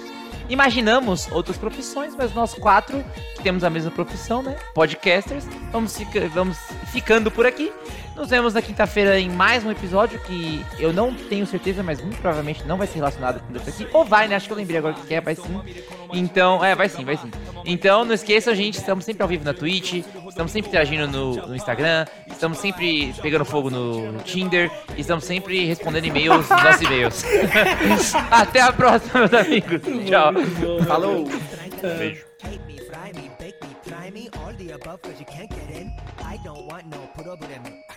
imaginamos 0.50 1.32
outras 1.32 1.58
profissões, 1.58 2.16
mas 2.16 2.34
nós 2.34 2.54
quatro, 2.54 3.04
que 3.36 3.44
temos 3.44 3.64
a 3.64 3.70
mesma 3.70 3.92
profissão, 3.92 4.42
né? 4.42 4.56
Podcasters, 4.74 5.46
vamos, 5.72 5.96
fica- 5.98 6.28
vamos 6.30 6.58
ficando 6.92 7.30
por 7.32 7.46
aqui. 7.46 7.72
Nos 8.16 8.30
vemos 8.30 8.54
na 8.54 8.62
quinta-feira 8.62 9.18
em 9.18 9.30
mais 9.30 9.64
um 9.64 9.72
episódio 9.72 10.20
que 10.20 10.62
eu 10.78 10.92
não 10.92 11.14
tenho 11.14 11.46
certeza, 11.46 11.82
mas 11.82 12.02
muito 12.02 12.18
provavelmente 12.20 12.66
não 12.66 12.78
vai 12.78 12.86
ser 12.86 12.96
relacionado 12.96 13.40
com 13.40 13.56
isso 13.56 13.70
aqui. 13.70 13.88
Ou 13.94 14.04
vai, 14.04 14.28
né? 14.28 14.36
Acho 14.36 14.48
que 14.48 14.52
eu 14.52 14.58
lembrei 14.58 14.78
agora 14.78 14.94
que 14.94 15.14
é, 15.14 15.22
vai 15.22 15.36
sim. 15.36 15.62
Então, 16.12 16.64
é, 16.66 16.76
vai 16.76 16.90
sim, 16.90 17.06
vai 17.06 17.16
sim. 17.16 17.32
Então, 17.64 18.04
não 18.04 18.14
esqueçam, 18.14 18.54
gente, 18.54 18.78
estamos 18.78 19.06
sempre 19.06 19.24
ao 19.24 19.30
vivo 19.30 19.46
na 19.46 19.54
Twitch, 19.54 20.04
estamos 20.39 20.54
sempre 20.54 20.69
interagindo 20.69 21.06
no, 21.06 21.47
no 21.47 21.54
Instagram, 21.54 22.06
estamos 22.28 22.60
sempre 22.60 23.13
pegando 23.21 23.43
fogo 23.43 23.69
no 23.69 24.23
Tinder, 24.23 24.71
e 24.95 25.02
estamos 25.02 25.25
sempre 25.25 25.67
respondendo 25.67 26.06
e-mails 26.06 26.47
nos 26.49 26.63
nossos 26.63 26.82
e-mails. 26.82 27.25
Até 28.32 28.62
a 28.62 28.71
próxima, 28.71 29.28
meus 29.28 29.34
amigos. 29.34 29.82
Tchau. 30.08 30.34
Falou! 30.88 31.25
Beijo. 31.82 32.23
Take 32.39 32.60
me, 32.65 32.78
fry 32.78 33.12
me, 33.15 33.30
bake 33.38 33.58
me, 33.62 33.75
try 33.86 34.12
me, 34.12 34.30
all 34.38 34.54
the 34.56 34.71
above 34.71 35.02
cause 35.02 35.19
you 35.19 35.25
can't 35.25 35.49
get 35.49 35.78
in. 35.78 35.91
I 36.23 36.38
don't 36.45 36.65
want 36.71 36.86
no 36.86 36.99
problem. 37.21 37.89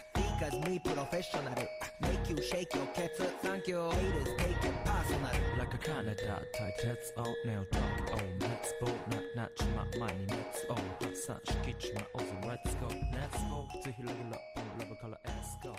cause 0.43 0.59
me 0.66 0.78
professional. 0.78 1.55
Make 2.01 2.28
you 2.28 2.43
shake 2.43 2.74
your 2.74 2.86
cats, 2.86 3.20
thank 3.43 3.68
you. 3.68 3.90
Haters 3.90 4.28
take 4.38 4.64
it 4.64 4.84
personal. 4.84 5.30
Like 5.59 5.74
a 5.74 5.78
Canada 5.78 6.43
tight 6.57 6.80
heads 6.80 7.12
out 7.18 7.36
now 7.45 7.64
Talk 7.70 8.12
on, 8.12 8.38
let's 8.40 8.72
go 8.80 8.93
Not 9.11 9.22
not 9.36 9.51
my 9.76 9.99
money, 9.99 10.26
let's 10.28 10.64
go 10.64 10.76
Such 11.14 11.62
kitchen, 11.62 11.95
my 11.95 12.05
awesome, 12.14 12.40
let's 12.49 12.74
go 12.74 12.88
Let's 12.88 13.43
go, 13.51 13.68
to 13.84 13.93
heal, 13.93 14.07
level 14.07 14.34
up, 14.34 14.43
on 14.57 14.78
river 14.78 14.97
color, 15.01 15.18
let's 15.24 15.57
go 15.62 15.76